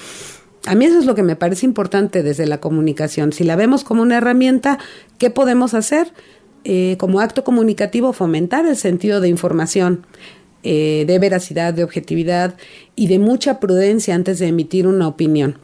a 0.65 0.75
mí 0.75 0.85
eso 0.85 0.99
es 0.99 1.05
lo 1.05 1.15
que 1.15 1.23
me 1.23 1.35
parece 1.35 1.65
importante 1.65 2.23
desde 2.23 2.45
la 2.45 2.59
comunicación. 2.59 3.31
Si 3.31 3.43
la 3.43 3.55
vemos 3.55 3.83
como 3.83 4.01
una 4.01 4.17
herramienta, 4.17 4.79
¿qué 5.17 5.29
podemos 5.29 5.73
hacer? 5.73 6.13
Eh, 6.69 6.97
como 6.99 7.21
acto 7.21 7.45
comunicativo, 7.45 8.11
fomentar 8.11 8.65
el 8.65 8.75
sentido 8.75 9.21
de 9.21 9.29
información, 9.29 10.05
eh, 10.63 11.05
de 11.07 11.19
veracidad, 11.19 11.73
de 11.73 11.83
objetividad 11.83 12.55
y 12.95 13.07
de 13.07 13.19
mucha 13.19 13.59
prudencia 13.59 14.15
antes 14.15 14.39
de 14.39 14.47
emitir 14.47 14.87
una 14.87 15.07
opinión. 15.07 15.59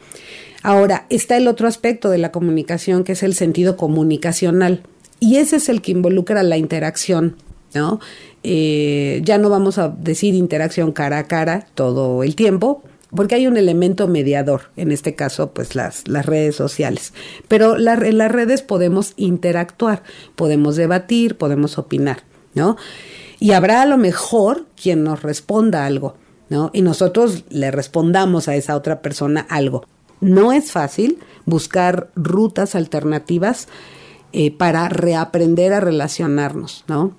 Ahora, 0.61 1.05
está 1.09 1.35
el 1.35 1.47
otro 1.47 1.67
aspecto 1.67 2.09
de 2.09 2.17
la 2.17 2.31
comunicación, 2.31 3.03
que 3.03 3.11
es 3.11 3.23
el 3.23 3.33
sentido 3.33 3.75
comunicacional. 3.75 4.83
Y 5.19 5.37
ese 5.37 5.57
es 5.57 5.67
el 5.67 5.81
que 5.81 5.91
involucra 5.91 6.41
la 6.43 6.57
interacción, 6.57 7.35
¿no? 7.73 7.99
Eh, 8.43 9.21
ya 9.23 9.37
no 9.37 9.49
vamos 9.49 9.77
a 9.77 9.89
decir 9.89 10.35
interacción 10.35 10.91
cara 10.91 11.17
a 11.17 11.27
cara 11.27 11.67
todo 11.75 12.23
el 12.23 12.35
tiempo, 12.35 12.83
porque 13.15 13.35
hay 13.35 13.47
un 13.47 13.57
elemento 13.57 14.07
mediador, 14.07 14.71
en 14.75 14.91
este 14.91 15.15
caso, 15.15 15.51
pues 15.51 15.75
las, 15.75 16.07
las 16.07 16.25
redes 16.25 16.55
sociales. 16.55 17.13
Pero 17.47 17.75
en 17.77 18.17
las 18.17 18.31
redes 18.31 18.61
podemos 18.61 19.13
interactuar, 19.17 20.03
podemos 20.35 20.75
debatir, 20.75 21.37
podemos 21.37 21.77
opinar, 21.77 22.23
¿no? 22.53 22.77
Y 23.43 23.51
habrá 23.51 23.81
a 23.81 23.85
lo 23.85 23.97
mejor 23.97 24.67
quien 24.81 25.03
nos 25.03 25.21
responda 25.21 25.85
algo, 25.85 26.15
¿no? 26.47 26.69
Y 26.71 26.81
nosotros 26.81 27.43
le 27.49 27.71
respondamos 27.71 28.47
a 28.47 28.55
esa 28.55 28.73
otra 28.73 29.01
persona 29.01 29.45
algo. 29.49 29.83
No 30.21 30.53
es 30.53 30.71
fácil 30.71 31.19
buscar 31.45 32.09
rutas 32.15 32.73
alternativas 32.73 33.67
eh, 34.31 34.51
para 34.51 34.87
reaprender 34.87 35.73
a 35.73 35.81
relacionarnos, 35.81 36.85
¿no? 36.87 37.11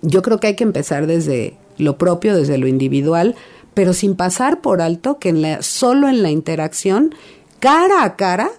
Yo 0.00 0.22
creo 0.22 0.40
que 0.40 0.46
hay 0.46 0.56
que 0.56 0.64
empezar 0.64 1.06
desde 1.06 1.58
lo 1.76 1.98
propio, 1.98 2.34
desde 2.34 2.56
lo 2.56 2.66
individual, 2.66 3.34
pero 3.74 3.92
sin 3.92 4.16
pasar 4.16 4.62
por 4.62 4.80
alto 4.80 5.18
que 5.18 5.28
en 5.28 5.42
la, 5.42 5.60
solo 5.60 6.08
en 6.08 6.22
la 6.22 6.30
interacción, 6.30 7.14
cara 7.60 8.02
a 8.04 8.16
cara, 8.16 8.50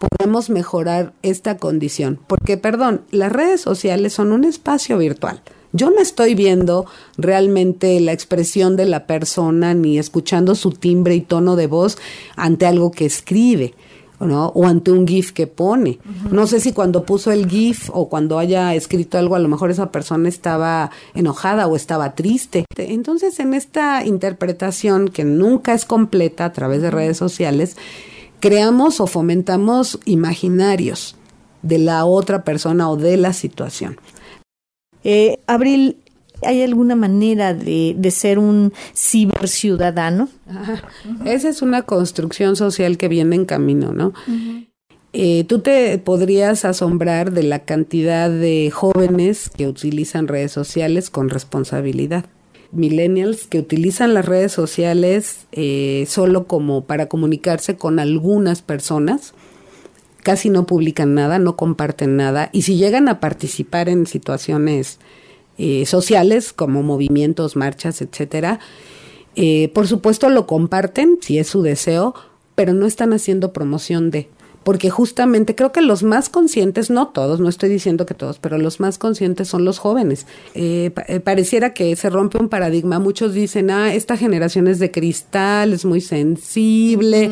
podemos 0.00 0.50
mejorar 0.50 1.12
esta 1.22 1.58
condición. 1.58 2.18
Porque, 2.26 2.56
perdón, 2.56 3.02
las 3.12 3.30
redes 3.30 3.60
sociales 3.60 4.14
son 4.14 4.32
un 4.32 4.42
espacio 4.42 4.98
virtual. 4.98 5.40
Yo 5.74 5.90
no 5.90 6.00
estoy 6.00 6.36
viendo 6.36 6.86
realmente 7.18 7.98
la 7.98 8.12
expresión 8.12 8.76
de 8.76 8.86
la 8.86 9.08
persona 9.08 9.74
ni 9.74 9.98
escuchando 9.98 10.54
su 10.54 10.70
timbre 10.70 11.16
y 11.16 11.20
tono 11.20 11.56
de 11.56 11.66
voz 11.66 11.98
ante 12.36 12.64
algo 12.64 12.92
que 12.92 13.06
escribe. 13.06 13.74
¿no? 14.20 14.52
O 14.54 14.66
ante 14.66 14.92
un 14.92 15.06
GIF 15.06 15.32
que 15.32 15.48
pone. 15.48 15.98
No 16.30 16.46
sé 16.46 16.60
si 16.60 16.72
cuando 16.72 17.04
puso 17.04 17.32
el 17.32 17.48
GIF 17.50 17.90
o 17.92 18.08
cuando 18.08 18.38
haya 18.38 18.72
escrito 18.74 19.18
algo, 19.18 19.34
a 19.34 19.40
lo 19.40 19.48
mejor 19.48 19.72
esa 19.72 19.90
persona 19.90 20.28
estaba 20.28 20.92
enojada 21.12 21.66
o 21.66 21.74
estaba 21.74 22.14
triste. 22.14 22.64
Entonces, 22.76 23.38
en 23.40 23.52
esta 23.52 24.06
interpretación 24.06 25.08
que 25.08 25.24
nunca 25.24 25.74
es 25.74 25.84
completa 25.84 26.44
a 26.44 26.52
través 26.52 26.80
de 26.80 26.92
redes 26.92 27.18
sociales, 27.18 27.76
creamos 28.38 29.00
o 29.00 29.08
fomentamos 29.08 29.98
imaginarios 30.06 31.16
de 31.62 31.78
la 31.78 32.04
otra 32.04 32.44
persona 32.44 32.88
o 32.88 32.96
de 32.96 33.16
la 33.16 33.32
situación. 33.32 33.98
Eh, 35.04 35.38
Abril, 35.46 35.98
¿Hay 36.42 36.62
alguna 36.62 36.94
manera 36.94 37.54
de, 37.54 37.96
ser 38.10 38.38
un 38.38 38.72
ciberciudadano? 38.94 40.28
Esa 41.24 41.48
es 41.48 41.62
una 41.62 41.82
construcción 41.82 42.56
social 42.56 42.98
que 42.98 43.08
viene 43.08 43.36
en 43.36 43.44
camino, 43.44 43.92
¿no? 43.92 44.12
Eh, 45.12 45.44
tú 45.44 45.60
te 45.60 45.96
podrías 45.98 46.64
asombrar 46.64 47.32
de 47.32 47.44
la 47.44 47.60
cantidad 47.60 48.28
de 48.28 48.70
jóvenes 48.72 49.48
que 49.48 49.68
utilizan 49.68 50.26
redes 50.26 50.52
sociales 50.52 51.08
con 51.08 51.30
responsabilidad. 51.30 52.26
Millennials 52.72 53.46
que 53.46 53.60
utilizan 53.60 54.12
las 54.12 54.24
redes 54.24 54.50
sociales 54.50 55.46
eh, 55.52 56.04
solo 56.08 56.48
como 56.48 56.84
para 56.84 57.06
comunicarse 57.06 57.76
con 57.76 58.00
algunas 58.00 58.62
personas, 58.62 59.34
casi 60.24 60.50
no 60.50 60.66
publican 60.66 61.14
nada, 61.14 61.38
no 61.38 61.54
comparten 61.54 62.16
nada, 62.16 62.50
y 62.52 62.62
si 62.62 62.76
llegan 62.76 63.08
a 63.08 63.20
participar 63.20 63.88
en 63.88 64.06
situaciones 64.06 64.98
eh, 65.56 65.86
sociales 65.86 66.52
como 66.52 66.82
movimientos, 66.82 67.54
marchas, 67.54 68.02
etcétera. 68.02 68.58
Eh, 69.36 69.68
por 69.72 69.86
supuesto 69.86 70.28
lo 70.28 70.46
comparten 70.48 71.18
si 71.20 71.38
es 71.38 71.46
su 71.46 71.62
deseo, 71.62 72.14
pero 72.56 72.72
no 72.72 72.86
están 72.86 73.12
haciendo 73.12 73.52
promoción 73.52 74.10
de 74.10 74.28
porque 74.64 74.88
justamente 74.88 75.54
creo 75.54 75.72
que 75.72 75.82
los 75.82 76.02
más 76.02 76.30
conscientes, 76.30 76.90
no 76.90 77.08
todos, 77.08 77.38
no 77.38 77.48
estoy 77.48 77.68
diciendo 77.68 78.06
que 78.06 78.14
todos, 78.14 78.38
pero 78.38 78.56
los 78.56 78.80
más 78.80 78.96
conscientes 78.98 79.46
son 79.46 79.64
los 79.64 79.78
jóvenes. 79.78 80.26
Eh, 80.54 80.90
pareciera 81.22 81.74
que 81.74 81.94
se 81.96 82.08
rompe 82.08 82.38
un 82.38 82.48
paradigma. 82.48 82.98
Muchos 82.98 83.34
dicen, 83.34 83.70
ah, 83.70 83.94
esta 83.94 84.16
generación 84.16 84.66
es 84.66 84.78
de 84.78 84.90
cristal, 84.90 85.74
es 85.74 85.84
muy 85.84 86.00
sensible. 86.00 87.24
Eh, 87.24 87.30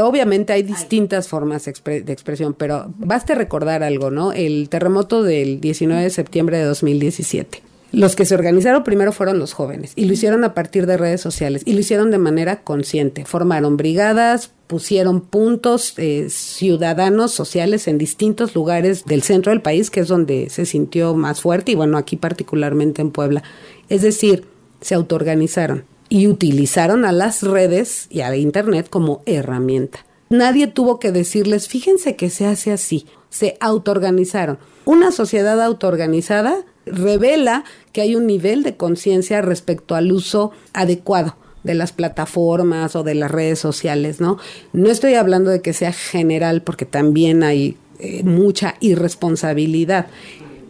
obviamente 0.00 0.52
hay 0.52 0.62
distintas 0.62 1.28
formas 1.28 1.64
de 1.64 2.12
expresión, 2.12 2.54
pero 2.54 2.92
baste 2.98 3.34
recordar 3.34 3.82
algo, 3.82 4.10
¿no? 4.10 4.32
El 4.32 4.68
terremoto 4.68 5.22
del 5.22 5.60
19 5.60 6.02
de 6.02 6.10
septiembre 6.10 6.58
de 6.58 6.64
2017. 6.64 7.62
Los 7.92 8.14
que 8.14 8.24
se 8.24 8.34
organizaron 8.36 8.84
primero 8.84 9.10
fueron 9.10 9.40
los 9.40 9.52
jóvenes 9.52 9.92
y 9.96 10.04
lo 10.04 10.12
hicieron 10.12 10.44
a 10.44 10.54
partir 10.54 10.86
de 10.86 10.96
redes 10.96 11.20
sociales 11.20 11.62
y 11.64 11.72
lo 11.72 11.80
hicieron 11.80 12.12
de 12.12 12.18
manera 12.18 12.62
consciente. 12.62 13.24
Formaron 13.24 13.76
brigadas, 13.76 14.52
pusieron 14.68 15.20
puntos 15.20 15.94
eh, 15.96 16.28
ciudadanos 16.30 17.32
sociales 17.32 17.88
en 17.88 17.98
distintos 17.98 18.54
lugares 18.54 19.04
del 19.06 19.22
centro 19.22 19.50
del 19.50 19.60
país, 19.60 19.90
que 19.90 20.00
es 20.00 20.08
donde 20.08 20.50
se 20.50 20.66
sintió 20.66 21.14
más 21.16 21.40
fuerte 21.40 21.72
y 21.72 21.74
bueno, 21.74 21.98
aquí 21.98 22.14
particularmente 22.14 23.02
en 23.02 23.10
Puebla. 23.10 23.42
Es 23.88 24.02
decir, 24.02 24.44
se 24.80 24.94
autoorganizaron 24.94 25.84
y 26.10 26.26
utilizaron 26.26 27.06
a 27.06 27.12
las 27.12 27.42
redes 27.42 28.06
y 28.10 28.20
a 28.20 28.36
Internet 28.36 28.88
como 28.90 29.22
herramienta. 29.24 30.04
Nadie 30.28 30.66
tuvo 30.66 30.98
que 30.98 31.12
decirles, 31.12 31.68
fíjense 31.68 32.16
que 32.16 32.28
se 32.28 32.46
hace 32.46 32.72
así, 32.72 33.06
se 33.30 33.56
autoorganizaron. 33.60 34.58
Una 34.84 35.12
sociedad 35.12 35.62
autoorganizada 35.62 36.64
revela 36.84 37.64
que 37.92 38.00
hay 38.00 38.16
un 38.16 38.26
nivel 38.26 38.62
de 38.62 38.76
conciencia 38.76 39.40
respecto 39.40 39.94
al 39.94 40.12
uso 40.12 40.50
adecuado 40.72 41.36
de 41.62 41.74
las 41.74 41.92
plataformas 41.92 42.96
o 42.96 43.02
de 43.02 43.14
las 43.14 43.30
redes 43.30 43.58
sociales, 43.58 44.20
¿no? 44.20 44.38
No 44.72 44.90
estoy 44.90 45.14
hablando 45.14 45.50
de 45.50 45.62
que 45.62 45.72
sea 45.72 45.92
general 45.92 46.62
porque 46.62 46.86
también 46.86 47.42
hay 47.42 47.76
eh, 47.98 48.22
mucha 48.24 48.76
irresponsabilidad, 48.80 50.06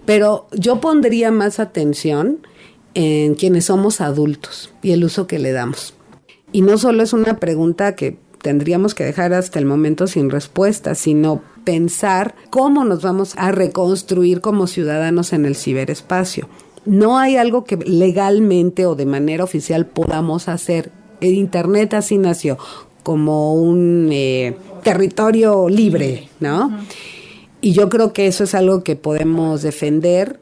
pero 0.04 0.48
yo 0.52 0.80
pondría 0.80 1.30
más 1.30 1.60
atención 1.60 2.46
en 2.94 3.34
quienes 3.34 3.66
somos 3.66 4.00
adultos 4.00 4.72
y 4.82 4.92
el 4.92 5.04
uso 5.04 5.26
que 5.26 5.38
le 5.38 5.52
damos. 5.52 5.94
Y 6.52 6.62
no 6.62 6.78
solo 6.78 7.02
es 7.02 7.12
una 7.12 7.38
pregunta 7.38 7.94
que 7.94 8.18
tendríamos 8.42 8.94
que 8.94 9.04
dejar 9.04 9.32
hasta 9.32 9.58
el 9.58 9.66
momento 9.66 10.06
sin 10.06 10.30
respuesta, 10.30 10.94
sino 10.94 11.42
pensar 11.64 12.34
cómo 12.50 12.84
nos 12.84 13.02
vamos 13.02 13.34
a 13.36 13.52
reconstruir 13.52 14.40
como 14.40 14.66
ciudadanos 14.66 15.32
en 15.32 15.44
el 15.44 15.56
ciberespacio. 15.56 16.48
No 16.86 17.18
hay 17.18 17.36
algo 17.36 17.64
que 17.64 17.76
legalmente 17.76 18.86
o 18.86 18.94
de 18.94 19.06
manera 19.06 19.44
oficial 19.44 19.86
podamos 19.86 20.48
hacer. 20.48 20.90
El 21.20 21.34
Internet 21.34 21.92
así 21.94 22.16
nació, 22.16 22.56
como 23.02 23.54
un 23.54 24.08
eh, 24.10 24.56
territorio 24.82 25.68
libre, 25.68 26.28
¿no? 26.40 26.78
Y 27.60 27.72
yo 27.72 27.90
creo 27.90 28.14
que 28.14 28.26
eso 28.26 28.44
es 28.44 28.54
algo 28.54 28.82
que 28.82 28.96
podemos 28.96 29.60
defender 29.60 30.40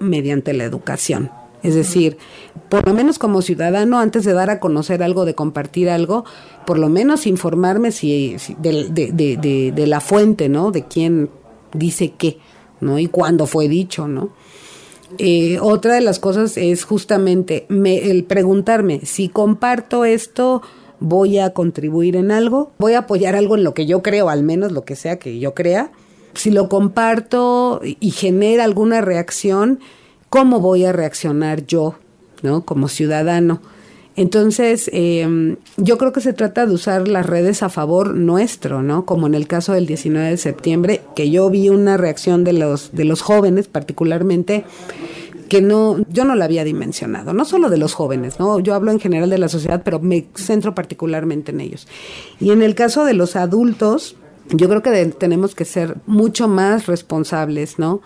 mediante 0.00 0.52
la 0.52 0.64
educación. 0.64 1.30
Es 1.66 1.74
decir, 1.74 2.16
por 2.68 2.86
lo 2.86 2.94
menos 2.94 3.18
como 3.18 3.42
ciudadano, 3.42 3.98
antes 3.98 4.24
de 4.24 4.32
dar 4.32 4.50
a 4.50 4.60
conocer 4.60 5.02
algo, 5.02 5.24
de 5.24 5.34
compartir 5.34 5.90
algo, 5.90 6.24
por 6.64 6.78
lo 6.78 6.88
menos 6.88 7.26
informarme 7.26 7.90
si, 7.90 8.36
de, 8.58 8.88
de, 8.88 9.72
de, 9.74 9.86
la 9.88 9.98
fuente, 10.00 10.48
¿no? 10.48 10.70
De 10.70 10.84
quién 10.84 11.28
dice 11.72 12.12
qué, 12.16 12.38
¿no? 12.80 13.00
Y 13.00 13.08
cuándo 13.08 13.46
fue 13.46 13.66
dicho, 13.68 14.06
¿no? 14.06 14.30
Eh, 15.18 15.58
otra 15.60 15.94
de 15.94 16.02
las 16.02 16.20
cosas 16.20 16.56
es 16.56 16.84
justamente 16.84 17.66
me, 17.68 18.10
el 18.10 18.22
preguntarme 18.22 19.00
si 19.04 19.28
comparto 19.28 20.04
esto, 20.04 20.62
voy 21.00 21.38
a 21.38 21.50
contribuir 21.50 22.14
en 22.14 22.30
algo, 22.30 22.70
voy 22.78 22.92
a 22.92 23.00
apoyar 23.00 23.34
algo 23.34 23.56
en 23.56 23.64
lo 23.64 23.74
que 23.74 23.86
yo 23.86 24.02
creo, 24.02 24.28
al 24.28 24.44
menos 24.44 24.70
lo 24.70 24.84
que 24.84 24.94
sea 24.94 25.18
que 25.18 25.40
yo 25.40 25.52
crea. 25.52 25.90
Si 26.34 26.52
lo 26.52 26.68
comparto 26.68 27.80
y 27.82 28.10
genera 28.12 28.62
alguna 28.62 29.00
reacción, 29.00 29.80
¿cómo 30.30 30.60
voy 30.60 30.84
a 30.84 30.92
reaccionar 30.92 31.66
yo, 31.66 31.96
¿no? 32.42 32.64
Como 32.64 32.88
ciudadano. 32.88 33.60
Entonces, 34.16 34.88
eh, 34.94 35.56
yo 35.76 35.98
creo 35.98 36.12
que 36.12 36.22
se 36.22 36.32
trata 36.32 36.64
de 36.64 36.72
usar 36.72 37.06
las 37.06 37.26
redes 37.26 37.62
a 37.62 37.68
favor 37.68 38.14
nuestro, 38.14 38.82
¿no? 38.82 39.04
Como 39.04 39.26
en 39.26 39.34
el 39.34 39.46
caso 39.46 39.74
del 39.74 39.86
19 39.86 40.30
de 40.30 40.36
septiembre, 40.38 41.02
que 41.14 41.30
yo 41.30 41.50
vi 41.50 41.68
una 41.68 41.98
reacción 41.98 42.42
de 42.42 42.54
los, 42.54 42.92
de 42.92 43.04
los 43.04 43.20
jóvenes 43.20 43.68
particularmente 43.68 44.64
que 45.50 45.62
no, 45.62 45.98
yo 46.08 46.24
no 46.24 46.34
la 46.34 46.46
había 46.46 46.64
dimensionado, 46.64 47.32
no 47.32 47.44
solo 47.44 47.70
de 47.70 47.78
los 47.78 47.94
jóvenes, 47.94 48.40
¿no? 48.40 48.58
Yo 48.58 48.74
hablo 48.74 48.90
en 48.90 48.98
general 48.98 49.30
de 49.30 49.38
la 49.38 49.48
sociedad, 49.48 49.82
pero 49.84 50.00
me 50.00 50.26
centro 50.34 50.74
particularmente 50.74 51.52
en 51.52 51.60
ellos. 51.60 51.86
Y 52.40 52.50
en 52.50 52.62
el 52.62 52.74
caso 52.74 53.04
de 53.04 53.14
los 53.14 53.36
adultos, 53.36 54.16
yo 54.50 54.68
creo 54.68 54.82
que 54.82 55.06
tenemos 55.06 55.54
que 55.54 55.64
ser 55.64 55.96
mucho 56.06 56.48
más 56.48 56.86
responsables, 56.86 57.78
¿no? 57.78 58.00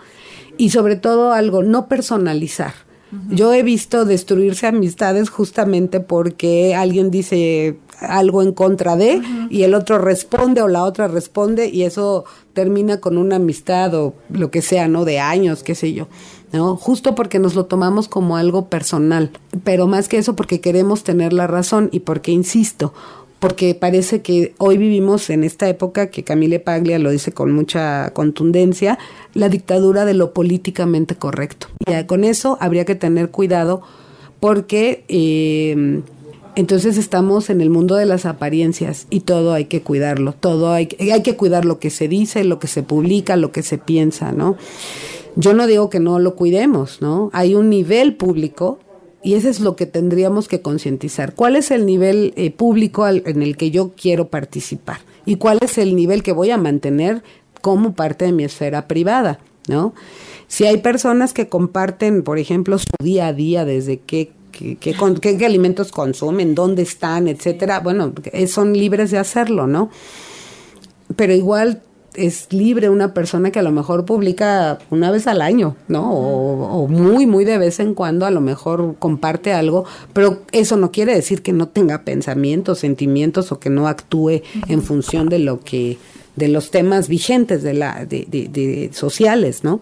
Y 0.57 0.69
sobre 0.69 0.95
todo 0.95 1.33
algo, 1.33 1.63
no 1.63 1.87
personalizar 1.87 2.73
yo 3.29 3.53
he 3.53 3.61
visto 3.61 4.05
destruirse 4.05 4.67
amistades 4.67 5.29
justamente 5.29 5.99
porque 5.99 6.75
alguien 6.75 7.11
dice 7.11 7.77
algo 7.99 8.41
en 8.41 8.53
contra 8.53 8.95
de 8.95 9.21
y 9.49 9.63
el 9.63 9.73
otro 9.73 9.99
responde 9.99 10.61
o 10.61 10.67
la 10.67 10.85
otra 10.85 11.07
responde 11.07 11.69
y 11.69 11.83
eso 11.83 12.23
termina 12.53 12.99
con 12.99 13.17
una 13.17 13.35
amistad 13.35 13.93
o 13.95 14.13
lo 14.29 14.49
que 14.49 14.61
sea, 14.61 14.87
¿no? 14.87 15.03
De 15.03 15.19
años, 15.19 15.61
qué 15.61 15.75
sé 15.75 15.93
yo. 15.93 16.07
¿no? 16.53 16.75
Justo 16.75 17.15
porque 17.15 17.39
nos 17.39 17.55
lo 17.55 17.65
tomamos 17.65 18.07
como 18.07 18.37
algo 18.37 18.67
personal, 18.67 19.31
pero 19.63 19.87
más 19.87 20.07
que 20.07 20.17
eso 20.17 20.35
porque 20.35 20.61
queremos 20.61 21.03
tener 21.03 21.31
la 21.31 21.47
razón 21.47 21.89
y 21.91 22.01
porque, 22.01 22.31
insisto, 22.31 22.93
porque 23.41 23.73
parece 23.73 24.21
que 24.21 24.53
hoy 24.59 24.77
vivimos 24.77 25.31
en 25.31 25.43
esta 25.43 25.67
época 25.67 26.11
que 26.11 26.23
Camille 26.23 26.59
Paglia 26.59 26.99
lo 26.99 27.09
dice 27.09 27.31
con 27.31 27.51
mucha 27.51 28.11
contundencia, 28.13 28.99
la 29.33 29.49
dictadura 29.49 30.05
de 30.05 30.13
lo 30.13 30.31
políticamente 30.31 31.15
correcto. 31.15 31.65
Y 31.87 32.03
con 32.05 32.23
eso 32.23 32.59
habría 32.61 32.85
que 32.85 32.93
tener 32.93 33.31
cuidado 33.31 33.81
porque 34.39 35.05
eh, 35.07 36.03
entonces 36.55 36.99
estamos 36.99 37.49
en 37.49 37.61
el 37.61 37.71
mundo 37.71 37.95
de 37.95 38.05
las 38.05 38.27
apariencias 38.27 39.07
y 39.09 39.21
todo 39.21 39.53
hay 39.53 39.65
que 39.65 39.81
cuidarlo, 39.81 40.33
todo 40.33 40.71
hay, 40.71 40.89
hay 40.99 41.23
que 41.23 41.35
cuidar 41.35 41.65
lo 41.65 41.79
que 41.79 41.89
se 41.89 42.07
dice, 42.07 42.43
lo 42.43 42.59
que 42.59 42.67
se 42.67 42.83
publica, 42.83 43.37
lo 43.37 43.51
que 43.51 43.63
se 43.63 43.79
piensa, 43.79 44.31
¿no? 44.31 44.55
Yo 45.35 45.55
no 45.55 45.65
digo 45.65 45.89
que 45.89 45.99
no 45.99 46.19
lo 46.19 46.35
cuidemos, 46.35 47.01
¿no? 47.01 47.31
Hay 47.33 47.55
un 47.55 47.71
nivel 47.71 48.15
público 48.17 48.77
y 49.23 49.35
eso 49.35 49.49
es 49.49 49.59
lo 49.59 49.75
que 49.75 49.85
tendríamos 49.85 50.47
que 50.47 50.61
concientizar. 50.61 51.35
¿Cuál 51.35 51.55
es 51.55 51.71
el 51.71 51.85
nivel 51.85 52.33
eh, 52.35 52.51
público 52.51 53.07
en 53.07 53.41
el 53.41 53.57
que 53.57 53.71
yo 53.71 53.91
quiero 53.95 54.29
participar? 54.29 54.99
¿Y 55.25 55.35
cuál 55.35 55.59
es 55.61 55.77
el 55.77 55.95
nivel 55.95 56.23
que 56.23 56.31
voy 56.31 56.51
a 56.51 56.57
mantener 56.57 57.23
como 57.61 57.93
parte 57.93 58.25
de 58.25 58.31
mi 58.31 58.43
esfera 58.43 58.87
privada? 58.87 59.39
¿No? 59.67 59.93
Si 60.47 60.65
hay 60.65 60.77
personas 60.77 61.33
que 61.33 61.47
comparten, 61.47 62.23
por 62.23 62.39
ejemplo, 62.39 62.77
su 62.79 62.87
día 63.01 63.27
a 63.27 63.33
día, 63.33 63.63
desde 63.63 63.99
qué 63.99 64.31
qué, 64.51 64.77
qué, 64.77 65.45
alimentos 65.45 65.91
consumen, 65.91 66.55
dónde 66.55 66.81
están, 66.81 67.27
etcétera, 67.27 67.79
bueno, 67.79 68.13
son 68.47 68.73
libres 68.73 69.11
de 69.11 69.17
hacerlo, 69.17 69.65
¿no? 69.65 69.89
Pero 71.15 71.33
igual 71.33 71.81
es 72.15 72.51
libre 72.51 72.89
una 72.89 73.13
persona 73.13 73.51
que 73.51 73.59
a 73.59 73.63
lo 73.63 73.71
mejor 73.71 74.05
publica 74.05 74.79
una 74.89 75.11
vez 75.11 75.27
al 75.27 75.41
año, 75.41 75.75
¿no? 75.87 76.11
O, 76.11 76.87
muy, 76.87 77.25
muy 77.25 77.45
de 77.45 77.57
vez 77.57 77.79
en 77.79 77.93
cuando 77.93 78.25
a 78.25 78.31
lo 78.31 78.41
mejor 78.41 78.95
comparte 78.99 79.53
algo, 79.53 79.85
pero 80.13 80.39
eso 80.51 80.77
no 80.77 80.91
quiere 80.91 81.13
decir 81.15 81.41
que 81.41 81.53
no 81.53 81.67
tenga 81.67 82.03
pensamientos, 82.03 82.79
sentimientos 82.79 83.51
o 83.51 83.59
que 83.59 83.69
no 83.69 83.87
actúe 83.87 84.41
en 84.67 84.81
función 84.81 85.29
de 85.29 85.39
lo 85.39 85.59
que 85.59 85.97
de 86.35 86.47
los 86.47 86.71
temas 86.71 87.07
vigentes 87.09 87.61
de 87.61 87.73
la 87.73 88.05
de, 88.05 88.25
de, 88.29 88.89
sociales, 88.93 89.63
¿no? 89.63 89.81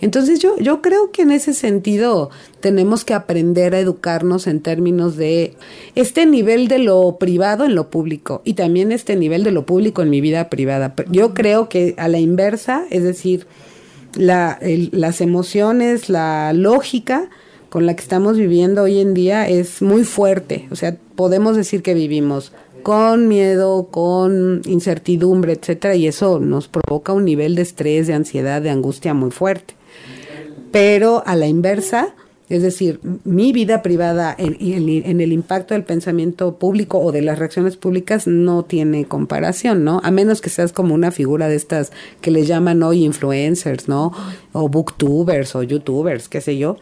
Entonces 0.00 0.40
yo 0.40 0.56
yo 0.58 0.80
creo 0.80 1.10
que 1.10 1.22
en 1.22 1.30
ese 1.30 1.52
sentido 1.52 2.30
tenemos 2.60 3.04
que 3.04 3.14
aprender 3.14 3.74
a 3.74 3.80
educarnos 3.80 4.46
en 4.46 4.60
términos 4.60 5.16
de 5.16 5.54
este 5.94 6.24
nivel 6.24 6.68
de 6.68 6.78
lo 6.78 7.16
privado 7.18 7.64
en 7.64 7.74
lo 7.74 7.90
público 7.90 8.40
y 8.44 8.54
también 8.54 8.90
este 8.90 9.16
nivel 9.16 9.44
de 9.44 9.52
lo 9.52 9.66
público 9.66 10.02
en 10.02 10.10
mi 10.10 10.20
vida 10.20 10.48
privada. 10.48 10.94
Yo 11.10 11.34
creo 11.34 11.68
que 11.68 11.94
a 11.98 12.08
la 12.08 12.18
inversa, 12.18 12.84
es 12.90 13.02
decir, 13.02 13.46
la, 14.14 14.58
las 14.92 15.20
emociones, 15.20 16.08
la 16.08 16.52
lógica 16.52 17.28
con 17.68 17.86
la 17.86 17.96
que 17.96 18.02
estamos 18.02 18.36
viviendo 18.36 18.82
hoy 18.82 19.00
en 19.00 19.14
día 19.14 19.48
es 19.48 19.80
muy 19.80 20.04
fuerte. 20.04 20.68
O 20.70 20.76
sea, 20.76 20.96
podemos 21.16 21.56
decir 21.56 21.82
que 21.82 21.94
vivimos 21.94 22.52
con 22.82 23.28
miedo, 23.28 23.88
con 23.90 24.62
incertidumbre, 24.66 25.52
etcétera, 25.52 25.94
y 25.94 26.06
eso 26.06 26.40
nos 26.40 26.68
provoca 26.68 27.12
un 27.12 27.24
nivel 27.24 27.54
de 27.54 27.62
estrés, 27.62 28.06
de 28.06 28.14
ansiedad, 28.14 28.62
de 28.62 28.70
angustia 28.70 29.14
muy 29.14 29.30
fuerte. 29.30 29.74
Pero 30.70 31.22
a 31.26 31.36
la 31.36 31.46
inversa, 31.46 32.14
es 32.48 32.62
decir, 32.62 33.00
mi 33.24 33.52
vida 33.52 33.82
privada 33.82 34.34
en, 34.36 34.56
en, 34.60 35.20
el 35.20 35.32
impacto 35.32 35.74
del 35.74 35.84
pensamiento 35.84 36.56
público 36.56 36.98
o 36.98 37.12
de 37.12 37.22
las 37.22 37.38
reacciones 37.38 37.76
públicas 37.76 38.26
no 38.26 38.64
tiene 38.64 39.06
comparación, 39.06 39.84
¿no? 39.84 40.00
A 40.02 40.10
menos 40.10 40.40
que 40.40 40.50
seas 40.50 40.72
como 40.72 40.94
una 40.94 41.10
figura 41.10 41.48
de 41.48 41.56
estas 41.56 41.92
que 42.20 42.30
le 42.30 42.44
llaman 42.44 42.82
hoy 42.82 43.04
influencers, 43.04 43.88
¿no? 43.88 44.12
O 44.52 44.68
booktubers 44.68 45.54
o 45.54 45.62
youtubers, 45.62 46.28
qué 46.28 46.40
sé 46.40 46.58
yo. 46.58 46.76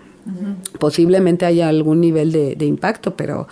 Posiblemente 0.78 1.46
haya 1.46 1.68
algún 1.68 2.01
nivel 2.01 2.30
de, 2.32 2.55
de 2.55 2.64
impacto, 2.66 3.16
pero 3.16 3.48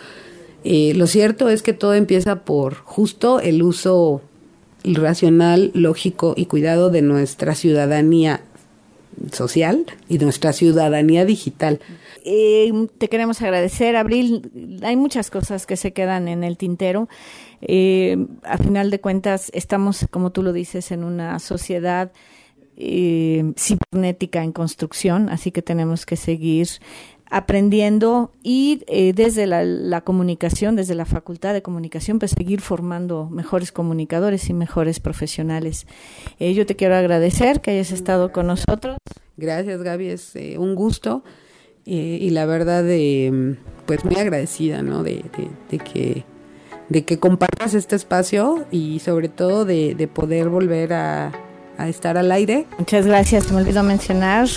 eh, 0.70 0.92
lo 0.92 1.06
cierto 1.06 1.48
es 1.48 1.62
que 1.62 1.72
todo 1.72 1.94
empieza 1.94 2.44
por 2.44 2.74
justo 2.74 3.40
el 3.40 3.62
uso 3.62 4.20
racional, 4.84 5.70
lógico 5.72 6.34
y 6.36 6.44
cuidado 6.44 6.90
de 6.90 7.00
nuestra 7.00 7.54
ciudadanía 7.54 8.42
social 9.32 9.86
y 10.10 10.18
nuestra 10.18 10.52
ciudadanía 10.52 11.24
digital. 11.24 11.80
Eh, 12.22 12.70
te 12.98 13.08
queremos 13.08 13.40
agradecer, 13.40 13.96
Abril. 13.96 14.78
Hay 14.82 14.96
muchas 14.96 15.30
cosas 15.30 15.64
que 15.64 15.78
se 15.78 15.94
quedan 15.94 16.28
en 16.28 16.44
el 16.44 16.58
tintero. 16.58 17.08
Eh, 17.62 18.26
a 18.42 18.58
final 18.58 18.90
de 18.90 19.00
cuentas, 19.00 19.50
estamos, 19.54 20.06
como 20.10 20.32
tú 20.32 20.42
lo 20.42 20.52
dices, 20.52 20.90
en 20.90 21.02
una 21.02 21.38
sociedad 21.38 22.12
eh, 22.76 23.52
cibernética 23.56 24.44
en 24.44 24.52
construcción, 24.52 25.30
así 25.30 25.50
que 25.50 25.62
tenemos 25.62 26.06
que 26.06 26.16
seguir 26.16 26.68
aprendiendo 27.30 28.32
y 28.42 28.84
eh, 28.86 29.12
desde 29.14 29.46
la, 29.46 30.00
comunicación, 30.02 30.76
desde 30.76 30.94
la 30.94 31.04
facultad 31.04 31.52
de 31.52 31.62
comunicación, 31.62 32.18
pues 32.18 32.32
seguir 32.32 32.60
formando 32.60 33.28
mejores 33.30 33.72
comunicadores 33.72 34.48
y 34.48 34.54
mejores 34.54 35.00
profesionales. 35.00 35.86
Eh, 36.38 36.54
yo 36.54 36.66
te 36.66 36.76
quiero 36.76 36.96
agradecer 36.96 37.60
que 37.60 37.72
hayas 37.72 37.92
estado 37.92 38.32
con 38.32 38.46
nosotros. 38.46 38.96
Gracias, 39.36 39.82
Gaby, 39.82 40.08
es 40.08 40.36
eh, 40.36 40.56
un 40.58 40.74
gusto 40.74 41.22
y 41.90 42.28
la 42.30 42.44
verdad, 42.44 42.84
pues 43.86 44.04
muy 44.04 44.16
agradecida, 44.16 44.82
¿no? 44.82 45.02
De, 45.02 45.24
que 45.70 46.24
de 46.90 47.04
que 47.06 47.18
compartas 47.18 47.72
este 47.72 47.96
espacio 47.96 48.66
y 48.70 48.98
sobre 48.98 49.30
todo 49.30 49.64
de, 49.64 50.10
poder 50.12 50.50
volver 50.50 50.92
a, 50.92 51.32
a 51.78 51.88
estar 51.88 52.18
al 52.18 52.30
aire. 52.30 52.66
Muchas 52.78 53.06
gracias, 53.06 53.50
me 53.52 53.62
olvidó 53.62 53.82
mencionar 53.82 54.48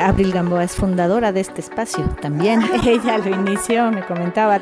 Abril 0.00 0.32
Gamboa 0.32 0.64
es 0.64 0.72
fundadora 0.72 1.32
de 1.32 1.40
este 1.40 1.60
espacio 1.60 2.04
también. 2.20 2.62
Ella 2.86 3.18
lo 3.18 3.30
inició, 3.30 3.90
me 3.90 4.04
comentaba, 4.04 4.60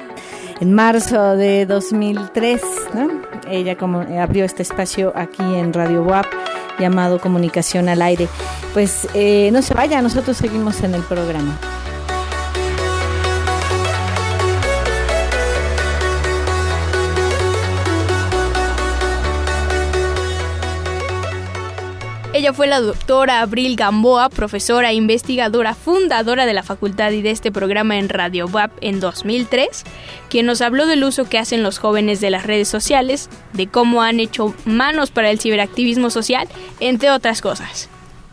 en 0.61 0.73
marzo 0.75 1.37
de 1.37 1.67
2003. 1.67 2.63
¿no? 2.95 3.09
Ella 3.49 3.77
como 3.77 4.01
abrió 4.01 4.45
este 4.45 4.63
espacio 4.63 5.13
aquí 5.15 5.43
en 5.43 5.73
Radio 5.73 6.03
WAP 6.03 6.27
llamado 6.79 7.21
Comunicación 7.21 7.89
al 7.89 8.03
Aire. 8.03 8.29
Pues 8.73 9.09
eh, 9.15 9.51
no 9.53 9.63
se 9.63 9.75
vaya, 9.75 10.01
nosotros 10.03 10.37
seguimos 10.37 10.83
en 10.83 10.95
el 10.95 11.03
programa. 11.03 11.59
Ella 22.41 22.55
fue 22.55 22.69
la 22.69 22.81
doctora 22.81 23.43
Abril 23.43 23.77
Gamboa, 23.77 24.31
profesora 24.31 24.91
e 24.91 24.95
investigadora 24.95 25.75
fundadora 25.75 26.47
de 26.47 26.55
la 26.55 26.63
facultad 26.63 27.11
y 27.11 27.21
de 27.21 27.33
este 27.33 27.53
programa 27.53 27.99
en 27.99 28.09
Radio 28.09 28.47
WAP 28.47 28.71
en 28.81 28.99
2003, 28.99 29.85
quien 30.31 30.47
nos 30.47 30.63
habló 30.63 30.87
del 30.87 31.05
uso 31.05 31.29
que 31.29 31.37
hacen 31.37 31.63
los 31.63 31.77
jóvenes 31.77 32.23
de 32.23 32.31
las 32.31 32.47
redes 32.47 32.67
sociales, 32.67 33.29
de 33.53 33.67
cómo 33.67 34.01
han 34.01 34.21
hecho 34.21 34.55
manos 34.65 35.11
para 35.11 35.29
el 35.29 35.39
ciberactivismo 35.39 36.09
social, 36.09 36.49
entre 36.81 37.11
otras 37.11 37.43
cosas. 37.43 37.91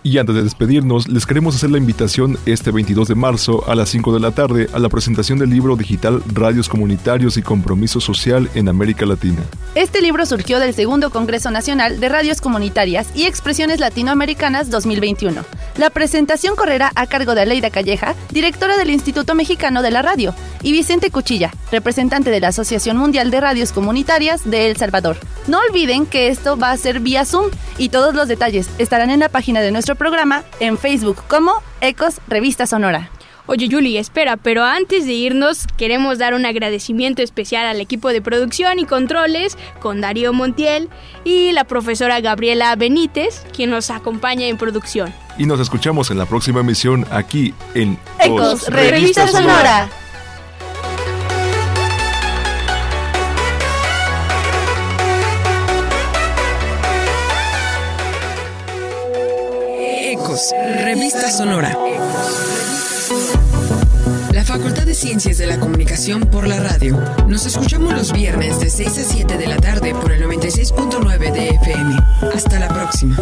Y 0.07 0.19
antes 0.19 0.35
de 0.37 0.41
despedirnos, 0.41 1.09
les 1.09 1.25
queremos 1.25 1.57
hacer 1.57 1.69
la 1.69 1.79
invitación 1.79 2.39
este 2.45 2.71
22 2.71 3.09
de 3.09 3.15
marzo 3.15 3.65
a 3.67 3.75
las 3.75 3.89
5 3.89 4.13
de 4.13 4.21
la 4.21 4.31
tarde 4.31 4.69
a 4.71 4.79
la 4.79 4.87
presentación 4.87 5.37
del 5.37 5.49
libro 5.49 5.75
digital 5.75 6.23
Radios 6.33 6.69
Comunitarios 6.69 7.35
y 7.35 7.41
Compromiso 7.41 7.99
Social 7.99 8.49
en 8.55 8.69
América 8.69 9.05
Latina. 9.05 9.41
Este 9.75 10.01
libro 10.01 10.25
surgió 10.25 10.59
del 10.59 10.73
Segundo 10.73 11.09
Congreso 11.09 11.51
Nacional 11.51 11.99
de 11.99 12.07
Radios 12.07 12.39
Comunitarias 12.39 13.09
y 13.15 13.25
Expresiones 13.25 13.81
Latinoamericanas 13.81 14.69
2021. 14.69 15.43
La 15.75 15.89
presentación 15.89 16.55
correrá 16.55 16.89
a 16.95 17.05
cargo 17.05 17.35
de 17.35 17.41
Aleida 17.41 17.69
Calleja, 17.69 18.15
directora 18.31 18.77
del 18.77 18.91
Instituto 18.91 19.35
Mexicano 19.35 19.81
de 19.81 19.91
la 19.91 20.03
Radio, 20.03 20.33
y 20.63 20.71
Vicente 20.71 21.11
Cuchilla, 21.11 21.51
representante 21.69 22.31
de 22.31 22.39
la 22.39 22.47
Asociación 22.47 22.95
Mundial 22.95 23.29
de 23.29 23.41
Radios 23.41 23.73
Comunitarias 23.73 24.49
de 24.49 24.69
El 24.69 24.77
Salvador. 24.77 25.17
No 25.47 25.59
olviden 25.59 26.05
que 26.05 26.29
esto 26.29 26.57
va 26.57 26.71
a 26.71 26.77
ser 26.77 27.01
vía 27.01 27.25
Zoom 27.25 27.51
y 27.77 27.89
todos 27.89 28.15
los 28.15 28.27
detalles 28.27 28.69
estarán 28.77 29.09
en 29.09 29.19
la 29.19 29.29
página 29.29 29.61
de 29.61 29.71
nuestro 29.71 29.96
programa 29.97 30.43
en 30.59 30.77
Facebook 30.77 31.23
como 31.27 31.51
Ecos 31.81 32.21
Revista 32.27 32.65
Sonora. 32.67 33.09
Oye, 33.49 33.69
Julie, 33.71 33.97
espera, 33.97 34.35
pero 34.35 34.65
antes 34.65 35.05
de 35.05 35.13
irnos, 35.13 35.67
queremos 35.77 36.17
dar 36.17 36.33
un 36.33 36.45
agradecimiento 36.45 37.21
especial 37.21 37.65
al 37.65 37.79
equipo 37.79 38.09
de 38.09 38.21
producción 38.21 38.77
y 38.77 38.85
controles 38.85 39.57
con 39.79 40.01
Darío 40.01 40.33
Montiel 40.33 40.89
y 41.23 41.53
la 41.53 41.63
profesora 41.63 42.19
Gabriela 42.19 42.75
Benítez, 42.75 43.45
quien 43.55 43.69
nos 43.69 43.89
acompaña 43.89 44.47
en 44.47 44.57
producción. 44.57 45.13
Y 45.37 45.45
nos 45.45 45.61
escuchamos 45.61 46.11
en 46.11 46.17
la 46.17 46.25
próxima 46.25 46.59
emisión 46.59 47.05
aquí 47.09 47.53
en 47.73 47.97
Ecos 48.19 48.67
Revista 48.67 49.27
Sonora. 49.29 49.89
Revista 60.83 61.31
Sonora. 61.31 61.75
La 64.31 64.43
Facultad 64.43 64.83
de 64.83 64.93
Ciencias 64.93 65.39
de 65.39 65.47
la 65.47 65.59
Comunicación 65.59 66.21
por 66.21 66.47
la 66.47 66.59
radio. 66.59 66.95
Nos 67.27 67.47
escuchamos 67.47 67.91
los 67.93 68.13
viernes 68.13 68.59
de 68.59 68.69
6 68.69 68.87
a 68.99 69.03
7 69.03 69.35
de 69.35 69.47
la 69.47 69.57
tarde 69.57 69.95
por 69.95 70.11
el 70.11 70.23
96.9 70.23 71.31
de 71.31 71.49
FM. 71.49 71.97
Hasta 72.35 72.59
la 72.59 72.67
próxima. 72.67 73.17